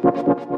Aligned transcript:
¿Quieres 0.00 0.57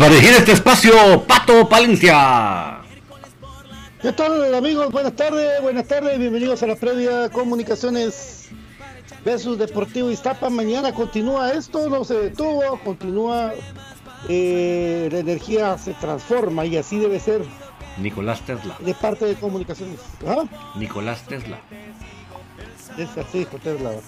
Para 0.00 0.14
dirigir 0.14 0.34
este 0.34 0.52
espacio, 0.52 1.24
Pato 1.26 1.68
Palencia. 1.68 2.78
¿Qué 4.00 4.10
tal 4.12 4.54
amigos? 4.54 4.90
Buenas 4.90 5.14
tardes, 5.14 5.60
buenas 5.60 5.86
tardes, 5.86 6.18
bienvenidos 6.18 6.62
a 6.62 6.68
la 6.68 6.76
previa 6.76 7.28
Comunicaciones 7.28 8.48
versus 9.26 9.58
Deportivo 9.58 10.10
Iztapa. 10.10 10.48
Mañana 10.48 10.94
continúa 10.94 11.52
esto, 11.52 11.90
no 11.90 12.02
se 12.04 12.14
detuvo, 12.14 12.80
continúa, 12.82 13.52
eh, 14.30 15.10
la 15.12 15.18
energía 15.18 15.76
se 15.76 15.92
transforma 15.92 16.64
y 16.64 16.78
así 16.78 16.98
debe 16.98 17.20
ser. 17.20 17.42
Nicolás 17.98 18.40
Tesla. 18.46 18.78
De 18.80 18.94
parte 18.94 19.26
de 19.26 19.34
Comunicaciones. 19.34 20.00
¿Ah? 20.26 20.44
Nicolás 20.76 21.26
Tesla. 21.26 21.60
Es 22.96 23.18
así, 23.18 23.46
Tesla. 23.62 23.90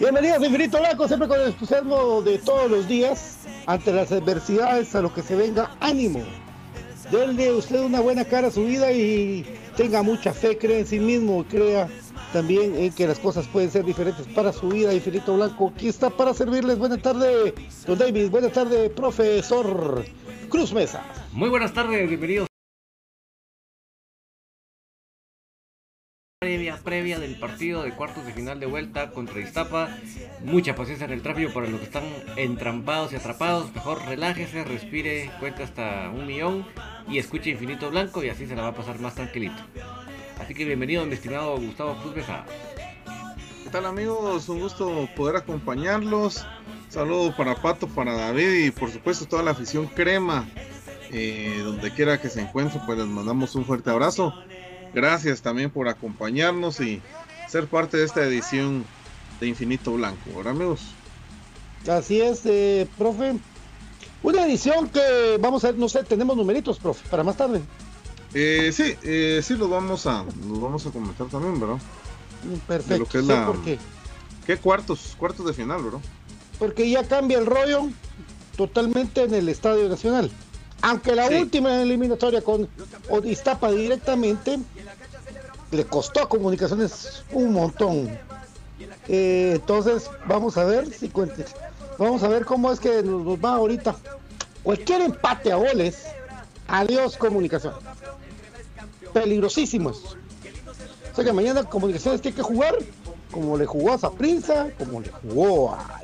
Bienvenidos 0.00 0.42
a 0.42 0.44
Infinito 0.44 0.78
Blanco, 0.78 1.08
siempre 1.08 1.26
con 1.26 1.40
el 1.40 1.46
entusiasmo 1.48 2.20
de 2.20 2.38
todos 2.38 2.70
los 2.70 2.86
días, 2.86 3.35
ante 3.66 3.92
las 3.92 4.12
adversidades, 4.12 4.94
a 4.94 5.02
lo 5.02 5.12
que 5.12 5.22
se 5.22 5.34
venga, 5.34 5.76
ánimo. 5.80 6.22
Denle 7.10 7.52
usted 7.52 7.80
una 7.80 8.00
buena 8.00 8.24
cara 8.24 8.48
a 8.48 8.50
su 8.50 8.64
vida 8.64 8.90
y 8.92 9.44
tenga 9.76 10.02
mucha 10.02 10.32
fe, 10.32 10.58
cree 10.58 10.80
en 10.80 10.86
sí 10.86 10.98
mismo, 10.98 11.44
crea 11.48 11.88
también 12.32 12.74
en 12.74 12.92
que 12.92 13.06
las 13.06 13.18
cosas 13.18 13.46
pueden 13.46 13.70
ser 13.70 13.84
diferentes 13.84 14.26
para 14.34 14.52
su 14.52 14.68
vida. 14.68 14.92
Infinito 14.92 15.36
Blanco, 15.36 15.72
aquí 15.74 15.88
está 15.88 16.10
para 16.10 16.34
servirles. 16.34 16.78
Buenas 16.78 17.02
tardes, 17.02 17.54
don 17.86 17.98
David. 17.98 18.30
Buenas 18.30 18.52
tardes, 18.52 18.90
profesor 18.90 20.04
Cruz 20.48 20.72
Mesa. 20.72 21.02
Muy 21.32 21.48
buenas 21.48 21.72
tardes, 21.72 22.08
bienvenidos. 22.08 22.55
Previa, 26.46 26.78
previa 26.78 27.18
del 27.18 27.34
partido 27.34 27.82
de 27.82 27.90
cuartos 27.90 28.24
de 28.24 28.32
final 28.32 28.60
de 28.60 28.66
vuelta 28.66 29.10
contra 29.10 29.40
Iztapa. 29.40 29.88
Mucha 30.44 30.76
paciencia 30.76 31.04
en 31.04 31.12
el 31.12 31.20
tráfico 31.20 31.52
para 31.52 31.66
los 31.66 31.80
que 31.80 31.86
están 31.86 32.04
entrampados 32.36 33.12
y 33.12 33.16
atrapados. 33.16 33.74
Mejor 33.74 34.00
relájese, 34.06 34.62
respire, 34.62 35.28
cuenta 35.40 35.64
hasta 35.64 36.08
un 36.08 36.24
millón 36.24 36.64
y 37.08 37.18
escuche 37.18 37.50
Infinito 37.50 37.90
Blanco 37.90 38.22
y 38.22 38.28
así 38.28 38.46
se 38.46 38.54
la 38.54 38.62
va 38.62 38.68
a 38.68 38.74
pasar 38.74 39.00
más 39.00 39.16
tranquilito. 39.16 39.56
Así 40.38 40.54
que 40.54 40.64
bienvenido, 40.64 41.04
mi 41.04 41.14
estimado 41.14 41.58
Gustavo 41.58 41.96
Cruz 41.96 42.14
Mesa. 42.14 42.44
¿Qué 43.64 43.70
tal 43.70 43.84
amigos? 43.84 44.48
Un 44.48 44.60
gusto 44.60 45.08
poder 45.16 45.34
acompañarlos. 45.34 46.46
Saludo 46.90 47.34
para 47.36 47.56
Pato, 47.56 47.88
para 47.88 48.14
David 48.14 48.66
y 48.66 48.70
por 48.70 48.92
supuesto 48.92 49.26
toda 49.26 49.42
la 49.42 49.50
afición 49.50 49.88
crema. 49.88 50.48
Eh, 51.10 51.60
donde 51.64 51.90
quiera 51.92 52.20
que 52.20 52.28
se 52.28 52.40
encuentre, 52.40 52.80
pues 52.86 52.98
les 52.98 53.06
mandamos 53.08 53.52
un 53.56 53.64
fuerte 53.64 53.90
abrazo. 53.90 54.32
Gracias 55.00 55.42
también 55.42 55.70
por 55.70 55.88
acompañarnos 55.88 56.80
y 56.80 57.02
ser 57.50 57.66
parte 57.66 57.98
de 57.98 58.04
esta 58.06 58.24
edición 58.24 58.82
de 59.38 59.46
Infinito 59.46 59.92
Blanco. 59.92 60.22
¿Verdad 60.34 60.52
amigos? 60.54 60.80
Así 61.86 62.18
es, 62.22 62.40
eh, 62.46 62.88
profe. 62.96 63.34
Una 64.22 64.46
edición 64.46 64.88
que 64.88 65.36
vamos 65.38 65.62
a 65.64 65.66
ver, 65.72 65.78
no 65.78 65.90
sé, 65.90 66.02
tenemos 66.02 66.34
numeritos, 66.34 66.78
profe, 66.78 67.06
para 67.10 67.22
más 67.22 67.36
tarde. 67.36 67.60
Eh, 68.32 68.70
sí, 68.72 68.94
eh, 69.02 69.42
sí 69.44 69.54
los 69.56 69.68
vamos 69.68 70.06
a, 70.06 70.24
los 70.48 70.58
vamos 70.62 70.86
a 70.86 70.90
comentar 70.90 71.26
también, 71.26 71.60
¿verdad? 71.60 71.76
Perfecto. 72.66 72.98
lo 73.00 73.06
que 73.06 73.18
es 73.18 73.24
sí, 73.24 73.30
la- 73.30 73.46
porque, 73.46 73.78
¿Qué 74.46 74.56
cuartos? 74.56 75.14
Cuartos 75.18 75.44
de 75.46 75.52
final, 75.52 75.82
¿verdad? 75.82 76.00
porque 76.58 76.88
ya 76.88 77.06
cambia 77.06 77.36
el 77.38 77.44
rollo 77.44 77.90
totalmente 78.56 79.24
en 79.24 79.34
el 79.34 79.46
Estadio 79.50 79.90
Nacional. 79.90 80.30
Aunque 80.80 81.14
la 81.14 81.28
Sí. 81.28 81.34
última 81.34 81.82
eliminatoria 81.82 82.40
con 82.40 82.66
Odistapa 83.10 83.70
directamente 83.70 84.58
le 85.70 85.84
costó 85.84 86.22
a 86.22 86.28
Comunicaciones 86.28 87.24
un 87.32 87.52
montón. 87.52 88.18
Eh, 89.08 89.52
entonces, 89.56 90.10
vamos 90.26 90.56
a 90.56 90.64
ver 90.64 90.92
si 90.92 91.08
cuentes. 91.08 91.54
Vamos 91.98 92.22
a 92.22 92.28
ver 92.28 92.44
cómo 92.44 92.72
es 92.72 92.80
que 92.80 93.02
nos, 93.02 93.38
va 93.38 93.54
ahorita. 93.54 93.96
Cualquier 94.62 95.02
empate 95.02 95.52
a 95.52 95.56
goles, 95.56 96.04
adiós 96.68 97.16
Comunicación. 97.16 97.74
Peligrosísimos. 99.12 100.16
O 101.12 101.16
sea 101.16 101.24
que 101.24 101.32
mañana 101.32 101.64
Comunicaciones 101.64 102.20
tiene 102.20 102.36
que 102.36 102.42
jugar 102.42 102.76
como 103.30 103.56
le 103.56 103.66
jugó 103.66 103.92
a 103.92 103.98
Zaprinza, 103.98 104.68
como 104.78 105.00
le 105.00 105.10
jugó 105.10 105.72
a 105.72 106.00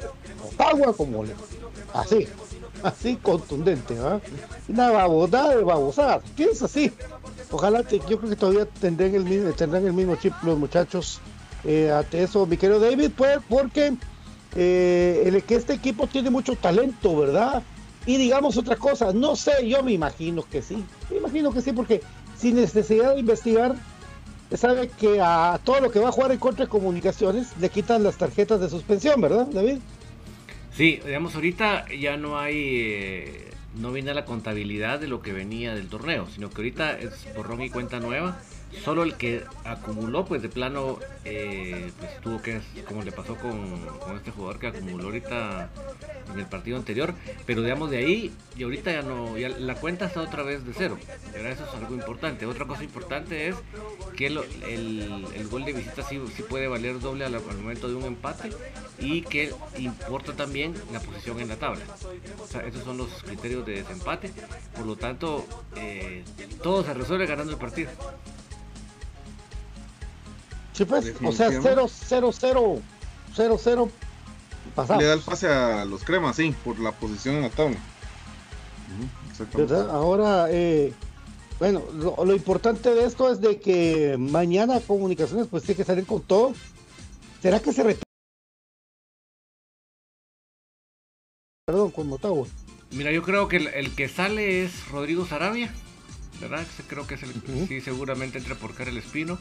Otagua, 0.49 0.93
como 0.94 1.25
le. 1.25 1.35
Así, 1.93 2.26
así 2.82 3.17
contundente, 3.17 3.94
¿verdad? 3.94 4.23
Una 4.69 4.91
babosada 4.91 5.56
de 5.56 5.62
babosadas. 5.62 6.23
Piensa 6.37 6.64
así. 6.64 6.93
Ojalá, 7.52 7.82
que- 7.84 8.00
yo 8.08 8.19
creo 8.19 8.31
que 8.31 8.37
todavía 8.37 8.64
tendrán 8.66 9.14
el 9.14 9.25
mismo, 9.25 9.52
tendrán 9.52 9.87
el 9.87 9.93
mismo 9.93 10.16
chip 10.16 10.32
los 10.43 10.58
muchachos. 10.58 11.20
Eh, 11.64 11.90
ante 11.93 12.22
eso, 12.22 12.44
mi 12.46 12.56
querido 12.56 12.81
David, 12.81 13.10
pues, 13.16 13.38
porque 13.49 13.93
eh, 14.56 15.22
el 15.26 15.37
este 15.37 15.75
equipo 15.75 16.06
tiene 16.06 16.28
mucho 16.31 16.56
talento, 16.56 17.16
¿verdad? 17.16 17.62
Y 18.04 18.16
digamos 18.16 18.56
otra 18.56 18.76
cosa, 18.76 19.12
no 19.12 19.37
sé, 19.37 19.69
yo 19.69 19.82
me 19.82 19.93
imagino 19.93 20.43
que 20.43 20.60
sí. 20.60 20.84
Me 21.10 21.19
imagino 21.19 21.52
que 21.52 21.60
sí, 21.62 21.72
porque 21.72 22.00
sin 22.37 22.56
necesidad 22.56 23.14
de 23.14 23.20
investigar, 23.20 23.76
sabe 24.50 24.88
que 24.88 25.20
a 25.22 25.60
todo 25.62 25.81
lo 25.81 25.90
que 25.90 26.00
va 26.00 26.08
a 26.08 26.12
jugar 26.12 26.32
en 26.32 26.38
contra 26.38 26.64
de 26.64 26.69
comunicaciones 26.70 27.49
le 27.60 27.69
quitan 27.70 28.02
las 28.02 28.16
tarjetas 28.19 28.60
de 28.60 28.69
suspensión, 28.69 29.20
¿verdad, 29.20 29.46
David? 29.46 29.78
Sí, 30.75 31.00
digamos, 31.04 31.34
ahorita 31.34 31.84
ya 32.00 32.16
no 32.16 32.38
hay. 32.38 32.56
eh, 32.58 33.50
no 33.74 33.92
viene 33.92 34.14
la 34.14 34.24
contabilidad 34.24 35.00
de 35.00 35.08
lo 35.08 35.22
que 35.22 35.32
venía 35.32 35.74
del 35.74 35.88
torneo, 35.88 36.26
sino 36.32 36.50
que 36.50 36.56
ahorita 36.56 36.98
es 36.98 37.34
borrón 37.34 37.62
y 37.62 37.70
cuenta 37.70 38.00
nueva. 38.00 38.38
Solo 38.84 39.02
el 39.02 39.16
que 39.16 39.44
acumuló, 39.64 40.24
pues 40.24 40.42
de 40.42 40.48
plano, 40.48 40.98
eh, 41.24 41.92
pues 41.98 42.20
tuvo 42.20 42.40
que, 42.40 42.60
como 42.86 43.02
le 43.02 43.12
pasó 43.12 43.36
con, 43.36 43.86
con 43.98 44.16
este 44.16 44.30
jugador 44.30 44.58
que 44.58 44.69
acumuló 44.69 45.04
ahorita 45.04 45.70
en 46.32 46.38
el 46.38 46.46
partido 46.46 46.76
anterior, 46.76 47.14
pero 47.46 47.62
digamos 47.62 47.90
de 47.90 47.98
ahí, 47.98 48.32
y 48.56 48.62
ahorita 48.62 48.92
ya 48.92 49.02
no, 49.02 49.36
ya 49.36 49.48
la 49.50 49.74
cuenta 49.74 50.06
está 50.06 50.20
otra 50.20 50.42
vez 50.42 50.64
de 50.64 50.72
cero. 50.76 50.98
Eso 51.34 51.64
es 51.64 51.74
algo 51.74 51.94
importante. 51.94 52.46
Otra 52.46 52.66
cosa 52.66 52.82
importante 52.82 53.48
es 53.48 53.56
que 54.16 54.26
el, 54.26 54.38
el 55.34 55.48
gol 55.48 55.64
de 55.64 55.72
visita 55.72 56.02
sí, 56.02 56.20
sí 56.34 56.42
puede 56.42 56.68
valer 56.68 57.00
doble 57.00 57.25
al, 57.25 57.32
momento 57.42 57.88
de 57.88 57.94
un 57.94 58.04
empate 58.04 58.50
y 58.98 59.22
que 59.22 59.52
importa 59.78 60.32
también 60.32 60.75
la 60.92 61.00
posición 61.00 61.40
en 61.40 61.48
la 61.48 61.56
tabla. 61.56 61.82
Esos 62.66 62.84
son 62.84 62.96
los 62.96 63.22
criterios 63.22 63.64
de 63.66 63.75
desempate. 63.75 64.30
Por 64.76 64.86
lo 64.86 64.96
tanto, 64.96 65.44
eh, 65.76 66.25
todo 66.62 66.84
se 66.84 66.94
resuelve 66.94 67.26
ganando 67.26 67.52
el 67.52 67.58
partido. 67.58 67.90
Sí, 70.72 70.84
pues, 70.84 71.14
o 71.22 71.32
sea, 71.32 71.50
0 71.50 71.86
0 71.88 72.30
0 72.32 72.82
0 73.34 73.56
0 73.62 73.90
pasamos. 74.74 75.02
Le 75.02 75.08
da 75.08 75.14
el 75.14 75.20
pase 75.20 75.48
a 75.48 75.84
los 75.84 76.02
cremas, 76.04 76.36
sí, 76.36 76.54
por 76.64 76.78
la 76.78 76.92
posición 76.92 77.36
en 77.36 77.42
la 77.42 77.50
tabla. 77.50 77.78
¿verdad? 79.54 79.90
Ahora, 79.90 80.47
eh, 80.50 80.92
bueno, 81.58 81.82
lo, 81.94 82.25
lo 82.25 82.35
importante 82.35 82.94
de 82.94 83.04
esto 83.04 83.30
es 83.30 83.40
de 83.40 83.61
que 83.61 84.16
mañana 84.18 84.80
comunicaciones 84.80 85.47
pues 85.49 85.62
tiene 85.62 85.76
que 85.76 85.85
salir 85.85 86.06
con 86.06 86.23
todo. 86.23 86.54
¿Será 87.40 87.61
que 87.61 87.73
se 87.73 87.82
retira? 87.82 88.02
Perdón, 91.66 91.90
con 91.90 92.08
Motagua. 92.08 92.47
Mira, 92.90 93.11
yo 93.11 93.23
creo 93.23 93.49
que 93.49 93.56
el, 93.56 93.68
el 93.68 93.94
que 93.94 94.08
sale 94.08 94.64
es 94.64 94.88
Rodrigo 94.88 95.26
Sarabia, 95.26 95.73
¿verdad? 96.40 96.66
Creo 96.88 97.06
que 97.06 97.14
es 97.14 97.23
el 97.23 97.30
Ujú. 97.30 97.66
sí, 97.66 97.80
seguramente 97.80 98.38
entra 98.38 98.54
por 98.54 98.75
Karel 98.75 98.99
Espino. 98.99 99.38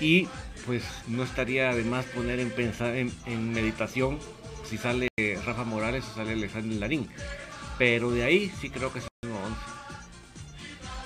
Y 0.00 0.28
pues 0.66 0.82
no 1.08 1.22
estaría 1.22 1.74
de 1.74 1.84
más 1.84 2.04
poner 2.06 2.40
en 2.40 2.50
pensar 2.50 2.94
en, 2.96 3.12
en 3.26 3.52
meditación 3.52 4.18
si 4.68 4.78
sale 4.78 5.08
Rafa 5.44 5.64
Morales 5.64 6.04
o 6.10 6.14
sale 6.14 6.32
Alexander 6.32 6.78
Larín. 6.78 7.08
Pero 7.78 8.10
de 8.10 8.24
ahí 8.24 8.52
sí 8.60 8.70
creo 8.70 8.92
que 8.92 9.00
es 9.00 9.06
el 9.22 9.28
mismo 9.30 9.44
11. 9.44 9.58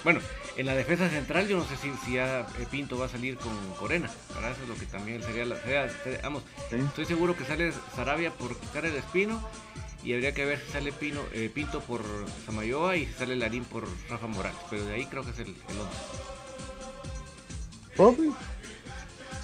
Bueno, 0.05 0.21
en 0.57 0.67
la 0.67 0.75
defensa 0.75 1.09
central 1.09 1.49
yo 1.49 1.57
no 1.59 1.65
sé 1.65 1.77
si, 1.77 1.91
si 2.05 2.15
ya 2.15 2.41
eh, 2.41 2.67
Pinto 2.71 2.97
va 2.99 3.07
a 3.07 3.09
salir 3.09 3.37
con 3.37 3.53
Corena, 3.79 4.11
¿verdad? 4.35 4.53
Eso 4.53 4.63
es 4.63 4.69
lo 4.69 4.75
que 4.77 4.87
también 4.87 5.23
sería 5.23 5.45
la... 5.47 5.57
sería- 5.61 5.89
sería- 6.05 6.21
vamos, 6.23 6.43
Sí. 6.71 6.77
Estoy 6.77 7.07
seguro 7.07 7.37
que 7.37 7.45
sale 7.45 7.73
Sarabia 7.95 8.31
por 8.33 8.57
Karel 8.73 8.95
Espino 8.97 9.43
y 10.05 10.13
habría 10.15 10.33
que 10.35 10.45
ver 10.45 10.61
si 10.65 10.73
sale 10.73 10.93
Pino, 10.93 11.21
eh, 11.33 11.51
Pinto 11.53 11.81
por 11.81 12.03
Samayoa 12.45 12.97
y 12.97 13.07
si 13.07 13.13
sale 13.15 13.35
Larín 13.37 13.65
por 13.65 13.87
Rafa 14.09 14.27
Morales. 14.29 14.59
Pero 14.71 14.85
de 14.85 14.95
ahí 14.95 15.07
creo 15.07 15.25
que 15.25 15.31
es 15.31 15.39
el, 15.41 15.49
el 15.49 15.81
11. 15.81 15.97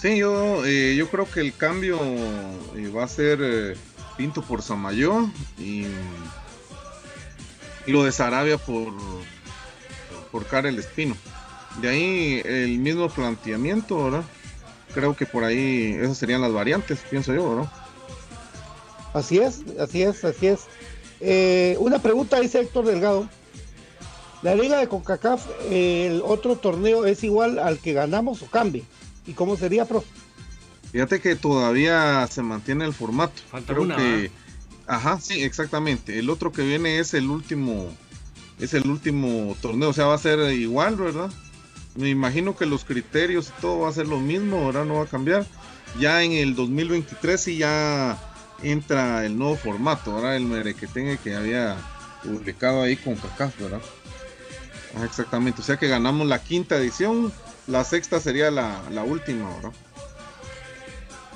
Sí, 0.03 0.17
yo, 0.17 0.67
eh, 0.67 0.97
yo 0.97 1.09
creo 1.09 1.31
que 1.31 1.39
el 1.39 1.55
cambio 1.55 1.97
eh, 2.75 2.89
va 2.89 3.05
a 3.05 3.09
ser 3.09 3.39
eh, 3.41 3.77
Pinto 4.17 4.43
por 4.43 4.61
Samayo 4.61 5.31
y, 5.57 5.87
lo 7.87 8.03
de 8.03 8.11
Sarabia 8.11 8.59
por, 8.59 8.93
por 10.33 10.45
Karel 10.47 10.81
Espino. 10.81 11.17
De 11.81 11.89
ahí 11.89 12.43
el 12.45 12.81
mismo 12.81 13.09
planteamiento, 13.11 14.03
¿verdad? 14.03 14.25
Creo 14.93 15.15
que 15.15 15.25
por 15.25 15.45
ahí 15.45 15.97
esas 16.01 16.19
serían 16.19 16.41
las 16.41 16.53
variantes, 16.53 16.99
pienso 17.09 17.33
yo, 17.33 17.49
¿verdad? 17.49 17.73
Así 19.15 19.39
es, 19.39 19.61
así 19.79 20.03
es, 20.03 20.25
así 20.25 20.49
es. 20.49 21.79
Una 21.79 22.01
pregunta 22.01 22.41
dice 22.41 22.61
Héctor 22.61 22.87
Delgado. 22.87 23.29
La 24.43 24.57
liga 24.57 24.79
de 24.79 24.89
CONCACAF, 24.89 25.47
el 25.71 26.23
otro 26.25 26.57
torneo 26.57 27.07
es 27.07 27.23
igual 27.23 27.61
al 27.61 27.79
que 27.79 27.93
ganamos 27.93 28.43
o 28.43 28.47
cambia. 28.47 28.83
¿Y 29.27 29.33
cómo 29.33 29.57
sería, 29.57 29.85
profe? 29.85 30.09
Fíjate 30.91 31.21
que 31.21 31.37
todavía 31.37 32.27
se 32.31 32.43
mantiene 32.43 32.85
el 32.85 32.93
formato. 32.93 33.41
Falta 33.51 33.73
Creo 33.73 33.85
una, 33.85 33.97
que, 33.97 34.31
ajá, 34.87 35.21
sí, 35.21 35.43
exactamente. 35.43 36.19
El 36.19 36.29
otro 36.29 36.53
que 36.53 36.63
viene 36.63 36.99
es 36.99 37.15
el 37.15 37.31
último, 37.31 37.91
es 38.59 38.75
el 38.75 38.89
último 38.89 39.57
torneo, 39.63 39.91
o 39.91 39.93
sea, 39.93 40.07
va 40.07 40.15
a 40.15 40.19
ser 40.19 40.53
igual, 40.53 40.97
¿verdad? 40.97 41.31
me 41.95 42.09
imagino 42.09 42.57
que 42.57 42.67
los 42.67 42.85
criterios 42.85 43.49
y 43.49 43.61
todo 43.61 43.81
va 43.81 43.89
a 43.89 43.93
ser 43.93 44.07
lo 44.07 44.19
mismo, 44.19 44.65
ahora 44.65 44.85
no 44.85 44.95
va 44.95 45.03
a 45.05 45.07
cambiar. 45.07 45.47
Ya 45.99 46.23
en 46.23 46.33
el 46.33 46.55
2023 46.55 47.41
sí 47.41 47.59
ya 47.59 48.19
entra 48.63 49.27
el 49.27 49.37
nuevo 49.37 49.57
formato, 49.57 50.13
ahora 50.13 50.37
el 50.37 50.45
merequetengue 50.45 51.19
que 51.19 51.35
había 51.35 51.77
publicado 52.23 52.83
ahí 52.83 52.97
con 52.97 53.17
CACAF, 53.17 53.61
¿verdad? 53.61 53.83
Ah, 54.97 55.05
exactamente, 55.05 55.61
o 55.61 55.65
sea 55.65 55.77
que 55.77 55.89
ganamos 55.89 56.27
la 56.27 56.43
quinta 56.43 56.77
edición, 56.77 57.33
la 57.67 57.85
sexta 57.85 58.21
sería 58.21 58.51
la, 58.51 58.81
la 58.91 59.03
última, 59.05 59.49
¿verdad? 59.57 59.73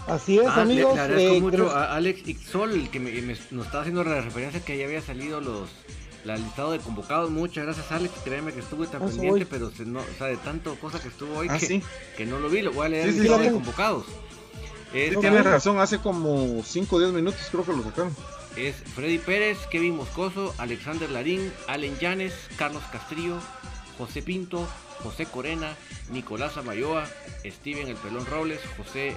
Así 0.07 0.39
es, 0.39 0.47
Ah, 0.49 0.57
le- 0.57 0.63
amigos. 0.63 0.95
Le, 0.95 1.01
agradezco 1.01 1.35
eh, 1.35 1.41
mucho 1.41 1.57
creo- 1.57 1.71
a 1.77 1.97
Alex 1.97 2.29
Ixol, 2.29 2.89
que 2.91 3.01
me, 3.01 3.11
me- 3.23 3.37
nos 3.51 3.67
estaba 3.67 3.81
haciendo 3.81 4.05
la 4.05 4.21
referencia 4.21 4.65
que 4.65 4.79
ya 4.79 4.85
había 4.85 5.03
salido 5.03 5.41
los 5.41 5.69
la 6.25 6.37
listado 6.37 6.73
de 6.73 6.79
convocados. 6.81 7.31
Muchas 7.31 7.65
gracias, 7.65 7.91
Alex. 7.93 8.13
Créeme 8.25 8.53
que 8.53 8.59
estuve 8.61 8.87
tan 8.89 9.03
Eso 9.03 9.13
pendiente, 9.13 9.45
voy. 9.45 9.47
pero 9.49 9.71
se 9.71 9.85
no, 9.85 10.01
o 10.01 10.19
sea, 10.19 10.27
de 10.29 10.37
tanto 10.39 10.75
cosa 10.77 11.01
que 11.01 11.09
estuvo 11.09 11.37
hoy 11.39 11.47
Ah, 11.51 11.59
que, 11.59 11.67
sí. 11.67 11.83
que 12.17 12.27
no 12.27 12.39
lo 12.41 12.49
vi. 12.49 12.63
Lo 12.63 12.73
voy 12.73 12.87
a 12.87 12.89
leer 12.89 13.05
Sí, 13.05 13.09
el 13.11 13.15
sí, 13.15 13.21
listado 13.23 13.41
sí. 13.43 13.47
de 13.49 13.53
convocados. 13.55 14.05
Es, 14.93 15.11
Sí, 15.15 15.21
tienes 15.21 15.45
razón, 15.45 15.79
hace 15.79 15.99
como 15.99 16.63
5 16.65 16.97
o 16.97 16.99
10 17.01 17.13
minutos 17.13 17.41
creo 17.51 17.65
que 17.65 17.73
lo 17.73 17.83
sacaron. 17.85 18.17
es 18.57 18.75
Freddy 18.95 19.19
Pérez, 19.19 19.59
Kevin 19.71 19.97
Moscoso, 19.97 20.55
Alexander 20.59 21.11
Larín, 21.11 21.53
Allen 21.69 21.97
Llanes, 22.01 22.33
Carlos 22.57 22.83
Castrillo, 22.91 23.39
José 23.99 24.23
Pinto, 24.23 24.67
José 25.03 25.27
Corena, 25.27 25.75
Nicolás 26.11 26.57
Amayoa, 26.57 27.07
Steven 27.45 27.89
El 27.89 27.97
Pelón 27.97 28.27
Robles, 28.27 28.61
José 28.77 29.17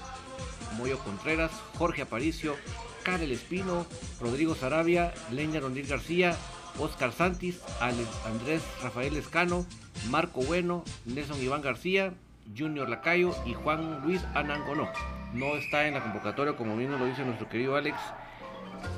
Moyo 0.77 0.99
Contreras, 0.99 1.51
Jorge 1.77 2.01
Aparicio, 2.01 2.55
Karel 3.03 3.31
Espino, 3.31 3.85
Rodrigo 4.19 4.55
Sarabia, 4.55 5.13
Leña 5.31 5.59
Rondir 5.59 5.87
García, 5.87 6.35
Oscar 6.77 7.11
Santis, 7.11 7.59
Andrés 7.79 8.61
Rafael 8.83 9.15
Escano, 9.17 9.65
Marco 10.09 10.41
Bueno, 10.41 10.83
Nelson 11.05 11.41
Iván 11.41 11.61
García, 11.61 12.13
Junior 12.57 12.89
Lacayo 12.89 13.35
y 13.45 13.53
Juan 13.53 14.01
Luis 14.03 14.21
Anangonó. 14.33 14.89
No 15.33 15.55
está 15.55 15.87
en 15.87 15.93
la 15.93 16.03
convocatoria, 16.03 16.55
como 16.55 16.75
bien 16.75 16.91
lo 16.91 17.05
dice 17.05 17.23
nuestro 17.23 17.49
querido 17.49 17.75
Alex, 17.75 17.97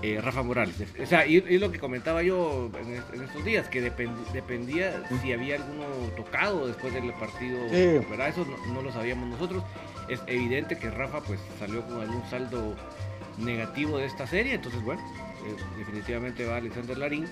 eh, 0.02 0.20
Rafa 0.22 0.44
Morales. 0.44 0.76
O 1.02 1.06
sea, 1.06 1.26
y, 1.26 1.38
y 1.38 1.58
lo 1.60 1.72
que 1.72 1.80
comentaba 1.80 2.24
yo 2.24 2.70
en, 2.82 2.94
est- 2.96 3.14
en 3.14 3.24
estos 3.24 3.44
días, 3.46 3.68
que 3.68 3.82
depend- 3.84 4.32
dependía 4.34 5.04
si 5.22 5.32
había 5.34 5.56
alguno 5.56 5.84
tocado 6.16 6.68
después 6.68 6.94
del 6.94 7.12
partido, 7.14 7.60
Sí. 7.70 8.06
¿verdad? 8.10 8.30
Eso 8.30 8.46
no, 8.46 8.74
no 8.74 8.82
lo 8.82 8.92
sabíamos 8.92 9.28
nosotros. 9.30 9.64
Es 10.10 10.20
evidente 10.28 10.78
que 10.78 10.90
Rafa 10.90 11.22
pues 11.22 11.40
salió 11.60 11.86
con 11.86 12.02
algún 12.02 12.24
saldo 12.30 12.76
negativo 13.38 13.98
de 13.98 14.06
esta 14.06 14.28
serie, 14.28 14.56
entonces 14.56 14.82
bueno, 14.84 15.02
eh, 15.46 15.56
definitivamente 15.78 16.46
va 16.46 16.58
Alexander 16.58 16.98
Larín. 16.98 17.28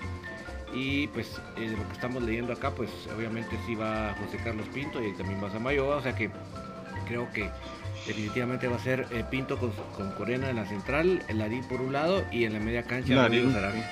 Y 0.72 1.08
pues 1.08 1.40
eh, 1.56 1.62
de 1.68 1.76
lo 1.76 1.84
que 1.88 1.92
estamos 1.94 2.22
leyendo 2.22 2.52
acá, 2.52 2.70
pues 2.70 2.90
obviamente 3.16 3.56
sí 3.66 3.74
va 3.74 4.14
José 4.24 4.38
Carlos 4.44 4.66
Pinto 4.72 5.02
y 5.04 5.12
también 5.14 5.42
va 5.42 5.50
Samayoa, 5.50 5.96
o 5.96 6.02
sea 6.02 6.14
que 6.14 6.30
creo 7.08 7.28
que 7.32 7.50
definitivamente 8.06 8.68
va 8.68 8.76
a 8.76 8.80
ser 8.80 9.06
eh, 9.10 9.24
Pinto 9.30 9.58
con, 9.58 9.70
con 9.96 10.10
Corena 10.12 10.50
en 10.50 10.56
la 10.56 10.66
central, 10.66 11.22
el 11.28 11.38
Larín 11.38 11.64
por 11.64 11.80
un 11.80 11.92
lado 11.92 12.24
y 12.30 12.44
en 12.44 12.52
la 12.54 12.60
media 12.60 12.82
cancha. 12.84 13.14
Rodrigo 13.26 13.50
Sarabia. 13.52 13.90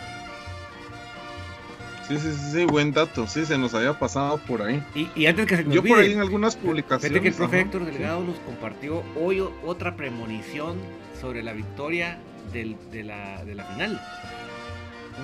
Sí, 2.06 2.18
sí, 2.18 2.32
sí, 2.32 2.50
sí, 2.52 2.64
buen 2.64 2.92
dato. 2.92 3.26
Sí, 3.26 3.44
se 3.44 3.58
nos 3.58 3.74
había 3.74 3.98
pasado 3.98 4.38
por 4.38 4.62
ahí. 4.62 4.82
Y, 4.94 5.10
y 5.14 5.26
antes 5.26 5.44
que 5.46 5.56
se 5.58 5.64
me 5.64 5.74
Yo 5.74 5.80
olvide, 5.82 5.94
por 5.94 6.02
ahí 6.02 6.12
en 6.12 6.20
algunas 6.20 6.54
fíjate 6.54 6.66
publicaciones. 6.68 7.20
que 7.20 7.28
el 7.28 7.34
profe 7.34 7.56
ajá. 7.56 7.64
Héctor 7.66 7.84
Delgado 7.84 8.24
nos 8.24 8.36
compartió 8.38 9.02
hoy 9.20 9.44
otra 9.64 9.94
premonición 9.94 10.78
sobre 11.20 11.42
la 11.42 11.52
victoria 11.52 12.18
del- 12.52 12.76
de, 12.90 13.04
la, 13.04 13.44
de 13.44 13.54
la 13.54 13.64
final. 13.64 14.00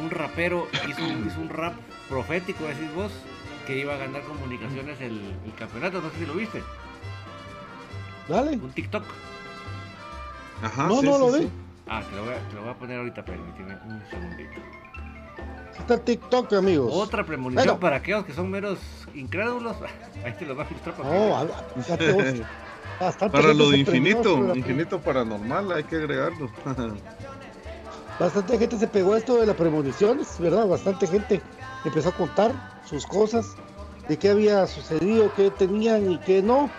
Un 0.02 0.10
rapero 0.10 0.68
hizo, 0.86 1.02
un- 1.02 1.26
hizo 1.26 1.40
un 1.40 1.48
rap 1.48 1.72
profético, 2.10 2.64
decís 2.66 2.92
vos, 2.94 3.12
que 3.66 3.78
iba 3.78 3.94
a 3.94 3.96
ganar 3.96 4.20
comunicaciones 4.24 5.00
el, 5.00 5.22
el 5.46 5.54
campeonato, 5.58 6.02
no 6.02 6.10
sé 6.10 6.18
si 6.18 6.26
lo 6.26 6.34
viste, 6.34 6.62
Dale. 8.28 8.52
un 8.52 8.70
TikTok. 8.72 9.04
Ajá, 10.62 10.86
No, 10.88 11.00
sí, 11.00 11.06
no 11.06 11.12
sí, 11.14 11.18
lo 11.20 11.32
sí. 11.32 11.38
vi. 11.44 11.50
Ah, 11.88 12.02
te 12.08 12.16
lo 12.16 12.24
voy 12.24 12.34
a, 12.34 12.38
te 12.48 12.54
lo 12.54 12.60
voy 12.62 12.70
a 12.70 12.74
poner 12.74 12.98
ahorita, 12.98 13.24
permíteme 13.24 13.76
un 13.86 14.02
segundito. 14.10 14.60
Está 15.78 15.98
TikTok, 15.98 16.52
amigos. 16.54 16.90
Otra 16.94 17.26
premonición 17.26 17.66
Bueno. 17.66 17.80
para 17.80 17.96
aquellos 17.96 18.24
que 18.24 18.32
son 18.32 18.50
meros 18.50 18.78
incrédulos. 19.14 19.76
Ahí 20.24 20.32
te 20.38 20.46
lo 20.46 20.54
voy 20.54 20.64
a 20.64 20.66
filtrar 20.66 20.94
para 20.96 21.10
que 21.10 21.16
No, 21.18 21.82
fíjate 21.82 22.12
vos. 22.12 22.24
Bastante 23.00 23.36
Para 23.36 23.52
lo 23.52 23.70
de 23.70 23.78
infinito, 23.78 24.54
infinito 24.54 25.00
paranormal, 25.00 25.72
hay 25.72 25.82
que 25.84 25.96
agregarlo. 25.96 26.48
Bastante 28.20 28.56
gente 28.56 28.78
se 28.78 28.86
pegó 28.86 29.14
a 29.14 29.18
esto 29.18 29.36
de 29.40 29.46
las 29.46 29.56
premoniciones, 29.56 30.38
¿verdad? 30.38 30.68
Bastante 30.68 31.08
gente 31.08 31.42
empezó 31.84 32.10
a 32.10 32.12
contar 32.12 32.52
sus 32.84 33.04
cosas, 33.04 33.56
de 34.08 34.16
qué 34.16 34.30
había 34.30 34.64
sucedido, 34.68 35.32
qué 35.34 35.50
tenían 35.50 36.08
y 36.12 36.18
qué 36.18 36.40
no. 36.40 36.70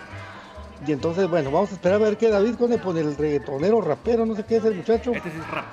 Y 0.86 0.92
entonces, 0.92 1.28
bueno, 1.28 1.50
vamos 1.50 1.70
a 1.70 1.74
esperar 1.74 2.00
a 2.02 2.04
ver 2.04 2.16
qué 2.16 2.28
David 2.28 2.56
Cone 2.56 2.78
pone 2.78 3.00
el 3.00 3.16
reggaetonero, 3.16 3.80
rapero, 3.80 4.26
no 4.26 4.34
sé 4.34 4.44
qué 4.44 4.56
es 4.56 4.64
el 4.64 4.74
muchacho. 4.74 5.12
Este 5.12 5.30
sí 5.30 5.36
es 5.38 5.50
rap, 5.50 5.64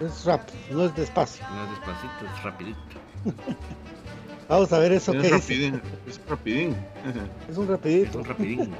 Es 0.00 0.24
rap, 0.24 0.48
no 0.70 0.84
es 0.84 0.94
despacio. 0.94 1.46
no 1.48 1.64
es 1.64 1.70
despacito, 1.70 2.24
es 2.36 2.42
rapidito. 2.42 2.78
Vamos 4.48 4.70
a 4.74 4.78
ver 4.78 4.92
eso 4.92 5.12
es 5.12 5.20
qué 5.22 5.26
es. 5.28 5.32
rapidín, 5.32 5.82
es 6.06 6.20
rapidín. 6.28 6.76
Es 7.48 7.56
un 7.56 7.64
Es 7.64 7.70
rapidito. 7.70 8.18
un 8.18 8.24
rapidín. 8.24 8.74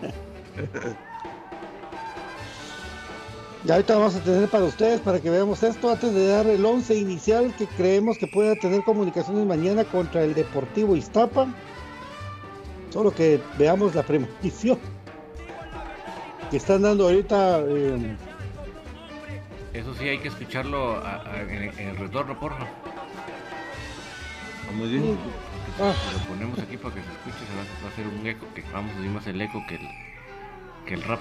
Y 3.66 3.70
ahorita 3.70 3.96
vamos 3.96 4.14
a 4.14 4.20
tener 4.22 4.46
para 4.50 4.64
ustedes, 4.64 5.00
para 5.00 5.20
que 5.20 5.30
veamos 5.30 5.62
esto, 5.62 5.90
antes 5.90 6.12
de 6.12 6.26
dar 6.26 6.46
el 6.46 6.62
11 6.64 6.96
inicial 6.96 7.54
que 7.56 7.66
creemos 7.66 8.18
que 8.18 8.26
pueda 8.26 8.54
tener 8.56 8.84
comunicaciones 8.84 9.46
mañana 9.46 9.84
contra 9.84 10.22
el 10.22 10.34
Deportivo 10.34 10.96
Iztapa. 10.96 11.46
Solo 12.94 13.12
que 13.12 13.40
veamos 13.58 13.92
la 13.96 14.04
premonición 14.04 14.78
que 16.48 16.58
están 16.58 16.82
dando 16.82 17.06
ahorita. 17.06 17.58
eh, 17.66 18.16
Eso 19.72 19.92
sí 19.96 20.08
hay 20.08 20.18
que 20.18 20.28
escucharlo 20.28 20.98
a- 20.98 21.16
a- 21.28 21.40
en, 21.42 21.76
en 21.76 21.88
el 21.88 21.96
retorno, 21.96 22.38
porfa. 22.38 22.64
Vamos 24.68 24.90
bien. 24.92 25.18
ah, 25.82 25.92
Si 26.08 26.12
lo 26.20 26.24
ponemos 26.26 26.56
aquí 26.60 26.76
para 26.76 26.94
que 26.94 27.00
se 27.02 27.10
escuche, 27.10 27.38
se 27.38 27.56
va, 27.56 27.62
va 27.82 27.88
a 27.88 27.92
hacer 27.92 28.06
un 28.06 28.24
eco, 28.28 28.46
que 28.54 28.62
vamos 28.72 28.94
a 28.96 29.00
oír 29.00 29.10
más 29.10 29.26
el 29.26 29.40
eco 29.40 29.60
que 29.68 29.74
el, 29.74 29.88
que 30.86 30.94
el 30.94 31.02
rap. 31.02 31.18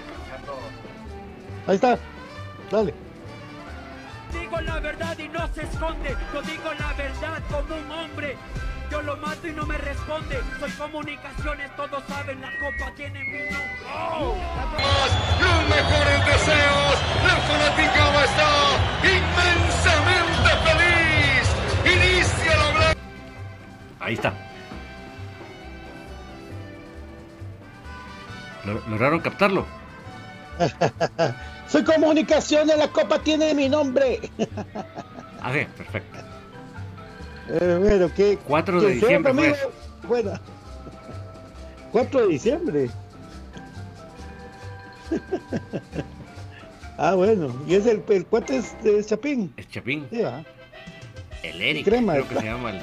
ahí 1.65 1.73
está, 1.75 1.97
dale. 2.69 2.93
Digo 4.39 4.61
la 4.61 4.79
verdad 4.79 5.17
y 5.17 5.27
no 5.27 5.47
se 5.55 5.63
esconde. 5.63 6.15
Yo 6.35 6.41
digo 6.43 6.69
la 6.79 6.93
verdad 6.93 7.41
como 7.49 7.75
un 7.75 7.91
hombre. 7.91 8.37
Yo 8.93 9.01
lo 9.01 9.17
mato 9.17 9.47
y 9.47 9.51
no 9.53 9.65
me 9.65 9.75
responde. 9.75 10.39
Soy 10.59 10.69
comunicaciones, 10.73 11.75
todos 11.75 12.03
saben, 12.07 12.39
la 12.39 12.49
copa 12.59 12.91
tiene 12.95 13.23
mi 13.23 13.39
nombre. 13.39 13.57
¡Oh! 13.91 14.35
Los 15.41 15.67
mejores 15.67 16.25
deseos. 16.27 16.95
La 17.23 17.35
fanaticada 17.47 18.23
está 18.23 18.49
inmensamente 19.17 20.49
feliz. 20.67 21.95
Inicia 21.95 22.55
la 22.55 22.69
blanca. 22.69 22.99
Ahí 23.99 24.13
está. 24.13 24.31
Lo- 28.65 28.87
¿Lograron 28.89 29.21
captarlo? 29.21 29.65
Soy 31.67 31.83
comunicaciones, 31.83 32.77
la 32.77 32.89
copa 32.89 33.17
tiene 33.17 33.55
mi 33.55 33.67
nombre. 33.69 34.19
Ah, 35.41 35.51
sí, 35.51 35.65
perfecto. 35.77 36.19
Eh, 37.49 37.79
bueno, 37.81 38.09
¿qué? 38.15 38.37
4 38.47 38.81
de 38.81 38.87
qué 38.87 38.93
feo, 38.93 39.01
diciembre 39.01 39.31
amigo. 39.31 39.55
Buena. 40.07 40.41
4 41.91 42.21
de 42.21 42.27
diciembre. 42.27 42.89
ah, 46.97 47.15
bueno. 47.15 47.55
Y 47.67 47.75
es 47.75 47.85
el, 47.85 48.03
el 48.09 48.25
cuate 48.25 48.57
es 48.57 48.81
de 48.83 49.03
Chapín. 49.03 49.53
Es 49.57 49.69
Chapín. 49.69 50.07
Sí, 50.11 50.21
va. 50.21 50.43
El 51.43 51.61
Eric, 51.61 51.85
Crema, 51.85 52.13
creo 52.13 52.27
que 52.27 52.35
está. 52.35 52.41
se 52.41 52.47
llama 52.47 52.71
el... 52.71 52.81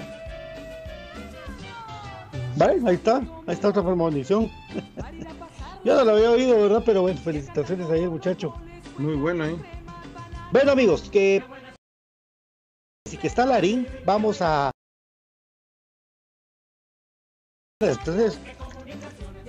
Vale, 2.57 2.81
ahí 2.87 2.95
está. 2.95 3.17
Ahí 3.47 3.55
está 3.55 3.69
otra 3.69 3.83
premonición. 3.83 4.51
Yo 5.85 5.95
no 5.97 6.05
lo 6.05 6.13
había 6.13 6.31
oído, 6.31 6.61
¿verdad? 6.61 6.83
Pero 6.85 7.03
bueno, 7.03 7.19
felicitaciones 7.21 7.89
ahí 7.91 8.07
muchacho. 8.07 8.55
Muy 8.99 9.15
bueno, 9.15 9.47
¿eh? 9.47 9.57
Bueno, 10.53 10.73
amigos, 10.73 11.09
que. 11.11 11.43
Si 13.07 13.17
que 13.17 13.27
está 13.27 13.47
Larín, 13.47 13.87
vamos 14.05 14.39
a. 14.41 14.71
Entonces, 17.81 18.39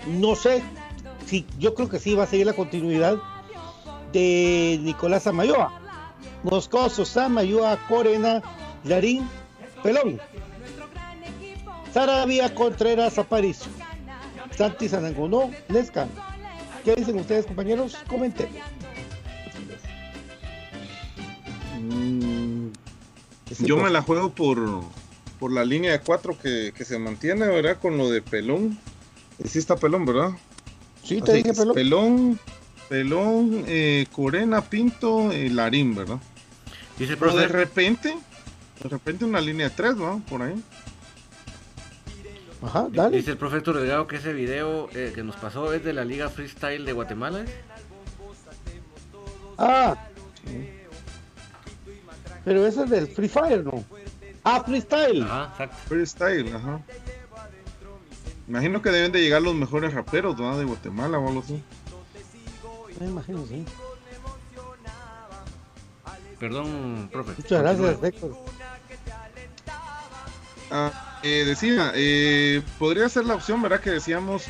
no 0.08 0.36
sé 0.36 0.64
si 1.26 1.46
yo 1.60 1.76
creo 1.76 1.90
que 1.90 2.00
sí 2.00 2.14
va 2.16 2.24
a 2.24 2.28
seguir 2.28 2.46
la 2.46 2.54
continuidad 2.54 3.18
de 4.14 4.80
Nicolás 4.82 5.28
Amayoa. 5.28 5.82
Moscoso, 6.44 7.06
Samayoa, 7.06 7.78
Corena, 7.88 8.42
Larín, 8.84 9.30
Pelón. 9.84 10.20
Sarabia, 11.94 12.56
Contreras, 12.56 13.18
Aparicio. 13.18 13.72
Santi 14.56 14.88
Sanangonó, 14.88 15.52
Lescan. 15.68 16.10
¿Qué 16.84 16.96
dicen 16.96 17.20
ustedes, 17.20 17.46
compañeros? 17.46 17.98
Comenten. 18.08 18.50
Mm, 21.80 22.41
Yo 23.60 23.76
por- 23.76 23.86
me 23.86 23.90
la 23.92 24.02
juego 24.02 24.32
por, 24.32 24.60
por 25.40 25.52
la 25.52 25.64
línea 25.66 25.92
de 25.92 26.00
cuatro 26.00 26.38
que, 26.38 26.74
que 26.76 26.86
se 26.86 26.98
mantiene, 27.00 27.48
¿verdad? 27.48 27.78
Con 27.80 27.98
lo 27.98 28.10
de 28.10 28.22
Pelón. 28.22 28.78
Sí 29.46 29.58
está 29.60 29.76
pelón, 29.76 30.06
¿verdad? 30.06 30.32
Sí, 31.04 31.22
te 31.22 31.34
dije 31.34 31.54
pelón. 31.54 31.74
Pelón, 31.74 32.40
pelón, 32.90 33.64
eh, 33.68 34.06
Corena, 34.12 34.62
Pinto, 34.62 35.34
y 35.34 35.50
Larín, 35.50 35.96
¿verdad? 35.96 36.20
Dice 37.00 37.14
el 37.14 37.18
Pero 37.20 37.36
de 37.36 37.48
repente, 37.48 38.16
de 38.84 38.90
repente 38.90 39.26
una 39.26 39.42
línea 39.42 39.70
de 39.70 39.76
tres, 39.76 39.96
¿no? 39.96 40.22
Por 40.30 40.44
ahí. 40.44 40.62
Ajá, 42.64 42.88
dale. 42.92 43.18
dice 43.18 43.32
el 43.32 43.38
profe 43.38 43.58
Héctor 43.58 43.80
Delgado 43.80 44.06
que 44.06 44.18
ese 44.18 44.34
video 44.34 44.88
eh, 44.94 45.12
que 45.16 45.24
nos 45.24 45.36
pasó 45.38 45.74
es 45.74 45.84
de 45.84 45.94
la 45.94 46.06
Liga 46.06 46.30
Freestyle 46.30 46.86
de 46.86 46.94
Guatemala. 46.94 47.42
¿eh? 47.42 47.46
Ah. 49.58 49.96
Pero 52.44 52.66
ese 52.66 52.84
es 52.84 52.90
del 52.90 53.08
Free 53.08 53.28
Fire, 53.28 53.64
¿no? 53.64 53.84
Ah, 54.44 54.64
Freestyle. 54.64 55.22
Exacto. 55.22 55.76
Freestyle, 55.88 56.56
ajá. 56.56 56.82
Imagino 58.48 58.82
que 58.82 58.90
deben 58.90 59.12
de 59.12 59.22
llegar 59.22 59.42
los 59.42 59.56
mejores 59.56 59.94
raperos, 59.94 60.38
¿no? 60.38 60.58
De 60.58 60.66
Guatemala 60.66 61.20
o 61.20 61.28
algo 61.28 61.42
así. 61.42 61.62
Me 63.00 63.08
imagino, 63.08 63.46
sí. 63.46 63.64
Perdón, 66.40 67.10
profe. 67.12 67.34
Muchas 67.38 67.62
gracias, 67.62 68.04
Héctor. 68.04 68.38
Ah, 70.72 71.20
eh, 71.22 71.44
decía, 71.46 71.92
eh, 71.94 72.64
podría 72.80 73.08
ser 73.10 73.26
la 73.26 73.36
opción, 73.36 73.62
¿verdad? 73.62 73.80
Que 73.80 73.92
decíamos 73.92 74.46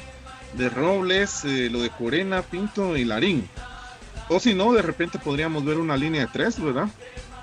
de 0.53 0.69
Robles, 0.69 1.43
eh, 1.45 1.69
lo 1.69 1.81
de 1.81 1.89
Corena, 1.89 2.43
Pinto 2.43 2.95
y 2.95 3.03
Larín. 3.03 3.49
O 4.29 4.39
si 4.39 4.53
no, 4.53 4.71
de 4.71 4.81
repente 4.81 5.19
podríamos 5.19 5.65
ver 5.65 5.77
una 5.77 5.97
línea 5.97 6.21
de 6.21 6.27
tres, 6.27 6.61
¿verdad? 6.61 6.87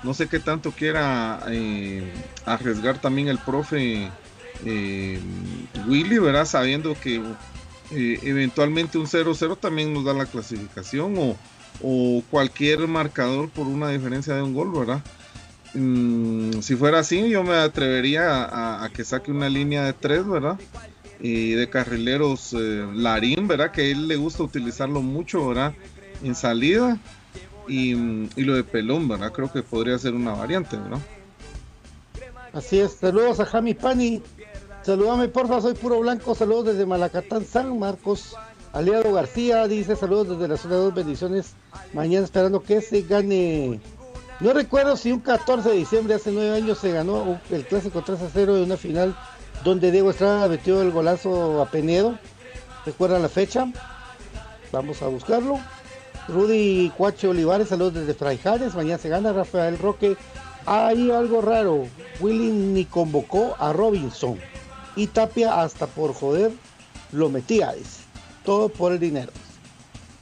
No 0.03 0.13
sé 0.13 0.27
qué 0.27 0.39
tanto 0.39 0.71
quiera 0.71 1.41
eh, 1.49 2.03
arriesgar 2.45 2.99
también 2.99 3.27
el 3.27 3.37
profe 3.37 4.09
eh, 4.65 5.19
Willy, 5.87 6.19
¿verdad? 6.19 6.45
Sabiendo 6.45 6.95
que 6.95 7.21
eh, 7.91 8.19
eventualmente 8.23 8.97
un 8.97 9.07
0-0 9.07 9.57
también 9.57 9.93
nos 9.93 10.05
da 10.05 10.13
la 10.13 10.25
clasificación 10.25 11.15
o, 11.17 11.37
cualquier 12.29 12.87
marcador 12.87 13.49
por 13.49 13.67
una 13.67 13.89
diferencia 13.89 14.35
de 14.35 14.41
un 14.41 14.53
gol, 14.53 14.71
¿verdad? 14.71 15.01
Mm, 15.73 16.59
si 16.59 16.75
fuera 16.75 16.99
así, 16.99 17.29
yo 17.29 17.43
me 17.43 17.55
atrevería 17.55 18.83
a, 18.83 18.89
que 18.89 19.05
saque 19.05 19.31
una 19.31 19.47
línea 19.47 19.85
de 19.85 19.93
tres, 19.93 20.27
¿verdad? 20.27 20.59
Y 21.21 21.51
de 21.51 21.69
carrileros 21.69 22.53
eh, 22.53 22.85
Larín, 22.93 23.47
¿verdad? 23.47 23.71
Que 23.71 23.91
él 23.91 24.09
le 24.09 24.17
gusta 24.17 24.43
utilizarlo 24.43 25.01
mucho, 25.01 25.47
¿verdad? 25.47 25.73
En 26.21 26.35
salida. 26.35 26.97
Y, 27.69 27.93
lo 28.35 28.55
de 28.55 28.63
Pelón, 28.63 29.07
¿verdad? 29.07 29.31
Creo 29.31 29.51
que 29.51 29.61
podría 29.61 29.97
ser 29.99 30.13
una 30.13 30.33
variante, 30.33 30.75
¿verdad? 30.75 30.99
Así 32.51 32.79
es, 32.79 32.93
saludos 32.93 33.39
a 33.39 33.45
Jami 33.45 33.75
Pani. 33.75 34.23
Saludame, 34.81 35.27
porfa, 35.27 35.61
soy 35.61 35.75
puro 35.75 35.99
blanco. 35.99 36.33
Saludos 36.33 36.65
desde 36.65 36.85
Malacatán, 36.85 37.45
San 37.45 37.77
Marcos. 37.77 38.35
Aliado 38.73 39.13
García 39.13 39.67
dice 39.67 39.95
saludos 39.95 40.29
desde 40.29 40.47
la 40.47 40.57
zona 40.57 40.75
2, 40.75 40.93
bendiciones. 40.95 41.53
Mañana 41.93 42.25
esperando 42.25 42.61
que 42.61 42.81
se 42.81 43.03
gane. 43.03 43.79
No 44.39 44.53
recuerdo 44.53 44.95
si 44.97 45.11
un 45.11 45.19
14 45.19 45.69
de 45.69 45.75
diciembre, 45.75 46.15
hace 46.15 46.31
nueve 46.31 46.55
años, 46.55 46.79
se 46.79 46.91
ganó 46.91 47.39
el 47.51 47.65
clásico 47.65 48.01
3 48.01 48.21
a 48.21 48.29
0 48.33 48.55
de 48.55 48.63
una 48.63 48.77
final 48.77 49.15
donde 49.63 49.91
Diego 49.91 50.11
Estrada 50.11 50.47
metió 50.47 50.81
el 50.81 50.91
golazo 50.91 51.61
a 51.61 51.69
Penedo. 51.69 52.17
¿Recuerdan 52.85 53.21
la 53.21 53.29
fecha? 53.29 53.67
Vamos 54.71 55.01
a 55.01 55.07
buscarlo. 55.07 55.59
Rudy 56.29 56.91
Cuache 56.97 57.27
Olivares, 57.27 57.69
saludos 57.69 57.93
desde 57.95 58.13
Fraijares. 58.13 58.75
Mañana 58.75 58.97
se 58.97 59.09
gana 59.09 59.33
Rafael 59.33 59.77
Roque. 59.77 60.15
Hay 60.65 61.09
algo 61.11 61.41
raro. 61.41 61.87
Willy 62.19 62.49
ni 62.51 62.85
convocó 62.85 63.55
a 63.59 63.73
Robinson. 63.73 64.39
Y 64.95 65.07
Tapia 65.07 65.61
hasta 65.61 65.87
por 65.87 66.13
joder 66.13 66.51
lo 67.11 67.29
metía, 67.29 67.73
dice. 67.73 68.01
Todo 68.43 68.69
por 68.69 68.91
el 68.91 68.99
dinero. 68.99 69.31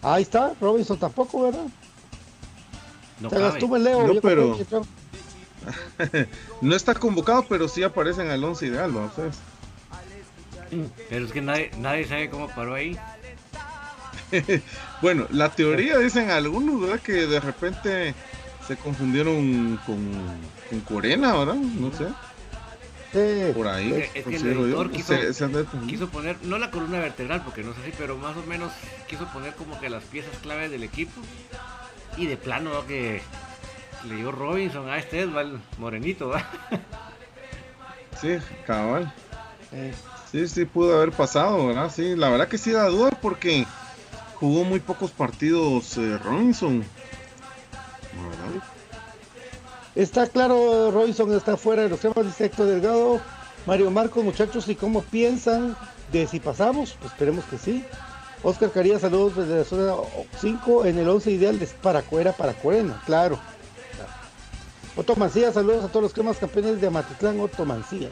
Ahí 0.01 0.23
está, 0.23 0.53
Robinson 0.62 0.97
tampoco, 0.97 1.43
¿verdad? 1.43 1.65
No 3.19 3.29
Te 3.29 3.39
gastó 3.39 3.75
el 3.75 3.84
Leo. 3.84 4.08
No, 4.13 4.21
pero- 4.21 4.58
No 6.62 6.75
está 6.75 6.93
convocado, 6.93 7.45
pero 7.49 7.67
sí 7.67 7.84
aparece 7.84 8.21
en 8.21 8.29
el 8.31 8.43
11 8.43 8.67
ideal, 8.67 8.93
¿no? 8.93 9.12
Pero 11.10 11.25
es 11.25 11.31
que 11.31 11.41
nadie, 11.41 11.71
nadie 11.77 12.05
sabe 12.08 12.29
cómo 12.29 12.47
paró 12.49 12.75
ahí. 12.75 12.97
Bueno, 15.01 15.27
la 15.29 15.49
teoría 15.49 15.97
dicen 15.99 16.29
algunos, 16.31 16.81
¿verdad? 16.81 16.99
Que 16.99 17.27
de 17.27 17.39
repente 17.39 18.15
se 18.67 18.75
confundieron 18.77 19.77
con, 19.85 20.11
con 20.69 20.79
Corena, 20.81 21.33
¿verdad? 21.37 21.55
No 21.55 21.91
sé, 21.91 22.07
Sí. 23.13 23.53
por 23.53 23.67
ahí. 23.67 23.93
Es 23.93 24.09
que 24.11 24.17
el 24.19 24.23
considero 24.25 24.59
yo. 24.61 24.65
editor 24.67 24.91
quiso- 24.91 25.13
Se- 25.15 25.33
se 25.33 25.43
han 25.45 25.53
de- 25.53 25.65
Quiso 25.87 26.09
poner, 26.09 26.35
no 26.43 26.57
la 26.57 26.71
columna 26.71 26.99
vertebral, 26.99 27.41
porque 27.43 27.63
no 27.63 27.73
sé 27.73 27.79
si, 27.85 27.91
pero 27.97 28.17
más 28.17 28.35
o 28.35 28.43
menos 28.43 28.71
quiso 29.07 29.25
poner 29.27 29.53
como 29.55 29.79
que 29.79 29.89
las 29.89 30.03
piezas 30.03 30.35
claves 30.41 30.71
del 30.71 30.83
equipo. 30.83 31.21
Y 32.17 32.25
de 32.25 32.35
plano, 32.35 32.73
¿no? 32.73 32.85
que 32.87 33.21
le 34.09 34.15
dio 34.15 34.31
Robinson 34.31 34.89
a 34.89 34.97
este 34.97 35.21
Edval 35.21 35.61
Morenito, 35.77 36.29
¿va? 36.29 36.43
Sí, 38.21 38.37
cabal. 38.65 39.13
Sí, 40.31 40.47
sí, 40.47 40.65
pudo 40.65 40.97
haber 40.97 41.11
pasado, 41.11 41.67
¿verdad? 41.67 41.91
Sí, 41.95 42.15
la 42.15 42.29
verdad 42.29 42.47
que 42.47 42.57
sí 42.57 42.71
da 42.71 42.87
duda 42.87 43.11
porque 43.21 43.65
jugó 44.39 44.63
muy 44.63 44.80
pocos 44.80 45.12
partidos 45.12 45.97
eh, 45.97 46.17
Robinson. 46.17 46.84
¿Verdad? 48.13 48.63
Está 49.95 50.28
claro, 50.28 50.91
Robinson 50.91 51.34
está 51.36 51.58
fuera 51.58 51.84
de 51.84 51.89
los 51.89 52.00
temas, 52.00 52.26
dice 52.26 52.45
Héctor 52.45 52.67
Delgado. 52.67 53.21
Mario 53.65 53.91
Marcos, 53.91 54.23
muchachos, 54.23 54.67
¿y 54.69 54.76
cómo 54.76 55.02
piensan 55.02 55.76
de 56.12 56.28
si 56.28 56.39
pasamos? 56.39 56.95
Pues 57.00 57.12
esperemos 57.12 57.43
que 57.45 57.58
sí. 57.58 57.84
Oscar 58.43 58.71
Carías, 58.71 59.02
saludos 59.02 59.36
desde 59.36 59.58
la 59.58 59.63
zona 59.65 59.95
5 60.39 60.86
en 60.86 61.00
el 61.00 61.10
11 61.10 61.32
ideal 61.32 61.60
de 61.60 61.65
Paracuera 61.67 62.32
para 62.32 62.54
Corena, 62.54 63.02
claro. 63.06 63.39
Otto 64.95 65.15
Mancilla, 65.15 65.52
saludos 65.52 65.86
a 65.86 65.88
todos 65.89 66.04
los 66.04 66.13
cremas 66.13 66.38
campeones 66.38 66.82
de 66.82 66.88
Amatitlán, 66.88 67.39
Otto 67.39 67.65
Mancilla. 67.65 68.10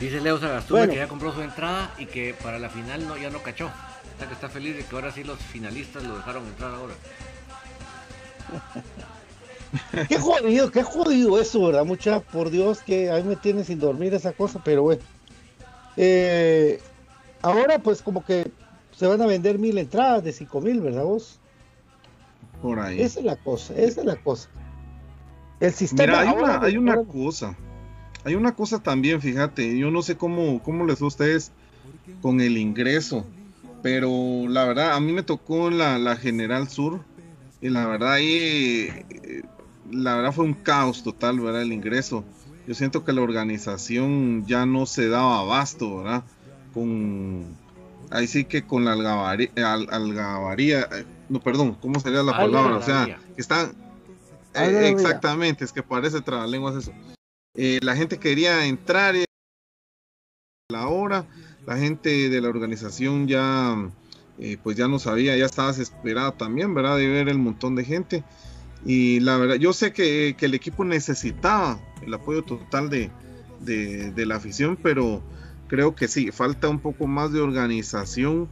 dice, 0.00 0.20
Leo 0.20 0.38
Sagastume 0.38 0.80
Bueno. 0.80 0.92
que 0.92 0.98
ya 0.98 1.08
compró 1.08 1.34
su 1.34 1.42
entrada 1.42 1.92
y 1.98 2.06
que 2.06 2.34
para 2.42 2.58
la 2.58 2.70
final 2.70 3.06
no, 3.06 3.16
ya 3.16 3.30
no 3.30 3.42
cachó. 3.42 3.70
Está 4.14 4.28
que 4.28 4.34
está 4.34 4.48
feliz 4.48 4.76
de 4.76 4.84
que 4.84 4.94
ahora 4.94 5.10
sí 5.12 5.24
los 5.24 5.38
finalistas 5.38 6.04
lo 6.04 6.16
dejaron 6.16 6.44
entrar 6.46 6.74
ahora. 6.74 6.94
Qué 10.08 10.18
jodido, 10.18 10.70
qué 10.70 10.84
jodido 10.84 11.40
eso, 11.40 11.66
¿verdad? 11.66 11.84
Mucha, 11.84 12.20
por 12.20 12.50
Dios, 12.50 12.78
que 12.80 13.10
a 13.10 13.16
mí 13.16 13.24
me 13.24 13.34
tiene 13.34 13.64
sin 13.64 13.80
dormir 13.80 14.14
esa 14.14 14.32
cosa, 14.32 14.62
pero 14.62 14.82
bueno. 14.82 15.02
Eh, 15.96 16.80
ahora 17.42 17.80
pues 17.80 18.00
como 18.00 18.24
que 18.24 18.52
se 18.96 19.06
van 19.08 19.20
a 19.20 19.26
vender 19.26 19.58
mil 19.58 19.76
entradas 19.78 20.22
de 20.22 20.32
cinco 20.32 20.60
mil, 20.60 20.80
¿verdad 20.80 21.02
vos? 21.02 21.40
Por 22.62 22.78
ahí. 22.78 23.02
Esa 23.02 23.18
es 23.18 23.26
la 23.26 23.34
cosa, 23.36 23.74
esa 23.74 24.00
es 24.00 24.06
la 24.06 24.14
cosa. 24.16 24.48
El 25.58 25.72
sistema. 25.72 26.06
Mira, 26.06 26.20
hay 26.20 26.28
ahora- 26.28 26.58
una, 26.58 26.66
hay 26.66 26.76
una 26.76 26.94
ahora- 26.94 27.08
cosa. 27.12 27.56
Hay 28.24 28.36
una 28.36 28.54
cosa 28.54 28.78
también, 28.80 29.20
fíjate. 29.20 29.76
Yo 29.76 29.90
no 29.90 30.02
sé 30.02 30.16
cómo, 30.16 30.62
cómo 30.62 30.86
les 30.86 30.98
fue 31.00 31.06
a 31.06 31.08
ustedes 31.08 31.50
con 32.22 32.40
el 32.40 32.56
ingreso. 32.58 33.26
Pero 33.84 34.48
la 34.48 34.64
verdad, 34.64 34.94
a 34.94 35.00
mí 35.00 35.12
me 35.12 35.22
tocó 35.22 35.68
la, 35.68 35.98
la 35.98 36.16
General 36.16 36.66
Sur. 36.70 37.00
Y 37.60 37.68
la 37.68 37.86
verdad 37.86 38.12
ahí, 38.14 38.88
eh, 39.10 39.42
la 39.90 40.16
verdad 40.16 40.32
fue 40.32 40.46
un 40.46 40.54
caos 40.54 41.02
total, 41.02 41.38
¿verdad? 41.38 41.60
El 41.60 41.72
ingreso. 41.74 42.24
Yo 42.66 42.72
siento 42.74 43.04
que 43.04 43.12
la 43.12 43.20
organización 43.20 44.46
ya 44.46 44.64
no 44.64 44.86
se 44.86 45.10
daba 45.10 45.40
abasto, 45.40 45.98
¿verdad? 45.98 46.24
Con, 46.72 47.54
ahí 48.10 48.26
sí 48.26 48.46
que 48.46 48.62
con 48.66 48.86
la 48.86 48.94
algabarí- 48.94 49.50
al- 49.62 49.88
algabaría, 49.90 50.88
eh, 50.90 51.04
no, 51.28 51.40
perdón, 51.40 51.74
¿cómo 51.74 52.00
sería 52.00 52.22
la 52.22 52.32
palabra? 52.38 52.76
O 52.78 52.82
sea, 52.82 53.04
que 53.34 53.42
están, 53.42 53.72
eh, 54.54 54.70
exactamente, 54.88 55.62
es 55.66 55.72
que 55.72 55.82
parece 55.82 56.22
trabalenguas 56.22 56.76
eso. 56.76 56.92
Eh, 57.54 57.80
la 57.82 57.94
gente 57.94 58.16
quería 58.18 58.64
entrar 58.64 59.14
y 59.14 59.24
la 60.70 60.88
hora, 60.88 61.26
la 61.66 61.76
gente 61.78 62.28
de 62.28 62.40
la 62.40 62.48
organización 62.48 63.26
ya, 63.26 63.76
eh, 64.38 64.58
pues 64.62 64.76
ya 64.76 64.88
no 64.88 64.98
sabía, 64.98 65.36
ya 65.36 65.46
estaba 65.46 65.68
desesperada 65.68 66.32
también, 66.32 66.74
¿verdad? 66.74 66.98
De 66.98 67.08
ver 67.08 67.28
el 67.28 67.38
montón 67.38 67.74
de 67.74 67.84
gente. 67.84 68.24
Y 68.84 69.20
la 69.20 69.38
verdad, 69.38 69.56
yo 69.56 69.72
sé 69.72 69.92
que, 69.92 70.34
que 70.38 70.46
el 70.46 70.54
equipo 70.54 70.84
necesitaba 70.84 71.80
el 72.04 72.12
apoyo 72.12 72.42
total 72.42 72.90
de, 72.90 73.10
de, 73.60 74.26
la 74.26 74.36
afición, 74.36 74.76
pero 74.82 75.22
creo 75.68 75.94
que 75.94 76.06
sí, 76.06 76.30
falta 76.32 76.68
un 76.68 76.80
poco 76.80 77.06
más 77.06 77.32
de 77.32 77.40
organización 77.40 78.48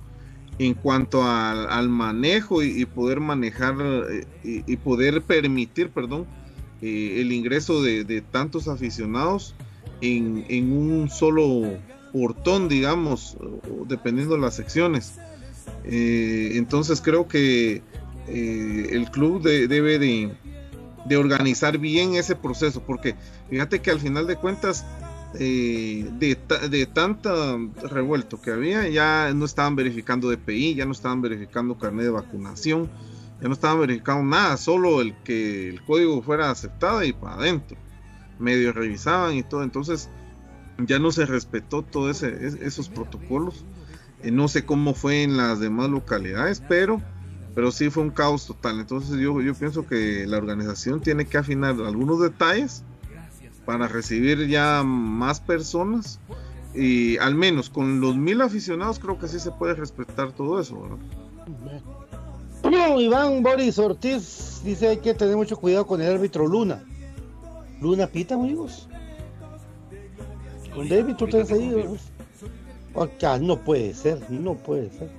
en 0.59 0.75
cuanto 0.75 1.25
al, 1.25 1.69
al 1.69 1.89
manejo 1.89 2.63
y, 2.63 2.85
poder 2.87 3.21
manejar 3.21 3.75
eh, 3.81 4.27
y, 4.43 4.73
y 4.73 4.77
poder 4.77 5.23
permitir, 5.23 5.91
perdón, 5.91 6.27
eh, 6.81 7.21
el 7.21 7.33
ingreso 7.33 7.83
de, 7.83 8.05
de 8.05 8.23
tantos 8.23 8.69
aficionados 8.69 9.55
en, 10.01 10.45
en 10.49 10.73
un 10.73 11.11
solo 11.11 11.79
portón, 12.13 12.69
digamos, 12.69 13.37
dependiendo 13.89 14.35
de 14.35 14.41
las 14.41 14.55
secciones. 14.55 15.15
Eh, 15.85 16.53
entonces 16.55 17.01
creo 17.01 17.27
que 17.29 17.83
eh, 18.29 18.89
el 18.93 19.11
club 19.11 19.43
de- 19.43 19.67
debe 19.69 19.99
de, 19.99 20.33
de 21.07 21.17
organizar 21.17 21.79
bien 21.79 22.15
ese 22.15 22.37
proceso, 22.37 22.83
porque 22.87 23.15
fíjate 23.51 23.81
que 23.81 23.91
al 23.91 24.01
final 24.01 24.27
de 24.27 24.37
cuentas 24.37 24.85
eh, 25.39 26.09
de, 26.19 26.39
de 26.69 26.87
tanta 26.87 27.57
revuelto 27.91 28.41
que 28.41 28.51
había, 28.51 28.87
ya 28.89 29.33
no 29.35 29.45
estaban 29.45 29.75
verificando 29.77 30.29
DPI, 30.31 30.75
ya 30.75 30.85
no 30.85 30.93
estaban 30.93 31.23
verificando 31.23 31.79
carnet 31.79 32.05
de 32.05 32.11
vacunación, 32.11 32.91
ya 33.41 33.49
no 33.49 33.55
estaban 33.55 33.81
verificando 33.81 34.23
nada, 34.25 34.57
solo 34.57 35.01
el 35.01 35.15
que 35.25 35.71
el 35.71 35.83
código 35.85 36.23
fuera 36.23 36.51
aceptado 36.51 37.03
y 37.03 37.13
para 37.13 37.37
adentro. 37.37 37.77
Medio 38.39 38.73
revisaban 38.73 39.35
y 39.37 39.43
todo, 39.43 39.63
entonces 39.63 40.09
ya 40.79 40.99
no 40.99 41.11
se 41.13 41.27
respetó 41.27 41.83
todos 41.83 42.23
esos 42.23 42.89
protocolos. 42.89 43.65
Eh, 44.23 44.31
no 44.31 44.49
sé 44.49 44.65
cómo 44.65 44.95
fue 44.95 45.23
en 45.23 45.37
las 45.37 45.61
demás 45.61 45.91
localidades, 45.91 46.63
pero, 46.69 47.01
pero 47.55 47.71
sí 47.73 47.91
fue 47.91 48.03
un 48.03 48.11
caos 48.11 48.47
total. 48.47 48.81
Entonces 48.81 49.19
yo, 49.19 49.41
yo 49.41 49.55
pienso 49.55 49.87
que 49.87 50.27
la 50.27 50.39
organización 50.39 51.01
tiene 51.01 51.27
que 51.27 51.39
afinar 51.39 51.77
algunos 51.81 52.21
detalles 52.21 52.85
para 53.65 53.89
recibir 53.89 54.49
ya 54.49 54.83
más 54.85 55.41
personas 55.41 56.19
y 56.75 57.19
al 57.19 57.35
menos 57.35 57.71
con 57.71 58.01
los 58.01 58.17
mil 58.17 58.41
aficionados 58.41 58.99
creo 58.99 59.19
que 59.19 59.29
sí 59.29 59.39
se 59.39 59.51
puede 59.51 59.75
respetar 59.75 60.33
todo 60.33 60.61
eso. 60.61 60.99
Iván 62.99 63.43
Boris 63.43 63.79
Ortiz 63.79 64.63
dice 64.65 64.89
hay 64.89 64.97
que 64.99 65.15
tener 65.15 65.37
mucho 65.37 65.57
cuidado 65.57 65.87
con 65.87 66.01
el 66.01 66.11
árbitro 66.11 66.47
Luna. 66.47 66.83
Luna 67.81 68.07
pita, 68.07 68.35
amigos. 68.35 68.89
Con 70.75 70.89
David, 70.89 71.17
tú 71.17 71.27
estás 71.27 71.51
ahí. 71.53 71.85
Acá 72.95 73.39
no 73.39 73.59
puede 73.59 73.95
ser, 73.95 74.31
no 74.31 74.55
puede 74.55 74.91
ser. 74.91 75.11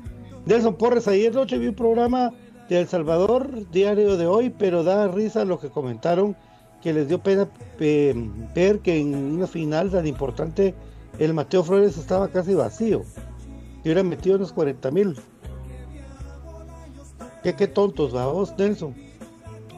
Nelson 0.45 0.75
Porres, 0.75 1.07
ayer 1.07 1.33
noche 1.33 1.57
vi 1.57 1.67
un 1.67 1.75
programa 1.75 2.31
de 2.69 2.81
El 2.81 2.87
Salvador, 2.87 3.69
diario 3.71 4.17
de 4.17 4.27
hoy, 4.27 4.49
pero 4.49 4.83
da 4.83 5.07
risa 5.07 5.45
lo 5.45 5.59
que 5.59 5.69
comentaron 5.69 6.35
que 6.81 6.93
les 6.93 7.07
dio 7.07 7.23
pena 7.23 7.47
ver 7.79 8.79
que 8.79 8.99
en 8.99 9.15
una 9.15 9.47
final 9.47 9.89
tan 9.89 10.05
importante 10.05 10.75
el 11.17 11.33
Mateo 11.33 11.63
Flores 11.63 11.97
estaba 11.97 12.27
casi 12.27 12.53
vacío. 12.53 13.03
Y 13.83 13.87
hubiera 13.87 14.03
metido 14.03 14.35
unos 14.35 14.51
40 14.51 14.91
mil. 14.91 15.15
¿Qué, 17.41 17.55
qué 17.55 17.67
tontos, 17.67 18.11
vamos, 18.11 18.53
Nelson. 18.57 18.93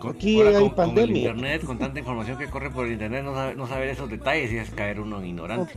Aquí 0.03 0.41
hay 0.41 0.69
pandemia. 0.69 1.05
Con 1.05 1.37
internet, 1.37 1.65
con 1.65 1.77
tanta 1.77 1.99
información 1.99 2.37
que 2.37 2.47
corre 2.47 2.69
por 2.69 2.85
el 2.85 2.93
internet, 2.93 3.23
no, 3.23 3.67
saber 3.67 3.89
esos 3.89 4.09
detalles 4.09 4.51
y 4.51 4.57
es 4.57 4.69
caer 4.71 4.99
uno 4.99 5.19
en 5.19 5.27
ignorante. 5.27 5.73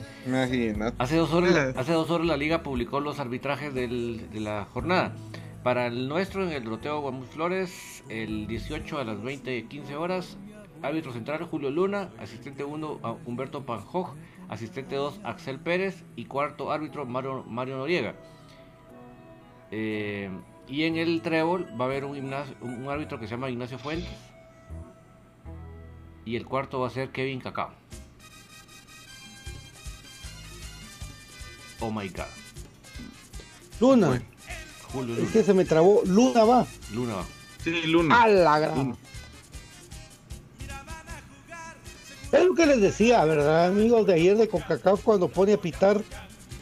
Hace 0.98 1.16
dos, 1.16 1.32
horas, 1.32 1.76
hace 1.76 1.92
dos 1.92 2.10
horas 2.10 2.26
la 2.26 2.36
liga 2.36 2.62
publicó 2.62 3.00
los 3.00 3.20
arbitrajes 3.20 3.74
del, 3.74 4.30
de 4.30 4.40
la 4.40 4.66
jornada. 4.72 5.14
Para 5.62 5.86
el 5.86 6.08
nuestro, 6.08 6.44
en 6.44 6.52
el 6.52 6.64
Roteo 6.64 7.00
Guamus 7.00 7.28
Flores, 7.28 8.04
el 8.08 8.46
18 8.46 8.98
a 8.98 9.04
las 9.04 9.22
20 9.22 9.64
15 9.64 9.96
horas, 9.96 10.38
árbitro 10.82 11.12
central 11.12 11.44
Julio 11.44 11.70
Luna, 11.70 12.10
asistente 12.18 12.64
1 12.64 13.18
Humberto 13.26 13.64
Panjoj, 13.66 14.14
asistente 14.48 14.96
2 14.96 15.20
Axel 15.24 15.58
Pérez 15.58 16.04
y 16.16 16.26
cuarto 16.26 16.70
árbitro 16.70 17.06
Mario, 17.06 17.44
Mario 17.46 17.76
Noriega. 17.76 18.14
Eh, 19.70 20.30
y 20.68 20.84
en 20.84 20.96
el 20.96 21.22
trébol 21.22 21.66
va 21.80 21.84
a 21.84 21.88
haber 21.88 22.04
un, 22.04 22.16
un 22.60 22.88
árbitro 22.88 23.18
que 23.18 23.26
se 23.26 23.32
llama 23.32 23.50
Ignacio 23.50 23.78
Fuentes. 23.78 24.10
Y 26.24 26.36
el 26.36 26.46
cuarto 26.46 26.80
va 26.80 26.88
a 26.88 26.90
ser 26.90 27.10
Kevin 27.10 27.40
Cacao. 27.40 27.70
Oh 31.80 31.90
my 31.90 32.08
god. 32.08 32.24
Luna. 33.80 34.22
Julio 34.92 35.14
Luna. 35.14 35.26
Es 35.26 35.32
que 35.32 35.42
se 35.42 35.54
me 35.54 35.64
trabó. 35.64 36.02
Luna 36.04 36.44
va. 36.44 36.66
Luna 36.92 37.14
va. 37.16 37.24
Sí, 37.62 37.82
Luna. 37.86 38.22
A 38.22 38.28
la 38.28 38.58
gran. 38.58 38.96
Es 42.32 42.44
lo 42.44 42.54
que 42.54 42.66
les 42.66 42.80
decía, 42.80 43.24
¿verdad, 43.24 43.66
amigos 43.66 44.06
de 44.06 44.14
ayer 44.14 44.36
de 44.36 44.48
CONCACAF 44.48 45.02
cuando 45.02 45.28
pone 45.28 45.54
a 45.54 45.56
pitar 45.56 46.02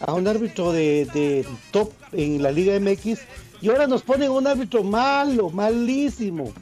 a 0.01 0.13
un 0.13 0.29
árbitro 0.29 0.73
de, 0.73 1.45
top 1.73 1.93
en 2.13 2.41
la 2.43 2.53
Liga 2.53 2.79
MX 2.79 3.21
y 3.61 3.69
ahora 3.69 3.87
nos 3.87 4.03
ponen 4.03 4.31
un 4.31 4.47
árbitro 4.47 4.83
malo, 4.83 5.51
malísimo. 5.51 6.53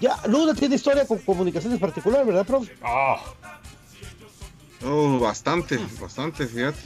Ya, 0.00 0.16
Luna 0.26 0.54
tiene 0.54 0.76
historia 0.76 1.06
con 1.06 1.18
comunicaciones 1.18 1.80
particular, 1.80 2.24
¿verdad, 2.24 2.46
profe? 2.46 2.72
Ah. 2.82 3.16
Oh, 4.84 5.18
bastante, 5.18 5.78
bastante, 6.00 6.46
fíjate. 6.46 6.78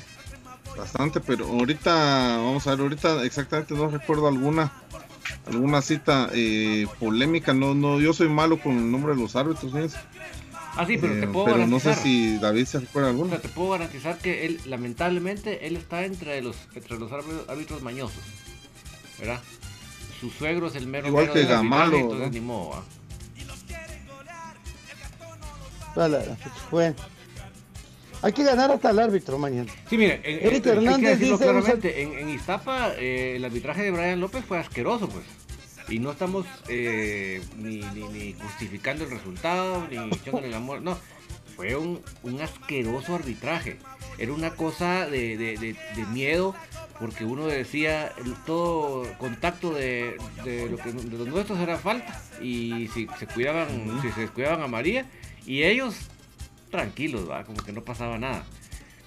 Bastante, 0.76 1.20
pero 1.20 1.46
ahorita, 1.46 2.38
vamos 2.38 2.66
a 2.66 2.70
ver, 2.70 2.80
ahorita 2.80 3.24
exactamente 3.24 3.74
no 3.74 3.88
recuerdo 3.88 4.26
alguna 4.28 4.72
alguna 5.46 5.82
cita 5.82 6.30
eh, 6.32 6.86
polémica. 6.98 7.52
No, 7.52 7.74
no, 7.74 8.00
yo 8.00 8.12
soy 8.12 8.28
malo 8.28 8.58
con 8.58 8.76
el 8.78 8.90
nombre 8.90 9.14
de 9.14 9.20
los 9.20 9.36
árbitros, 9.36 9.72
¿sí? 9.72 9.96
Ah, 10.74 10.86
sí, 10.86 10.96
pero 10.98 11.12
te 11.12 11.24
eh, 11.24 11.28
puedo 11.28 11.44
pero 11.44 11.66
no 11.66 11.78
sé 11.80 11.94
si 11.94 12.38
David 12.38 12.64
se 12.64 12.80
recuerda 12.80 13.10
alguno. 13.10 13.36
te 13.36 13.48
puedo 13.48 13.70
garantizar 13.70 14.16
que 14.18 14.46
él, 14.46 14.60
lamentablemente, 14.64 15.66
él 15.66 15.76
está 15.76 16.04
entre 16.06 16.40
los, 16.40 16.56
entre 16.74 16.98
los 16.98 17.12
árbitros 17.12 17.82
mañosos. 17.82 18.22
¿Verdad? 19.22 19.40
Su 20.20 20.30
suegro 20.30 20.66
es 20.66 20.74
el 20.74 20.88
mero 20.88 21.06
Igual 21.06 21.32
que 21.32 21.44
Gamalo. 21.44 21.96
Entonces 21.96 22.32
ni 22.32 22.40
modo, 22.40 22.82
Bueno. 26.72 26.96
Hay 28.20 28.32
que 28.32 28.42
ganar 28.42 28.70
hasta 28.72 28.90
el 28.90 28.98
árbitro 28.98 29.38
mañana. 29.38 29.72
Sí, 29.88 29.96
mire, 29.96 30.20
Eric 30.24 30.66
Hernández 30.66 31.18
dice 31.20 31.38
claramente, 31.38 32.02
en, 32.02 32.12
en 32.18 32.28
Iztapa 32.30 32.94
eh, 32.96 33.34
el 33.36 33.44
arbitraje 33.44 33.82
de 33.82 33.90
Brian 33.92 34.20
López 34.20 34.44
fue 34.44 34.58
asqueroso, 34.58 35.08
pues. 35.08 35.24
Y 35.88 36.00
no 36.00 36.10
estamos 36.12 36.46
eh, 36.68 37.40
ni, 37.56 37.80
ni, 37.80 38.32
justificando 38.34 39.04
el 39.04 39.10
resultado, 39.10 39.86
ni 39.88 39.96
echándole 39.96 40.48
el 40.48 40.54
amor, 40.54 40.82
no. 40.82 40.98
Fue 41.56 41.76
un, 41.76 42.00
un 42.24 42.40
asqueroso 42.40 43.14
arbitraje. 43.14 43.76
Era 44.18 44.32
una 44.32 44.50
cosa 44.50 45.06
de, 45.06 45.36
de, 45.36 45.56
de, 45.58 46.06
miedo, 46.12 46.54
porque 47.02 47.24
uno 47.24 47.48
decía 47.48 48.12
todo 48.46 49.02
contacto 49.18 49.74
de, 49.74 50.16
de, 50.44 50.70
lo 50.70 50.76
que, 50.76 50.92
de 50.92 51.18
los 51.18 51.26
nuestros 51.26 51.58
era 51.58 51.76
falta. 51.76 52.22
Y 52.40 52.86
si 52.94 53.08
se 53.18 53.26
cuidaban, 53.26 54.00
si 54.02 54.12
se 54.12 54.20
descuidaban 54.20 54.62
a 54.62 54.68
María, 54.68 55.04
y 55.44 55.64
ellos 55.64 55.96
tranquilos, 56.70 57.28
¿va? 57.28 57.42
como 57.42 57.60
que 57.64 57.72
no 57.72 57.82
pasaba 57.82 58.18
nada. 58.18 58.44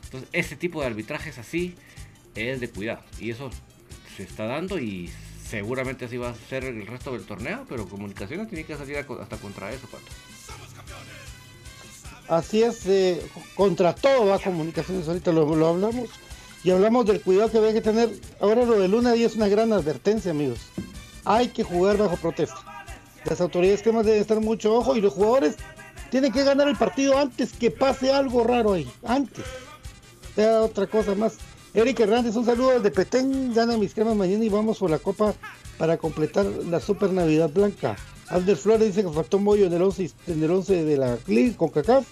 Entonces, 0.03 0.27
ese 0.33 0.57
tipo 0.57 0.81
de 0.81 0.87
arbitrajes 0.87 1.37
así 1.37 1.75
es 2.35 2.59
de 2.59 2.69
cuidado. 2.69 3.01
Y 3.17 3.29
eso 3.29 3.49
se 4.17 4.23
está 4.23 4.45
dando 4.45 4.77
y 4.77 5.09
seguramente 5.49 6.03
así 6.03 6.17
va 6.17 6.31
a 6.31 6.35
ser 6.35 6.65
el 6.65 6.85
resto 6.87 7.13
del 7.13 7.23
torneo, 7.23 7.65
pero 7.69 7.87
Comunicaciones 7.87 8.49
tiene 8.49 8.65
que 8.65 8.75
salir 8.75 8.97
hasta 8.97 9.37
contra 9.37 9.71
eso, 9.71 9.87
Pato. 9.87 10.11
Así 12.27 12.61
es, 12.61 12.85
eh, 12.87 13.25
contra 13.55 13.95
todo 13.95 14.25
va 14.25 14.39
Comunicaciones, 14.39 15.07
ahorita 15.07 15.31
lo, 15.31 15.43
hablamos. 15.65 16.09
Y 16.65 16.71
hablamos 16.71 17.05
del 17.05 17.21
cuidado 17.21 17.51
que 17.51 17.59
hay 17.59 17.73
que 17.73 17.81
tener. 17.81 18.09
Ahora 18.39 18.65
lo 18.65 18.79
de 18.79 18.87
Luna 18.87 19.15
y 19.15 19.23
es 19.23 19.35
una 19.35 19.47
gran 19.47 19.71
advertencia, 19.71 20.31
amigos. 20.31 20.57
Hay 21.23 21.49
que 21.49 21.63
jugar 21.63 21.95
bajo 21.95 22.17
protesta. 22.17 22.57
Las 23.23 23.39
autoridades 23.39 23.83
que 23.83 23.91
deben 23.91 24.19
estar 24.19 24.41
mucho 24.41 24.73
ojo 24.73 24.95
y 24.95 25.01
los 25.01 25.13
jugadores 25.13 25.57
tienen 26.09 26.33
que 26.33 26.43
ganar 26.43 26.67
el 26.67 26.75
partido 26.75 27.19
antes 27.19 27.53
que 27.53 27.69
pase 27.69 28.11
algo 28.11 28.43
raro 28.43 28.73
ahí. 28.73 28.91
Antes. 29.03 29.45
Sea 30.33 30.61
otra 30.61 30.87
cosa 30.87 31.13
más. 31.13 31.37
Eric 31.75 31.99
Hernández, 31.99 32.35
un 32.35 32.45
saludo 32.45 32.79
de 32.79 32.89
Petén, 32.89 33.53
gana 33.53 33.77
mis 33.77 33.93
cremas 33.93 34.15
mañana 34.15 34.43
y 34.43 34.49
vamos 34.49 34.79
por 34.79 34.89
la 34.89 34.97
copa 34.97 35.35
para 35.77 35.97
completar 35.97 36.47
la 36.47 36.79
super 36.79 37.11
Navidad 37.11 37.51
Blanca. 37.51 37.95
Alder 38.29 38.57
Flores 38.57 38.87
dice 38.87 39.03
que 39.03 39.13
faltó 39.13 39.37
un 39.37 39.45
bollo 39.45 39.67
en 39.67 39.73
el 39.73 39.83
11, 39.83 40.09
en 40.25 40.43
el 40.43 40.49
11 40.49 40.83
de 40.83 40.97
la 40.97 41.17
CLI 41.17 41.53
con 41.53 41.69
CACAF. 41.69 42.07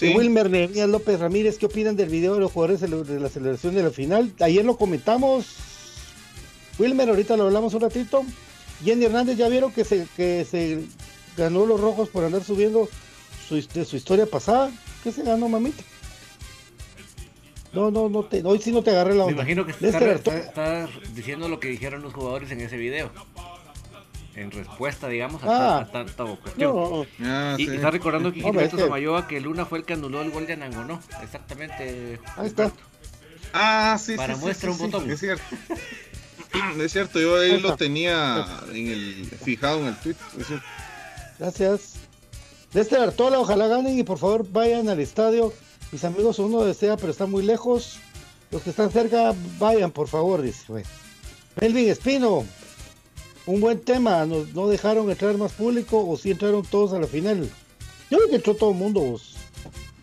Wilmer 0.00 0.50
Nehemías 0.50 0.88
López 0.88 1.18
Ramírez, 1.20 1.58
¿qué 1.58 1.66
opinan 1.66 1.96
del 1.96 2.08
video 2.08 2.34
de 2.34 2.40
los 2.40 2.52
jugadores 2.52 2.80
de 2.80 3.20
la 3.20 3.28
celebración 3.28 3.74
de 3.74 3.82
la 3.82 3.90
final? 3.90 4.32
Ayer 4.40 4.64
lo 4.64 4.76
comentamos. 4.76 5.56
Wilmer, 6.78 7.08
ahorita 7.08 7.36
lo 7.36 7.44
hablamos 7.44 7.74
un 7.74 7.82
ratito. 7.82 8.24
Jenny 8.84 9.04
Hernández, 9.04 9.36
¿ya 9.36 9.48
vieron 9.48 9.72
que 9.72 9.84
se, 9.84 10.06
que 10.16 10.44
se 10.44 10.84
ganó 11.36 11.66
los 11.66 11.80
rojos 11.80 12.08
por 12.08 12.24
andar 12.24 12.42
subiendo 12.44 12.88
su, 13.46 13.60
su 13.60 13.96
historia 13.96 14.26
pasada? 14.26 14.70
¿Qué 15.02 15.12
se 15.12 15.22
ganó, 15.22 15.48
mamita? 15.48 15.82
No, 17.72 17.90
no, 17.90 18.08
no 18.08 18.24
te, 18.24 18.42
hoy 18.44 18.58
sí 18.58 18.72
no 18.72 18.82
te 18.82 18.90
agarré 18.90 19.14
la 19.14 19.24
onda. 19.24 19.44
Me 19.44 19.52
imagino 19.52 19.64
que 19.64 19.72
estás 19.72 20.90
diciendo 21.14 21.48
lo 21.48 21.60
que 21.60 21.68
dijeron 21.68 22.02
los 22.02 22.12
jugadores 22.12 22.50
en 22.50 22.60
ese 22.60 22.76
video. 22.76 23.10
En 24.40 24.50
respuesta, 24.50 25.08
digamos, 25.08 25.42
a, 25.44 25.78
ah, 25.78 25.90
tanta 25.90 26.24
cuestión. 26.24 27.06
Ah, 27.22 27.56
y, 27.58 27.68
está 27.68 27.90
recordando 27.90 28.32
que 28.32 28.40
Gilberto 28.40 28.78
Samayoa 28.78 29.28
que 29.28 29.40
Luna 29.40 29.66
fue 29.66 29.78
el 29.78 29.84
que 29.84 29.94
anuló 29.94 30.22
el 30.22 30.30
gol 30.30 30.46
de 30.46 30.54
Anangonó. 30.54 31.00
Exactamente. 31.22 32.18
Ahí 32.36 32.46
está. 32.46 32.72
Ah, 33.52 33.98
sí, 34.00 34.16
Para 34.16 34.34
sí, 34.34 34.40
muestra 34.40 34.70
un 34.70 34.78
botón. 34.78 35.10
Es 35.10 35.20
cierto. 35.20 35.44
es 36.80 36.92
cierto, 36.92 37.20
yo 37.20 37.38
ahí 37.38 37.60
lo 37.60 37.76
tenía 37.76 38.46
en 38.72 38.88
el, 38.88 39.26
fijado 39.42 39.80
en 39.80 39.86
el 39.88 39.96
tweet. 39.96 40.16
Gracias. 41.38 41.94
De 42.72 42.80
este 42.80 42.96
Artola, 42.96 43.40
ojalá 43.40 43.66
ganen 43.66 43.98
y 43.98 44.04
por 44.04 44.18
favor 44.18 44.46
vayan 44.50 44.88
al 44.88 45.00
estadio 45.00 45.52
mis 45.92 46.04
amigos, 46.04 46.38
uno 46.38 46.62
desea, 46.62 46.96
pero 46.96 47.10
está 47.10 47.26
muy 47.26 47.42
lejos. 47.42 47.98
Los 48.52 48.62
que 48.62 48.70
están 48.70 48.90
cerca, 48.90 49.34
vayan, 49.58 49.90
por 49.90 50.06
favor, 50.06 50.40
dice. 50.40 50.84
Melvin 51.60 51.88
Espino, 51.88 52.44
un 53.46 53.60
buen 53.60 53.80
tema. 53.80 54.26
¿No, 54.26 54.68
dejaron 54.68 55.10
entrar 55.10 55.36
más 55.38 55.52
público 55.52 56.06
o 56.06 56.16
si 56.16 56.30
entraron 56.30 56.62
todos 56.64 56.92
a 56.92 56.98
la 56.98 57.06
final? 57.06 57.48
Yo 58.10 58.18
creo 58.18 58.28
que 58.28 58.36
entró 58.36 58.54
todo 58.54 58.70
el 58.70 58.76
mundo, 58.76 59.00
vos. 59.00 59.36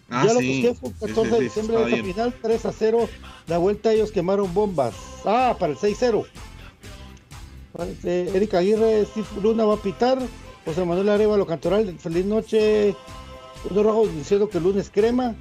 Ah, 0.09 0.25
ya 0.25 0.33
lo 0.33 0.39
sí. 0.39 0.61
busqué, 0.61 0.79
fue 0.79 0.89
el 0.89 0.95
Sí, 0.95 0.99
14 1.15 1.23
sí, 1.23 1.29
de 1.31 1.37
sí, 1.37 1.43
diciembre 1.43 1.77
de 1.77 1.85
bien. 1.85 2.05
final, 2.05 2.33
3 2.41 2.65
a 2.65 2.71
0. 2.71 3.09
La 3.47 3.57
vuelta 3.57 3.91
ellos 3.91 4.11
quemaron 4.11 4.53
bombas. 4.53 4.93
Ah, 5.25 5.55
para 5.59 5.73
el 5.73 5.77
6-0. 5.77 6.25
Parece, 7.73 8.29
Erika 8.35 8.59
Aguirre, 8.59 9.05
Steve 9.05 9.27
Luna 9.41 9.65
va 9.65 9.75
a 9.75 9.81
pitar. 9.81 10.17
José 10.65 10.83
Manuel 10.83 11.09
Arevalo 11.09 11.45
Cantoral, 11.45 11.97
feliz 11.99 12.25
noche. 12.25 12.95
Uno 13.69 13.83
rojo 13.83 14.07
diciendo 14.07 14.49
que 14.49 14.57
el 14.57 14.63
lunes 14.63 14.89
crema. 14.89 15.35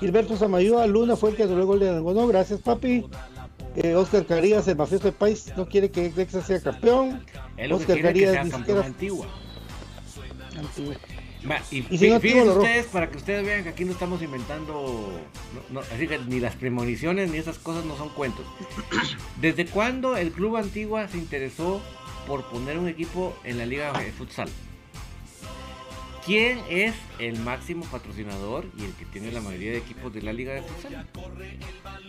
Gilberto 0.00 0.36
Zamayúa, 0.36 0.86
Luna 0.86 1.16
fue 1.16 1.30
el 1.30 1.36
que 1.36 1.46
luego 1.46 1.74
el 1.74 1.80
de 1.80 1.88
Algodón. 1.90 2.28
Gracias, 2.28 2.60
papi. 2.60 3.04
Eh, 3.76 3.94
Oscar 3.96 4.24
Carías, 4.26 4.68
el 4.68 4.76
mafioso 4.76 5.04
de 5.06 5.12
país, 5.12 5.52
no 5.56 5.68
quiere 5.68 5.90
que 5.90 6.12
Lexa 6.16 6.42
sea 6.42 6.60
campeón. 6.62 7.24
Que 7.56 7.72
Oscar 7.72 7.86
quiere 7.86 8.00
que 8.00 8.02
Carías 8.02 8.32
sea 8.32 8.44
ni 8.44 8.50
campeón 8.50 8.84
siquiera- 8.84 8.86
antigua. 8.86 9.26
Antiguo. 10.56 10.94
Va, 11.50 11.60
y, 11.70 11.78
Y 11.78 11.82
fí- 11.82 11.98
si 11.98 12.10
no, 12.10 12.20
fíjense 12.20 12.50
ustedes, 12.50 12.86
para 12.86 13.10
que 13.10 13.16
ustedes 13.18 13.44
vean 13.44 13.64
que 13.64 13.68
aquí 13.70 13.84
no 13.84 13.92
estamos 13.92 14.22
inventando, 14.22 15.12
no- 15.70 15.80
no, 15.80 15.80
así 15.94 16.06
que 16.06 16.18
ni 16.18 16.40
las 16.40 16.54
premoniciones 16.54 17.30
ni 17.30 17.36
esas 17.38 17.58
cosas 17.58 17.84
no 17.84 17.96
son 17.98 18.08
cuentos. 18.10 18.46
¿Desde 19.40 19.66
cuándo 19.66 20.16
el 20.16 20.30
Club 20.32 20.56
Antigua 20.56 21.06
se 21.08 21.18
interesó 21.18 21.82
por 22.26 22.44
poner 22.48 22.78
un 22.78 22.88
equipo 22.88 23.36
en 23.44 23.58
la 23.58 23.66
Liga 23.66 23.92
de 23.98 24.10
Futsal? 24.12 24.48
¿Quién 26.24 26.60
es 26.70 26.94
el 27.18 27.38
máximo 27.40 27.84
patrocinador 27.84 28.66
y 28.78 28.84
el 28.84 28.92
que 28.94 29.04
tiene 29.04 29.30
la 29.30 29.40
mayoría 29.40 29.72
de 29.72 29.78
equipos 29.78 30.12
de 30.12 30.22
la 30.22 30.32
Liga 30.32 30.54
de 30.54 30.62
Futsal? 30.62 31.06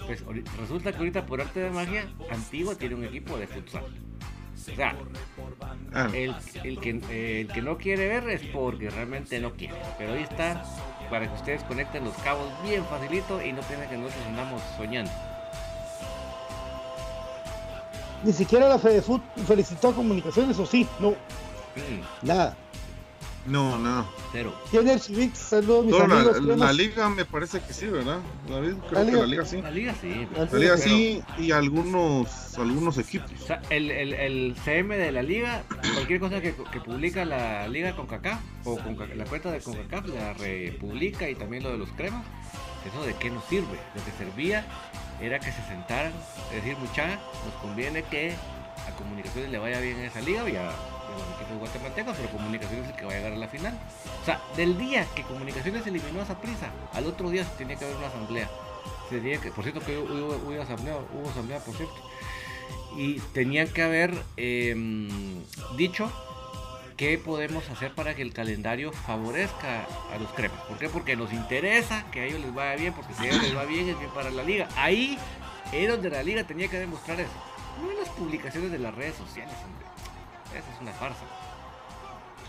Pues 0.06 0.24
resulta 0.58 0.92
que 0.94 1.00
ahorita 1.00 1.26
por 1.26 1.42
arte 1.42 1.60
de 1.60 1.70
magia, 1.70 2.08
Antigua 2.32 2.76
tiene 2.76 2.96
un 2.96 3.04
equipo 3.04 3.38
de 3.38 3.48
futsal. 3.48 3.84
O 4.56 4.76
sea, 4.76 4.96
Ah, 5.94 6.10
el, 6.14 6.34
el 6.64 6.80
que, 6.80 7.42
el 7.42 7.48
que 7.48 7.62
no 7.62 7.78
quiere 7.78 8.08
ver 8.08 8.30
es 8.30 8.42
porque 8.48 8.90
realmente 8.90 9.40
no 9.40 9.54
quiere. 9.54 9.76
Pero 9.98 10.14
ahí 10.14 10.24
está 10.24 10.64
para 11.10 11.28
que 11.28 11.34
ustedes 11.36 11.64
conecten 11.64 12.04
los 12.06 12.16
cabos 12.18 12.48
bien 12.64 12.84
facilito 12.86 13.42
y 13.46 13.52
no 13.54 13.62
piensen 13.62 13.90
que 13.90 13.98
nosotros 13.98 14.26
andamos 14.28 14.62
soñando. 14.78 15.12
Ni 18.24 18.34
siquiera 18.34 18.68
la 18.68 18.80
FedeFut 18.80 19.22
felicitó 19.46 19.90
a 19.90 19.94
Comunicaciones, 19.94 20.58
o 20.58 20.66
sí, 20.66 20.88
no, 21.00 21.16
Mm, 21.76 22.26
nada. 22.26 22.56
No, 23.46 23.78
no. 23.78 24.06
cero. 24.32 24.54
Tiene 24.72 24.94
el 24.94 25.00
Civic, 25.00 25.34
saludos 25.36 25.86
mis 25.86 25.94
Toda 25.94 26.08
la, 26.08 26.16
amigos. 26.32 26.58
la 26.58 26.74
liga 26.74 27.10
me 27.10 27.26
parece 27.26 27.60
que 27.62 27.74
sí, 27.74 27.86
¿verdad? 27.88 28.20
David, 28.50 28.74
creo 28.90 29.00
La 29.00 29.06
que 29.06 29.12
liga. 29.12 29.20
la 29.22 29.26
liga 29.28 29.46
sí. 29.46 29.62
La 29.62 29.72
liga 29.72 29.96
sí. 30.02 30.28
La 30.36 30.46
La 30.46 30.46
liga 30.46 30.50
Pero- 30.52 30.78
sí 30.78 31.24
y 31.38 31.52
algunos 31.52 32.58
algunos 32.58 32.98
equipos. 32.98 33.32
O 33.42 33.46
sea, 33.46 33.62
el, 33.70 33.92
el, 33.92 34.14
el 34.14 34.56
CM 34.64 34.98
de 34.98 35.12
la 35.12 35.22
liga, 35.22 35.64
cualquier 35.94 36.20
cosa 36.20 36.42
que, 36.42 36.56
que 36.72 36.80
publica 36.80 37.26
la 37.26 37.68
liga 37.68 37.96
con 37.96 38.06
o 38.64 38.78
con 38.78 38.98
la 39.18 39.26
cuenta 39.26 39.52
de 39.52 39.60
CONCACAF 39.60 40.08
la 40.08 40.34
republica 40.34 41.30
y 41.30 41.36
también 41.36 41.64
lo 41.64 41.72
de 41.72 41.78
los 41.78 41.90
cremas, 41.92 42.24
¿eso 42.88 43.06
de 43.06 43.14
qué 43.16 43.30
nos 43.30 43.44
sirve? 43.46 43.78
Lo 43.96 44.04
que 44.06 44.12
servía 44.18 44.66
era 45.22 45.40
que 45.40 45.52
se 45.52 45.62
sentaran, 45.64 46.12
es 46.50 46.64
decir, 46.64 46.78
mucha, 46.78 47.08
nos 47.08 47.54
conviene 47.62 48.04
que 48.04 48.34
a 48.88 48.96
Comunicaciones 48.98 49.52
le 49.52 49.58
vaya 49.58 49.80
bien 49.80 49.98
en 49.98 50.06
esa 50.06 50.22
liga 50.22 50.50
y 50.50 50.56
a 50.56 50.72
pero 52.18 52.30
Comunicaciones 52.30 52.86
es 52.86 52.92
el 52.92 52.98
que 52.98 53.06
va 53.06 53.12
a 53.12 53.16
llegar 53.16 53.34
a 53.34 53.38
la 53.38 53.48
final. 53.48 53.80
O 54.22 54.26
sea, 54.26 54.42
del 54.56 54.78
día 54.78 55.06
que 55.16 55.24
Comunicaciones 55.24 55.86
eliminó 55.88 56.22
a 56.22 56.26
Saprissa, 56.26 56.70
al 56.94 57.06
otro 57.06 57.30
día 57.30 57.44
se 57.44 57.52
tenía 57.58 57.76
que 57.76 57.86
haber 57.86 57.98
una 57.98 58.08
asamblea. 58.08 58.50
Tenía 59.10 59.40
que, 59.40 59.52
por 59.52 59.64
cierto 59.64 59.82
que 59.82 59.98
hubo 59.98 60.62
asamblea, 60.62 60.98
hubo 61.14 61.30
asamblea, 61.30 61.60
por 61.60 61.76
cierto 61.76 61.96
y 62.96 63.20
tenían 63.34 63.68
que 63.68 63.82
haber 63.82 64.14
em, 64.38 65.10
dicho 65.76 66.12
qué 66.98 67.18
podemos 67.18 67.70
hacer 67.70 67.94
para 67.94 68.16
que 68.16 68.22
el 68.22 68.34
calendario 68.34 68.92
favorezca 68.94 69.86
a 70.14 70.18
los 70.18 70.32
cremas. 70.32 70.62
¿Por 70.62 70.78
qué? 70.78 70.88
Porque 70.88 71.16
nos 71.16 71.34
interesa 71.34 72.06
que 72.12 72.22
a 72.22 72.26
ellos 72.26 72.40
les 72.40 72.54
vaya 72.54 72.76
bien, 72.76 72.94
porque 72.94 73.14
si 73.14 73.26
a 73.26 73.30
ellos 73.30 73.44
les 73.44 73.58
va 73.58 73.66
bien 73.66 73.90
es 73.90 74.00
bien 74.00 74.12
para 74.12 74.32
la 74.32 74.44
liga. 74.44 74.70
Ahí 74.78 75.18
es 75.74 75.90
donde 75.90 76.10
la 76.10 76.24
liga 76.24 76.46
tenía 76.46 76.70
que 76.70 76.80
demostrar 76.80 77.20
eso. 77.20 77.34
No 77.82 77.92
en 77.92 77.98
las 77.98 78.10
publicaciones 78.10 78.72
de 78.72 78.80
las 78.80 78.96
redes 78.96 79.16
sociales, 79.16 79.54
hombre. 79.66 79.86
Esa 80.56 80.74
es 80.74 80.82
una 80.82 80.94
farsa. 80.94 81.26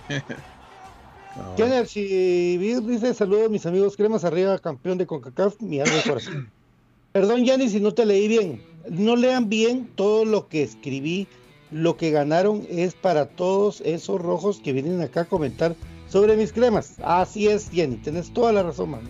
Kenner 1.56 1.86
Chivir 1.86 2.80
dice 2.82 3.12
saludos 3.12 3.50
mis 3.50 3.66
amigos 3.66 3.96
cremas 3.96 4.24
arriba 4.24 4.58
campeón 4.58 4.96
de 4.96 5.06
CONCACAF 5.06 5.60
mi 5.60 5.80
alma 5.80 5.96
de 5.96 6.02
corazón. 6.02 6.50
Perdón 7.12 7.44
Yanni 7.44 7.68
si 7.68 7.80
no 7.80 7.92
te 7.92 8.06
leí 8.06 8.28
bien. 8.28 8.62
No 8.88 9.16
lean 9.16 9.48
bien 9.48 9.90
todo 9.96 10.24
lo 10.24 10.48
que 10.48 10.62
escribí. 10.62 11.26
Lo 11.72 11.96
que 11.96 12.12
ganaron 12.12 12.64
es 12.70 12.94
para 12.94 13.26
todos 13.26 13.80
esos 13.80 14.20
rojos 14.20 14.60
que 14.60 14.72
vienen 14.72 15.00
acá 15.00 15.22
a 15.22 15.24
comentar 15.24 15.74
sobre 16.08 16.36
mis 16.36 16.52
cremas. 16.52 16.94
Así 17.02 17.48
es 17.48 17.70
Jenny 17.70 17.96
tenés 17.96 18.32
toda 18.32 18.52
la 18.52 18.62
razón 18.62 18.90
man. 18.90 19.00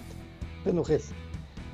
Te 0.65 0.71
enojes. 0.71 1.11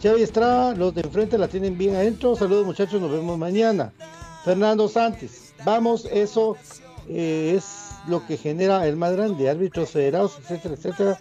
Xavi 0.02 0.22
Estrada 0.22 0.74
los 0.74 0.92
de 0.92 1.02
enfrente 1.02 1.38
la 1.38 1.46
tienen 1.46 1.78
bien 1.78 1.94
adentro. 1.94 2.34
Saludos 2.34 2.66
muchachos 2.66 3.00
nos 3.00 3.12
vemos 3.12 3.38
mañana. 3.38 3.92
Fernando 4.44 4.88
Santos 4.88 5.42
vamos 5.64 6.06
eso 6.10 6.56
eh, 7.08 7.54
es 7.56 7.90
lo 8.06 8.26
que 8.26 8.36
genera 8.36 8.86
el 8.86 8.96
más 8.96 9.12
grande, 9.12 9.48
árbitros 9.48 9.90
federados, 9.90 10.38
etcétera, 10.40 10.74
etcétera, 10.74 11.20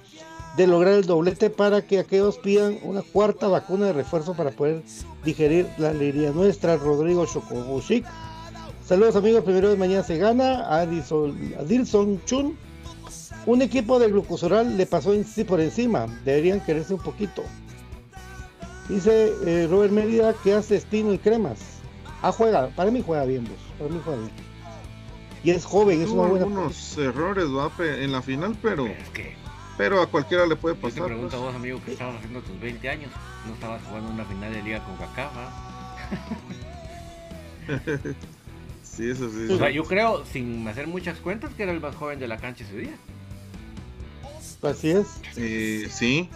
de 0.58 0.68
lograr 0.68 0.96
el 0.96 1.06
doblete 1.06 1.50
para 1.50 1.82
que 1.82 2.00
aquellos 2.00 2.38
pidan 2.38 2.78
una 2.84 3.02
cuarta 3.02 3.48
vacuna 3.48 3.88
de 3.88 3.94
refuerzo 3.94 4.34
para 4.34 4.52
poder 4.52 4.84
digerir 5.24 5.68
la 5.78 5.90
alegría 5.90 6.32
nuestra. 6.32 6.78
Rodrigo 6.78 7.26
Chocobushik. 7.26 8.06
Saludos 8.86 9.16
amigos, 9.16 9.44
primero 9.44 9.70
de 9.70 9.78
mañana 9.78 10.04
se 10.04 10.18
gana. 10.18 10.66
A 10.68 10.82
Adilson 10.82 12.22
Chun. 12.26 12.58
Un 13.46 13.62
equipo 13.62 13.98
de 13.98 14.10
glucosural 14.10 14.78
le 14.78 14.86
pasó 14.86 15.14
por 15.48 15.62
encima. 15.62 16.06
Deberían 16.26 16.60
quererse 16.60 16.94
un 16.94 17.02
poquito. 17.02 17.44
Dice 18.90 19.32
eh, 19.46 19.68
Robert 19.70 19.94
Mérida 19.94 20.34
que 20.44 20.54
hace 20.54 20.76
Espino 20.76 21.14
y 21.14 21.18
Cremas. 21.18 21.60
Ah, 22.22 22.32
juega, 22.32 22.68
para 22.76 22.92
mí 22.92 23.02
juega 23.06 23.24
bien, 23.26 23.46
vos. 23.46 23.54
Para 23.80 23.90
mí 23.90 24.00
juega 24.04 24.20
bien. 24.20 24.51
Y 25.44 25.52
es 25.52 25.66
joven, 25.66 26.02
es 26.02 26.10
una 26.10 26.28
buena. 26.28 26.46
algunos 26.46 26.98
errores 26.98 27.46
¿va? 27.46 27.72
En 27.80 28.12
la 28.12 28.22
final, 28.22 28.56
pero 28.62 28.84
Pero 28.86 28.96
es 29.02 29.10
que 29.10 29.36
pero 29.78 30.02
a 30.02 30.08
cualquiera 30.08 30.46
le 30.46 30.56
puede 30.56 30.76
yo 30.76 30.82
te 30.82 30.88
pasar. 30.90 31.06
pregunto 31.06 31.36
a 31.36 31.40
pues. 31.40 31.42
vos, 31.42 31.56
amigo, 31.56 31.82
¿qué 31.84 31.94
estabas 31.94 32.18
haciendo 32.18 32.40
a 32.40 32.42
tus 32.44 32.60
20 32.60 32.90
años? 32.90 33.12
¿No 33.48 33.54
estabas 33.54 33.82
jugando 33.88 34.12
una 34.12 34.26
final 34.26 34.54
de 34.54 34.62
liga 34.62 34.84
con 34.86 34.96
CACAF? 34.98 35.32
Sí, 38.84 39.10
eso 39.10 39.30
sí. 39.30 39.48
O 39.54 39.58
sea, 39.58 39.70
yo 39.70 39.86
creo, 39.86 40.26
sin 40.26 40.68
hacer 40.68 40.86
muchas 40.86 41.18
cuentas, 41.20 41.54
que 41.54 41.64
era 41.64 41.72
el 41.72 41.80
más 41.80 41.96
joven 41.96 42.20
de 42.20 42.28
la 42.28 42.38
cancha 42.38 42.66
ese 42.66 42.78
día. 42.78 42.96
Así 44.62 44.92
es. 44.92 45.08
Eh, 45.38 45.88
sí. 45.90 46.30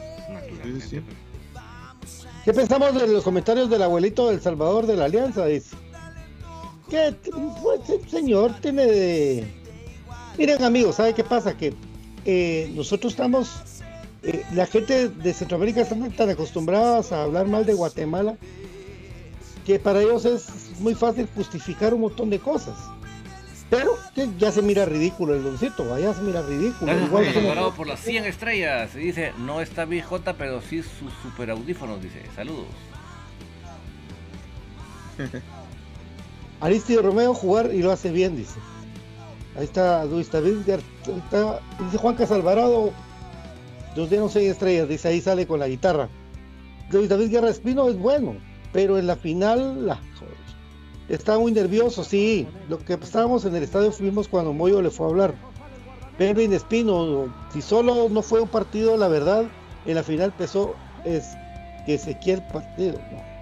Sí, 0.64 0.82
sí. 0.82 1.02
pues. 1.02 2.26
¿Qué 2.46 2.54
pensamos 2.54 2.94
de 2.96 3.08
los 3.08 3.24
comentarios 3.26 3.70
del 3.70 3.82
abuelito 3.84 4.30
del 4.30 4.40
Salvador 4.40 4.88
de 4.88 4.96
la 4.96 5.06
Alianza? 5.06 5.46
Dice. 5.48 5.76
Que 6.90 7.14
el 7.90 8.10
señor 8.10 8.54
tiene 8.62 8.86
de... 8.86 9.48
Miren 10.38 10.64
amigos, 10.64 10.96
¿sabe 10.96 11.14
qué 11.14 11.24
pasa? 11.24 11.56
Que 11.58 11.74
eh, 12.26 12.72
nosotros 12.76 13.14
estamos... 13.14 13.50
eh, 14.24 14.44
la 14.54 14.66
gente 14.66 15.10
de 15.10 15.34
Centroamérica 15.34 15.82
están 15.82 16.12
tan 16.12 16.30
acostumbradas 16.30 17.12
a 17.12 17.24
hablar 17.24 17.48
mal 17.48 17.66
de 17.66 17.74
Guatemala 17.74 18.36
que 19.66 19.80
para 19.80 20.02
ellos 20.02 20.26
es 20.26 20.46
muy 20.80 20.94
fácil 20.94 21.28
justificar 21.36 21.94
un 21.94 22.02
montón 22.02 22.30
de 22.30 22.38
cosas. 22.40 22.76
Pero 23.68 23.98
que 24.14 24.30
ya 24.38 24.52
se 24.52 24.62
mira 24.62 24.86
ridículo 24.86 25.34
el 25.34 25.44
doncito, 25.44 25.92
allá 25.92 26.14
se 26.14 26.22
mira 26.22 26.44
ridículo. 26.44 26.86
Gracias 26.86 27.08
Igual 27.08 27.24
Jorge 27.26 27.34
como- 27.40 27.50
Alvarado 27.52 27.74
por 27.74 27.88
las 27.88 28.00
100 28.02 28.26
estrellas. 28.26 28.94
Y 28.96 29.00
dice, 29.00 29.34
no 29.40 29.62
está 29.62 29.86
BJ, 29.86 30.34
pero 30.38 30.62
sí 30.62 30.84
sus 30.84 31.12
super 31.24 31.50
audífonos. 31.50 32.00
Dice, 32.00 32.22
saludos. 32.36 32.68
Aristide 36.62 37.02
Romeo 37.02 37.34
jugar 37.34 37.72
y 37.74 37.82
lo 37.82 37.92
hace 37.92 38.12
bien, 38.12 38.36
dice. 38.36 38.60
Ahí 39.58 39.64
está 39.64 40.06
Luis 40.06 40.32
David, 40.32 40.58
está, 40.68 41.62
dice 41.80 41.98
Juan 41.98 42.16
Casalvarado, 42.16 42.92
nos 43.96 44.10
dieron 44.10 44.30
seis 44.30 44.52
estrellas, 44.52 44.90
dice 44.90 45.08
ahí 45.08 45.22
sale 45.22 45.48
con 45.48 45.60
la 45.60 45.68
guitarra. 45.68 46.10
Luis 46.92 47.10
David 47.10 47.32
Guerra 47.32 47.50
Espino 47.50 47.90
es 47.90 47.98
bueno, 47.98 48.36
pero 48.74 48.98
en 48.98 49.08
la 49.08 49.16
final 49.16 49.98
está 51.08 51.40
muy 51.40 51.52
nervioso, 51.52 52.04
sí. 52.04 52.48
Lo 52.68 52.80
que 52.80 52.94
estábamos 52.94 53.46
en 53.46 53.56
el 53.56 53.64
estadio 53.64 53.92
fuimos 53.92 54.28
cuando 54.28 54.54
Moyo 54.54 54.82
le 54.82 54.90
fue 54.90 55.08
a 55.08 55.10
hablar. 55.10 55.36
Pervin 56.18 56.54
Espino, 56.54 57.34
si 57.52 57.62
solo 57.62 58.10
no 58.10 58.22
fue 58.22 58.42
un 58.42 58.48
partido, 58.48 58.98
la 58.98 59.08
verdad, 59.08 59.46
en 59.86 59.96
la 59.96 60.04
final 60.04 60.34
pesó 60.34 60.76
es 61.04 61.26
que 61.86 61.96
Ezequiel 61.96 62.42
partido. 62.52 63.00
no. 63.12 63.35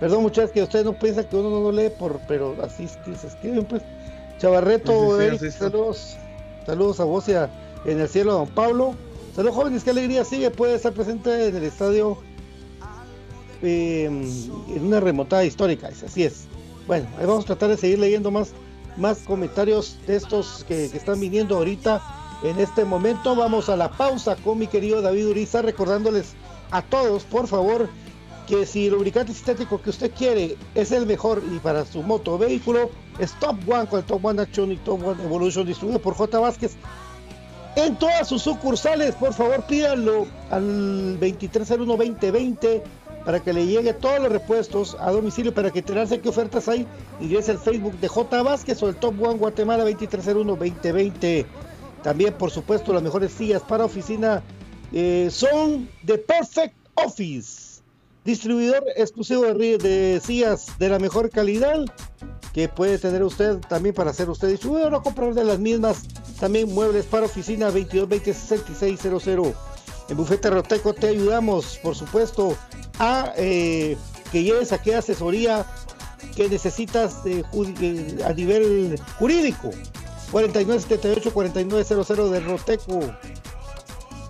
Perdón 0.00 0.22
muchachos 0.22 0.50
que 0.50 0.62
ustedes 0.62 0.84
no 0.84 0.92
piensan 0.92 1.24
que 1.24 1.36
uno 1.36 1.50
no 1.50 1.60
lo 1.60 1.72
lee 1.72 1.90
por, 1.98 2.20
pero 2.26 2.56
así 2.62 2.84
es 2.84 2.96
que 2.98 3.14
se 3.16 3.28
escriben 3.28 3.64
pues. 3.64 3.82
Chavarreto, 4.38 4.92
Sí, 4.92 4.98
sí, 4.98 5.16
sí, 5.16 5.22
Eric, 5.22 5.34
así 5.36 5.46
está. 5.46 5.58
saludos, 5.70 6.16
saludos 6.66 7.00
a 7.00 7.04
vos 7.04 7.28
y 7.28 7.32
a- 7.34 7.50
en 7.84 8.00
el 8.00 8.08
cielo, 8.08 8.32
don 8.32 8.48
Pablo. 8.48 8.94
Saludos 9.36 9.54
jóvenes, 9.56 9.84
qué 9.84 9.90
alegría 9.90 10.24
sigue, 10.24 10.50
puede 10.50 10.74
estar 10.74 10.92
presente 10.92 11.48
en 11.48 11.56
el 11.56 11.64
estadio 11.64 12.18
eh, 13.62 14.04
en 14.06 14.86
una 14.86 15.00
remontada 15.00 15.44
histórica, 15.44 15.88
es- 15.88 16.02
así 16.02 16.24
es. 16.24 16.44
Bueno, 16.86 17.06
ahí 17.18 17.26
vamos 17.26 17.44
a 17.44 17.46
tratar 17.48 17.70
de 17.70 17.76
seguir 17.76 17.98
leyendo 17.98 18.30
más, 18.30 18.50
más 18.96 19.18
comentarios 19.20 19.96
de 20.06 20.16
estos 20.16 20.64
que, 20.68 20.88
que 20.90 20.96
están 20.98 21.18
viniendo 21.20 21.56
ahorita 21.56 22.02
En 22.42 22.58
este 22.58 22.84
momento 22.84 23.34
vamos 23.34 23.70
a 23.70 23.76
la 23.76 23.90
pausa 23.90 24.36
con 24.36 24.58
mi 24.58 24.66
querido 24.66 25.00
David 25.00 25.28
Uriza, 25.28 25.62
recordándoles 25.62 26.34
a 26.72 26.82
todos, 26.82 27.22
por 27.24 27.46
favor, 27.46 27.88
que 28.46 28.66
si 28.66 28.86
el 28.86 28.92
lubricante 28.92 29.32
sintético 29.32 29.80
que 29.80 29.90
usted 29.90 30.10
quiere 30.12 30.56
es 30.74 30.92
el 30.92 31.06
mejor 31.06 31.42
y 31.54 31.58
para 31.58 31.84
su 31.84 32.02
moto 32.02 32.34
o 32.34 32.38
vehículo, 32.38 32.90
es 33.18 33.32
Top 33.38 33.56
One 33.68 33.86
con 33.86 34.00
el 34.00 34.04
Top 34.04 34.24
One 34.24 34.42
Action 34.42 34.72
y 34.72 34.76
Top 34.76 35.04
One 35.04 35.22
Evolution 35.22 35.66
distribuido 35.66 36.00
por 36.00 36.14
J. 36.14 36.38
Vázquez. 36.38 36.76
En 37.76 37.96
todas 37.96 38.28
sus 38.28 38.42
sucursales, 38.42 39.14
por 39.16 39.34
favor, 39.34 39.64
pídanlo 39.66 40.26
al 40.50 41.18
2301-2020 41.18 42.82
para 43.24 43.40
que 43.40 43.52
le 43.52 43.66
llegue 43.66 43.94
todos 43.94 44.20
los 44.20 44.30
repuestos 44.30 44.96
a 45.00 45.10
domicilio 45.10 45.52
para 45.52 45.70
que 45.70 45.80
enterarse 45.80 46.20
qué 46.20 46.28
ofertas 46.28 46.68
hay. 46.68 46.86
Ingrese 47.20 47.52
al 47.52 47.58
Facebook 47.58 47.98
de 47.98 48.08
J. 48.08 48.42
Vázquez 48.42 48.82
o 48.82 48.88
el 48.88 48.96
Top 48.96 49.20
One 49.20 49.38
Guatemala 49.38 49.84
2301-2020. 49.84 51.46
También, 52.02 52.34
por 52.34 52.50
supuesto, 52.50 52.92
las 52.92 53.02
mejores 53.02 53.32
sillas 53.32 53.62
para 53.62 53.86
oficina 53.86 54.42
eh, 54.92 55.28
son 55.30 55.88
de 56.02 56.18
Perfect 56.18 56.76
Office, 56.94 57.63
distribuidor 58.24 58.84
exclusivo 58.96 59.44
de, 59.44 59.78
de, 59.78 60.20
sillas 60.24 60.78
de 60.78 60.88
la 60.88 60.98
mejor 60.98 61.30
calidad 61.30 61.84
que 62.52 62.68
puede 62.68 62.98
tener 62.98 63.22
usted 63.24 63.58
también 63.68 63.94
para 63.94 64.10
hacer 64.10 64.30
usted 64.30 64.48
distribuidor 64.48 64.94
o 64.94 65.02
comprar 65.02 65.34
de 65.34 65.44
las 65.44 65.58
mismas. 65.58 66.04
También 66.38 66.72
muebles 66.72 67.04
para 67.06 67.26
oficina 67.26 67.66
2220 67.66 69.54
En 70.08 70.16
Bufete 70.16 70.50
Roteco 70.50 70.94
te 70.94 71.08
ayudamos, 71.08 71.78
por 71.82 71.96
supuesto, 71.96 72.56
a 72.98 73.32
eh, 73.36 73.96
que 74.30 74.44
lleves 74.44 74.72
aquella 74.72 74.98
asesoría 74.98 75.66
que 76.36 76.48
necesitas 76.48 77.22
eh, 77.26 77.42
a 78.24 78.32
nivel 78.32 79.00
jurídico. 79.18 79.70
4978-4900 80.32 82.28
de 82.30 82.40
Roteco. 82.40 83.00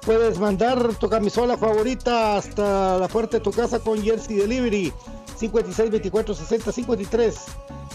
Puedes 0.04 0.38
mandar 0.38 0.94
tu 0.96 1.08
camisola 1.08 1.56
favorita 1.56 2.36
hasta 2.36 2.98
la 2.98 3.08
puerta 3.08 3.38
de 3.38 3.42
tu 3.42 3.50
casa 3.52 3.78
con 3.78 4.02
Jersey 4.02 4.36
Delivery. 4.36 4.92
56 5.36 5.90
24 5.90 6.34
60 6.34 6.72
53 6.72 7.34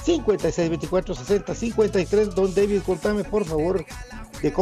56 0.04 0.70
24 0.70 1.16
60 1.16 1.56
53 1.56 2.36
Don 2.36 2.54
David 2.54 2.82
contame 2.86 3.24
por 3.24 3.46
favor 3.46 3.86
de 4.42 4.54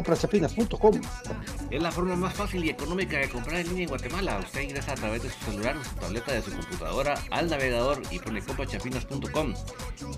es 1.69 1.81
la 1.81 1.91
forma 1.91 2.15
más 2.15 2.33
fácil 2.33 2.63
y 2.63 2.69
económica 2.69 3.17
de 3.17 3.29
comprar 3.29 3.59
en 3.59 3.67
línea 3.67 3.83
en 3.83 3.89
Guatemala. 3.89 4.39
Usted 4.39 4.61
ingresa 4.61 4.93
a 4.93 4.95
través 4.95 5.23
de 5.23 5.29
su 5.29 5.51
celular 5.51 5.75
o 5.77 5.83
su 5.83 5.95
tableta 5.95 6.31
de 6.31 6.41
su 6.41 6.51
computadora 6.51 7.15
al 7.29 7.49
navegador 7.49 8.01
y 8.09 8.19
pone 8.19 8.41
compraschapinas.com 8.41 9.53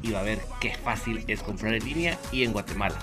y 0.01 0.11
va 0.11 0.19
a 0.19 0.23
ver 0.23 0.39
qué 0.61 0.75
fácil 0.75 1.23
es 1.27 1.41
comprar 1.41 1.73
en 1.73 1.83
línea 1.83 2.19
y 2.31 2.43
en 2.43 2.53
Guatemala. 2.53 2.99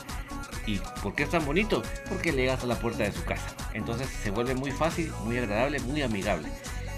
¿Y 0.66 0.78
por 1.02 1.14
qué 1.14 1.24
es 1.24 1.30
tan 1.30 1.44
bonito? 1.44 1.82
Porque 2.08 2.32
llegas 2.32 2.62
a 2.64 2.66
la 2.66 2.78
puerta 2.78 3.04
de 3.04 3.12
su 3.12 3.24
casa. 3.24 3.56
Entonces 3.74 4.08
se 4.08 4.30
vuelve 4.30 4.54
muy 4.54 4.70
fácil, 4.70 5.12
muy 5.24 5.38
agradable, 5.38 5.78
muy 5.80 6.02
amigable. 6.02 6.48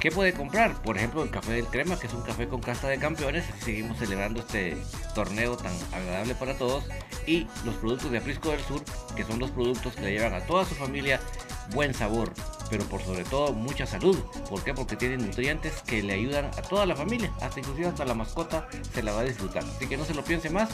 ¿Qué 0.01 0.13
puede 0.13 0.33
comprar? 0.33 0.81
Por 0.83 0.97
ejemplo, 0.97 1.25
el 1.25 1.31
café 1.31 1.53
del 1.53 1.67
crema, 1.67 1.99
que 1.99 2.07
es 2.07 2.13
un 2.13 2.23
café 2.23 2.47
con 2.47 2.61
casta 2.61 2.87
de 2.87 2.99
campeones. 2.99 3.45
Seguimos 3.65 3.99
celebrando 3.99 4.41
este 4.41 4.77
torneo 5.13 5.57
tan 5.57 5.73
agradable 5.93 6.37
para 6.37 6.57
todos. 6.57 6.85
Y 7.27 7.49
los 7.65 7.75
productos 7.77 8.13
de 8.13 8.19
Aprisco 8.19 8.51
del 8.51 8.61
Sur, 8.61 8.83
que 9.17 9.25
son 9.25 9.41
los 9.41 9.51
productos 9.51 9.95
que 9.97 10.03
le 10.03 10.13
llevan 10.13 10.35
a 10.35 10.41
toda 10.47 10.65
su 10.65 10.77
familia 10.77 11.21
buen 11.75 11.93
sabor, 11.95 12.33
pero 12.71 12.85
por 12.85 13.03
sobre 13.03 13.25
todo 13.25 13.53
mucha 13.53 13.87
salud. 13.87 14.17
¿Por 14.49 14.63
qué? 14.63 14.73
Porque 14.73 14.95
tienen 14.95 15.27
nutrientes 15.27 15.83
que 15.83 16.01
le 16.01 16.15
ayudan 16.15 16.47
a 16.47 16.63
toda 16.63 16.87
la 16.87 16.95
familia, 16.95 17.33
hasta 17.41 17.59
inclusive 17.59 17.89
hasta 17.89 18.05
la 18.05 18.15
mascota 18.15 18.69
se 18.95 19.03
la 19.03 19.13
va 19.13 19.21
a 19.21 19.25
disfrutar. 19.25 19.65
Así 19.65 19.87
que 19.87 19.97
no 19.97 20.05
se 20.05 20.15
lo 20.15 20.23
piense 20.23 20.49
más 20.49 20.71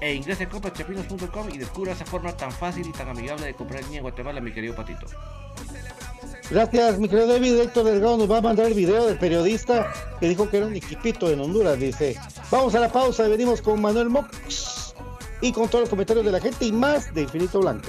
e 0.00 0.14
ingrese 0.14 0.44
a 0.44 0.48
copachapinos.com 0.48 1.50
y 1.52 1.58
descubra 1.58 1.92
esa 1.92 2.06
forma 2.06 2.36
tan 2.36 2.50
fácil 2.50 2.86
y 2.88 2.92
tan 2.92 3.08
amigable 3.08 3.46
de 3.46 3.54
comprar 3.54 3.82
en 3.84 4.00
Guatemala, 4.00 4.40
mi 4.40 4.52
querido 4.52 4.74
Patito. 4.74 5.06
Gracias, 6.50 6.98
mi 6.98 7.08
querido 7.08 7.28
David. 7.28 7.60
Héctor 7.60 7.84
Delgado 7.84 8.16
nos 8.18 8.30
va 8.30 8.38
a 8.38 8.40
mandar 8.42 8.66
el 8.66 8.74
video 8.74 9.06
del 9.06 9.18
periodista 9.18 9.92
que 10.20 10.28
dijo 10.28 10.50
que 10.50 10.58
era 10.58 10.66
un 10.66 10.74
equipito 10.74 11.30
en 11.30 11.40
Honduras. 11.40 11.78
Dice: 11.78 12.16
Vamos 12.50 12.74
a 12.74 12.80
la 12.80 12.88
pausa 12.90 13.26
y 13.26 13.30
venimos 13.30 13.62
con 13.62 13.80
Manuel 13.80 14.10
Mox 14.10 14.94
y 15.40 15.52
con 15.52 15.68
todos 15.68 15.82
los 15.82 15.88
comentarios 15.88 16.24
de 16.24 16.32
la 16.32 16.40
gente 16.40 16.66
y 16.66 16.72
más 16.72 17.12
de 17.14 17.22
Infinito 17.22 17.60
Blanco. 17.60 17.88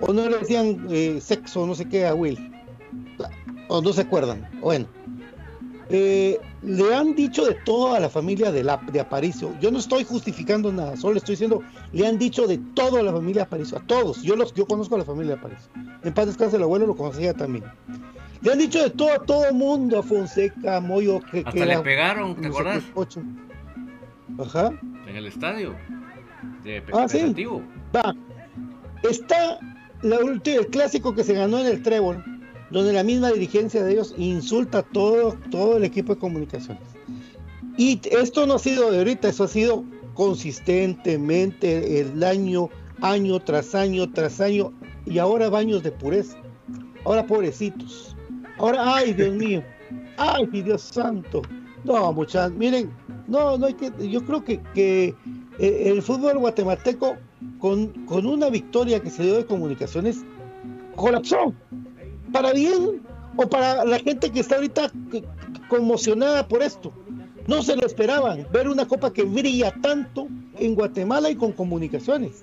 o 0.00 0.12
no 0.12 0.28
le 0.28 0.38
decían 0.38 0.86
eh, 0.90 1.18
sexo, 1.20 1.66
no 1.66 1.74
sé 1.74 1.88
qué 1.88 2.06
a 2.06 2.14
Will, 2.14 2.52
o 3.68 3.80
no 3.80 3.92
se 3.92 4.02
acuerdan. 4.02 4.48
Bueno, 4.60 4.86
eh, 5.88 6.38
le 6.62 6.94
han 6.94 7.14
dicho 7.14 7.44
de 7.44 7.54
todo 7.64 7.94
a 7.94 8.00
la 8.00 8.08
familia 8.08 8.50
de, 8.50 8.64
la, 8.64 8.78
de 8.90 9.00
Aparicio. 9.00 9.54
Yo 9.60 9.70
no 9.70 9.78
estoy 9.78 10.04
justificando 10.04 10.72
nada, 10.72 10.96
solo 10.96 11.18
estoy 11.18 11.34
diciendo, 11.34 11.62
le 11.92 12.06
han 12.06 12.18
dicho 12.18 12.46
de 12.46 12.58
todo 12.74 12.98
a 12.98 13.02
la 13.02 13.12
familia 13.12 13.42
de 13.42 13.46
Aparicio, 13.46 13.78
a 13.78 13.86
todos. 13.86 14.22
Yo 14.22 14.34
los, 14.36 14.52
yo 14.54 14.66
conozco 14.66 14.96
a 14.96 14.98
la 14.98 15.04
familia 15.04 15.34
de 15.34 15.38
Aparicio. 15.38 15.70
En 16.02 16.12
paz 16.12 16.26
descanse 16.26 16.56
el 16.56 16.62
abuelo, 16.62 16.86
lo 16.86 16.96
conocía 16.96 17.34
también. 17.34 17.64
Le 18.42 18.52
han 18.52 18.58
dicho 18.58 18.82
de 18.82 18.90
todo 18.90 19.12
a 19.12 19.18
todo 19.18 19.52
mundo, 19.52 19.98
a 19.98 20.02
Fonseca, 20.02 20.76
a 20.76 20.80
Moyo, 20.80 21.20
que, 21.20 21.42
Hasta 21.44 21.64
le 21.64 21.78
pegaron, 21.80 22.36
¿te 22.36 22.48
acuerdas? 22.48 22.82
Ajá. 24.38 24.72
En 25.06 25.16
el 25.16 25.26
estadio. 25.26 25.74
De 26.62 26.82
ah, 26.92 27.08
sí. 27.08 27.34
Va. 27.94 28.14
Está 29.08 29.58
la, 30.02 30.16
el 30.18 30.66
clásico 30.68 31.14
que 31.14 31.24
se 31.24 31.34
ganó 31.34 31.58
en 31.58 31.66
el 31.66 31.82
Trébol, 31.82 32.22
donde 32.70 32.92
la 32.92 33.02
misma 33.02 33.30
dirigencia 33.30 33.82
de 33.82 33.92
ellos 33.92 34.14
insulta 34.18 34.78
a 34.78 34.82
todo, 34.82 35.36
todo 35.50 35.76
el 35.76 35.84
equipo 35.84 36.14
de 36.14 36.20
comunicaciones. 36.20 36.82
Y 37.76 38.00
esto 38.10 38.46
no 38.46 38.54
ha 38.54 38.58
sido 38.58 38.90
de 38.90 38.98
ahorita, 38.98 39.28
eso 39.28 39.44
ha 39.44 39.48
sido 39.48 39.84
consistentemente 40.14 42.00
el 42.00 42.22
año, 42.24 42.70
año 43.02 43.38
tras 43.40 43.74
año 43.74 44.10
tras 44.10 44.40
año, 44.40 44.72
y 45.04 45.18
ahora 45.18 45.48
baños 45.48 45.82
de 45.82 45.92
pureza. 45.92 46.38
Ahora 47.04 47.26
pobrecitos. 47.26 48.15
Ahora, 48.58 48.96
ay 48.96 49.12
Dios 49.12 49.34
mío, 49.34 49.62
ay 50.16 50.46
Dios 50.46 50.82
santo. 50.82 51.42
No, 51.84 52.12
muchachos, 52.12 52.56
miren, 52.56 52.90
no, 53.28 53.56
no 53.58 53.66
hay 53.66 53.74
que, 53.74 53.92
yo 54.08 54.24
creo 54.24 54.44
que, 54.44 54.60
que 54.74 55.14
eh, 55.58 55.82
el 55.86 56.02
fútbol 56.02 56.38
guatemalteco, 56.38 57.16
con, 57.58 57.88
con 58.06 58.26
una 58.26 58.50
victoria 58.50 59.00
que 59.00 59.10
se 59.10 59.22
dio 59.22 59.36
de 59.36 59.46
comunicaciones, 59.46 60.24
colapsó. 60.96 61.54
Para 62.32 62.52
bien 62.52 63.02
o 63.36 63.48
para 63.48 63.84
la 63.84 63.98
gente 63.98 64.30
que 64.30 64.40
está 64.40 64.56
ahorita 64.56 64.90
conmocionada 65.68 66.46
por 66.48 66.62
esto. 66.62 66.92
No 67.46 67.62
se 67.62 67.76
lo 67.76 67.86
esperaban, 67.86 68.46
ver 68.52 68.68
una 68.68 68.88
copa 68.88 69.12
que 69.12 69.22
brilla 69.22 69.72
tanto 69.80 70.26
en 70.58 70.74
Guatemala 70.74 71.30
y 71.30 71.36
con 71.36 71.52
comunicaciones, 71.52 72.40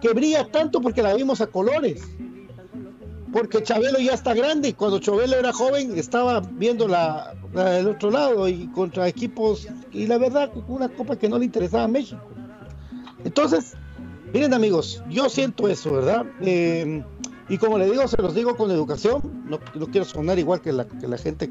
que 0.00 0.12
brilla 0.12 0.46
tanto 0.46 0.80
porque 0.80 1.02
la 1.02 1.14
vimos 1.14 1.40
a 1.40 1.48
colores, 1.48 2.02
porque 3.34 3.64
Chabelo 3.64 3.98
ya 3.98 4.14
está 4.14 4.32
grande 4.32 4.74
cuando 4.74 5.00
Chabelo 5.00 5.34
era 5.34 5.52
joven 5.52 5.98
estaba 5.98 6.38
viendo 6.38 6.86
la, 6.86 7.34
del 7.52 7.88
otro 7.88 8.12
lado 8.12 8.46
y 8.46 8.68
contra 8.68 9.08
equipos 9.08 9.66
y 9.92 10.06
la 10.06 10.18
verdad 10.18 10.52
una 10.68 10.88
copa 10.88 11.16
que 11.16 11.28
no 11.28 11.40
le 11.40 11.46
interesaba 11.46 11.82
a 11.82 11.88
México. 11.88 12.22
Entonces, 13.24 13.74
miren 14.32 14.54
amigos, 14.54 15.02
yo 15.10 15.28
siento 15.28 15.66
eso, 15.66 15.94
¿verdad? 15.94 16.24
Eh, 16.42 17.02
y 17.48 17.58
como 17.58 17.76
le 17.76 17.90
digo, 17.90 18.06
se 18.06 18.22
los 18.22 18.36
digo 18.36 18.56
con 18.56 18.70
educación, 18.70 19.20
no, 19.48 19.58
quiero 19.90 20.04
sonar 20.04 20.38
igual 20.38 20.60
que 20.60 20.70
la, 20.70 20.86
que 20.86 21.08
la 21.08 21.18
gente 21.18 21.50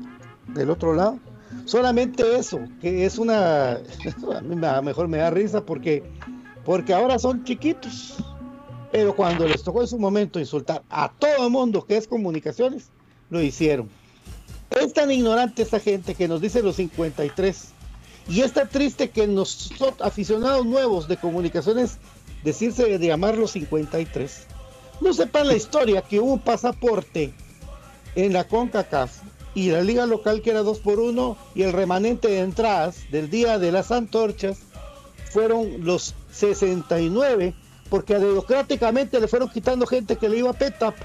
del 0.54 0.70
otro 0.70 0.94
lado, 0.94 1.20
solamente 1.66 2.38
eso, 2.38 2.62
que 2.80 3.06
es 3.06 3.18
una, 3.18 3.72
a 4.38 4.42
mí 4.42 4.56
mejor 4.86 5.10
me 5.10 5.18
da 5.18 5.32
risa 5.32 5.66
porque, 5.66 6.02
porque 6.64 6.94
ahora 6.94 7.20
son 7.20 7.44
chiquitos, 7.44 8.24
pero 8.94 9.16
cuando 9.16 9.48
les 9.48 9.64
tocó 9.64 9.82
en 9.82 9.88
su 9.88 9.98
momento 9.98 10.40
insultar 10.40 10.84
a 10.88 11.12
todo 11.12 11.48
el 11.48 11.50
mundo 11.50 11.84
que 11.84 11.98
es 11.98 12.08
comunicaciones, 12.08 12.90
lo 13.32 13.42
hicieron. 13.42 13.90
Es 14.70 14.94
tan 14.94 15.10
ignorante 15.10 15.64
esta 15.64 15.80
gente 15.80 16.14
que 16.14 16.28
nos 16.28 16.42
dice 16.42 16.62
los 16.62 16.76
53. 16.76 17.70
Y 18.30 18.42
es 18.42 18.54
tan 18.54 18.70
triste 18.70 19.10
que 19.10 19.26
nosotros, 19.26 19.96
aficionados 20.00 20.68
nuevos 20.68 21.08
de 21.08 21.18
comunicaciones, 21.18 21.98
decirse 22.44 23.00
de 23.00 23.08
llamar 23.08 23.36
los 23.36 23.54
53. 23.54 24.46
no 25.02 25.12
sepan 25.12 25.48
la 25.48 25.56
historia 25.56 26.04
que 26.04 26.20
hubo 26.20 26.34
un 26.34 26.40
pasaporte 26.40 27.34
en 28.14 28.32
la 28.32 28.48
CONCACAF 28.48 29.24
y 29.56 29.72
la 29.72 29.82
liga 29.82 30.06
local 30.06 30.44
que 30.44 30.52
era 30.52 30.62
2 30.62 30.80
por 30.82 31.00
1 31.00 31.36
y 31.56 31.64
el 31.64 31.74
remanente 31.74 32.28
de 32.28 32.42
entradas 32.42 33.10
del 33.10 33.32
día 33.32 33.58
de 33.58 33.72
las 33.72 33.92
antorchas 33.92 34.60
fueron 35.32 35.84
los 35.84 36.14
69 36.32 37.56
porque 37.94 38.18
democráticamente 38.18 39.20
le 39.20 39.28
fueron 39.28 39.50
quitando 39.50 39.86
gente 39.86 40.16
que 40.16 40.28
le 40.28 40.40
iba 40.40 40.50
a 40.50 40.54
PETAP 40.54 40.96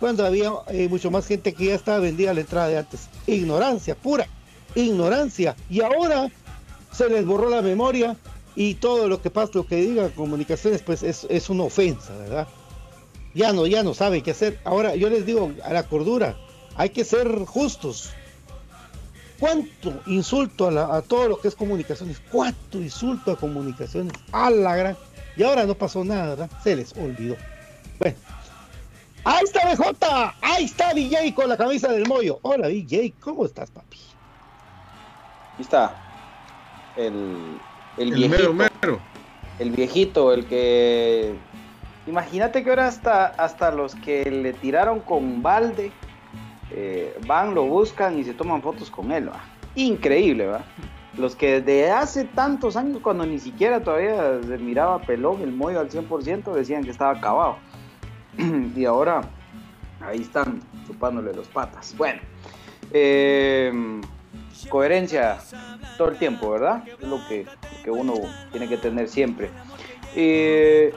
cuando 0.00 0.26
había 0.26 0.50
eh, 0.66 0.88
mucho 0.88 1.12
más 1.12 1.28
gente 1.28 1.54
que 1.54 1.66
ya 1.66 1.76
estaba 1.76 2.00
vendida 2.00 2.34
la 2.34 2.40
entrada 2.40 2.66
de 2.66 2.78
antes. 2.78 3.08
Ignorancia, 3.28 3.94
pura 3.94 4.26
ignorancia. 4.74 5.54
Y 5.70 5.82
ahora 5.82 6.28
se 6.90 7.08
les 7.08 7.24
borró 7.24 7.50
la 7.50 7.62
memoria 7.62 8.16
y 8.56 8.74
todo 8.74 9.06
lo 9.06 9.22
que 9.22 9.30
pasa, 9.30 9.52
lo 9.54 9.64
que 9.64 9.76
diga 9.76 10.08
comunicaciones, 10.08 10.82
pues 10.82 11.04
es, 11.04 11.50
una 11.50 11.62
ofensa, 11.62 12.16
¿verdad? 12.16 12.48
Ya 13.32 13.52
no, 13.52 13.64
ya 13.68 13.84
no 13.84 13.94
saben 13.94 14.22
qué 14.22 14.32
hacer. 14.32 14.58
Ahora 14.64 14.96
yo 14.96 15.08
les 15.08 15.24
digo 15.24 15.52
a 15.62 15.72
la 15.72 15.84
cordura, 15.84 16.36
hay 16.74 16.90
que 16.90 17.04
ser 17.04 17.28
justos. 17.44 18.10
¿Cuánto 19.38 20.00
insulto 20.06 20.66
a, 20.66 20.96
a 20.96 21.02
todo 21.02 21.28
lo 21.28 21.40
que 21.40 21.46
es 21.46 21.54
comunicaciones? 21.54 22.20
¿Cuánto 22.32 22.78
insulto 22.78 23.30
a 23.30 23.36
comunicaciones? 23.36 24.14
A 24.32 24.50
la 24.50 24.74
gran. 24.74 24.96
Y 25.36 25.42
ahora 25.42 25.66
no 25.66 25.74
pasó 25.74 26.04
nada, 26.04 26.30
¿verdad? 26.30 26.50
Se 26.62 26.76
les 26.76 26.96
olvidó. 26.96 27.36
Bueno, 27.98 28.16
Ahí 29.28 29.42
está 29.42 29.68
BJ, 29.68 30.34
ahí 30.40 30.64
está 30.66 30.94
DJ 30.94 31.34
con 31.34 31.48
la 31.48 31.56
camisa 31.56 31.90
del 31.90 32.06
mollo. 32.06 32.38
Hola 32.42 32.68
DJ, 32.68 33.12
¿cómo 33.18 33.44
estás, 33.44 33.72
papi? 33.72 33.98
Ahí 35.56 35.62
está. 35.62 35.96
El, 36.96 37.58
el, 37.96 38.12
viejito. 38.12 39.00
El 39.58 39.70
viejito, 39.72 40.32
el 40.32 40.46
que. 40.46 41.34
Imagínate 42.06 42.62
que 42.62 42.70
ahora 42.70 42.86
hasta, 42.86 43.26
hasta 43.26 43.72
los 43.72 43.96
que 43.96 44.30
le 44.30 44.52
tiraron 44.52 45.00
con 45.00 45.42
balde 45.42 45.90
eh, 46.70 47.18
van, 47.26 47.52
lo 47.52 47.64
buscan 47.64 48.20
y 48.20 48.22
se 48.22 48.32
toman 48.32 48.62
fotos 48.62 48.92
con 48.92 49.10
él. 49.10 49.28
¿va? 49.28 49.44
Increíble, 49.74 50.46
¿va? 50.46 50.64
Los 51.18 51.34
que 51.34 51.60
desde 51.60 51.90
hace 51.90 52.24
tantos 52.24 52.76
años, 52.76 53.00
cuando 53.02 53.24
ni 53.24 53.38
siquiera 53.38 53.82
todavía 53.82 54.40
se 54.46 54.58
miraba 54.58 55.00
pelón 55.00 55.40
el 55.40 55.52
mollo 55.52 55.80
al 55.80 55.88
100%, 55.88 56.52
decían 56.52 56.84
que 56.84 56.90
estaba 56.90 57.12
acabado. 57.12 57.56
y 58.76 58.84
ahora 58.84 59.22
ahí 60.00 60.20
están 60.20 60.60
chupándole 60.86 61.32
los 61.32 61.48
patas. 61.48 61.94
Bueno, 61.96 62.20
eh, 62.92 63.72
coherencia 64.68 65.38
todo 65.96 66.08
el 66.08 66.18
tiempo, 66.18 66.50
¿verdad? 66.50 66.84
Es 67.00 67.08
lo 67.08 67.20
que, 67.28 67.46
uno 67.90 68.14
tiene 68.50 68.68
que 68.68 68.76
tener 68.76 69.08
siempre. 69.08 69.50
Eh, 70.14 70.92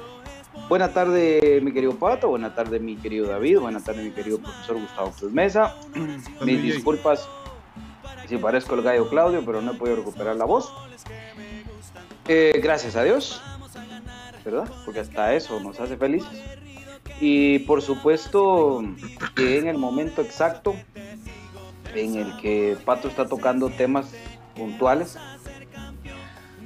buena 0.67 0.91
tarde, 0.91 1.59
mi 1.63 1.71
querido 1.71 1.95
Pato. 1.95 2.29
Buena 2.29 2.53
tarde, 2.55 2.79
mi 2.79 2.95
querido 2.97 3.27
David. 3.27 3.59
Buena 3.59 3.79
tarde, 3.79 4.03
mi 4.03 4.11
querido 4.11 4.39
profesor 4.39 4.79
Gustavo 4.79 5.11
Cruz 5.11 5.31
Mesa. 5.31 5.75
Mis 6.43 6.61
disculpas 6.61 7.29
si 8.29 8.37
parezco 8.37 8.75
el 8.75 8.83
gallo 8.83 9.09
Claudio, 9.09 9.43
pero 9.43 9.59
no 9.59 9.71
he 9.71 9.75
podido 9.75 9.97
recuperar 9.97 10.35
la 10.35 10.45
voz. 10.45 10.71
Eh, 12.27 12.59
gracias 12.61 12.95
a 12.95 13.03
Dios, 13.03 13.41
¿verdad? 14.45 14.71
Porque 14.85 14.99
hasta 14.99 15.33
eso 15.33 15.59
nos 15.59 15.79
hace 15.79 15.97
felices. 15.97 16.29
Y 17.19 17.59
por 17.59 17.81
supuesto 17.81 18.83
que 19.35 19.57
en 19.57 19.67
el 19.67 19.79
momento 19.79 20.21
exacto 20.21 20.75
en 21.95 22.15
el 22.15 22.37
que 22.37 22.77
Pato 22.85 23.07
está 23.07 23.27
tocando 23.27 23.71
temas 23.71 24.11
puntuales, 24.55 25.17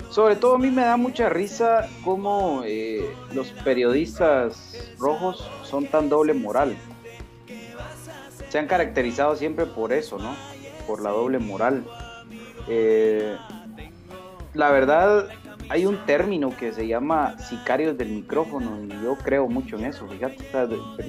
sobre 0.10 0.36
todo 0.36 0.56
a 0.56 0.60
mí 0.60 0.70
me 0.70 0.82
da 0.82 0.98
mucha 0.98 1.30
risa 1.30 1.88
cómo 2.04 2.64
eh, 2.66 3.10
los 3.32 3.48
periodistas 3.64 4.94
rojos 5.00 5.50
son 5.64 5.88
tan 5.88 6.10
doble 6.10 6.34
moral. 6.34 6.76
Se 8.50 8.60
han 8.60 8.68
caracterizado 8.68 9.36
siempre 9.38 9.66
por 9.66 9.94
eso, 9.94 10.20
¿no? 10.20 10.36
Por 10.88 11.02
la 11.02 11.10
doble 11.12 11.40
moral. 11.40 11.84
Eh, 12.68 13.36
la 14.54 14.72
verdad, 14.72 15.28
hay 15.70 15.86
un 15.86 15.98
término 16.06 16.56
que 16.56 16.72
se 16.72 16.88
llama 16.88 17.38
sicarios 17.40 17.98
del 17.98 18.10
micrófono 18.10 18.84
y 18.84 18.90
yo 19.04 19.18
creo 19.24 19.48
mucho 19.48 19.78
en 19.78 19.86
eso, 19.86 20.08
fíjate, 20.08 20.46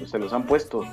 se 0.06 0.18
los 0.18 0.32
han 0.32 0.44
puesto 0.44 0.84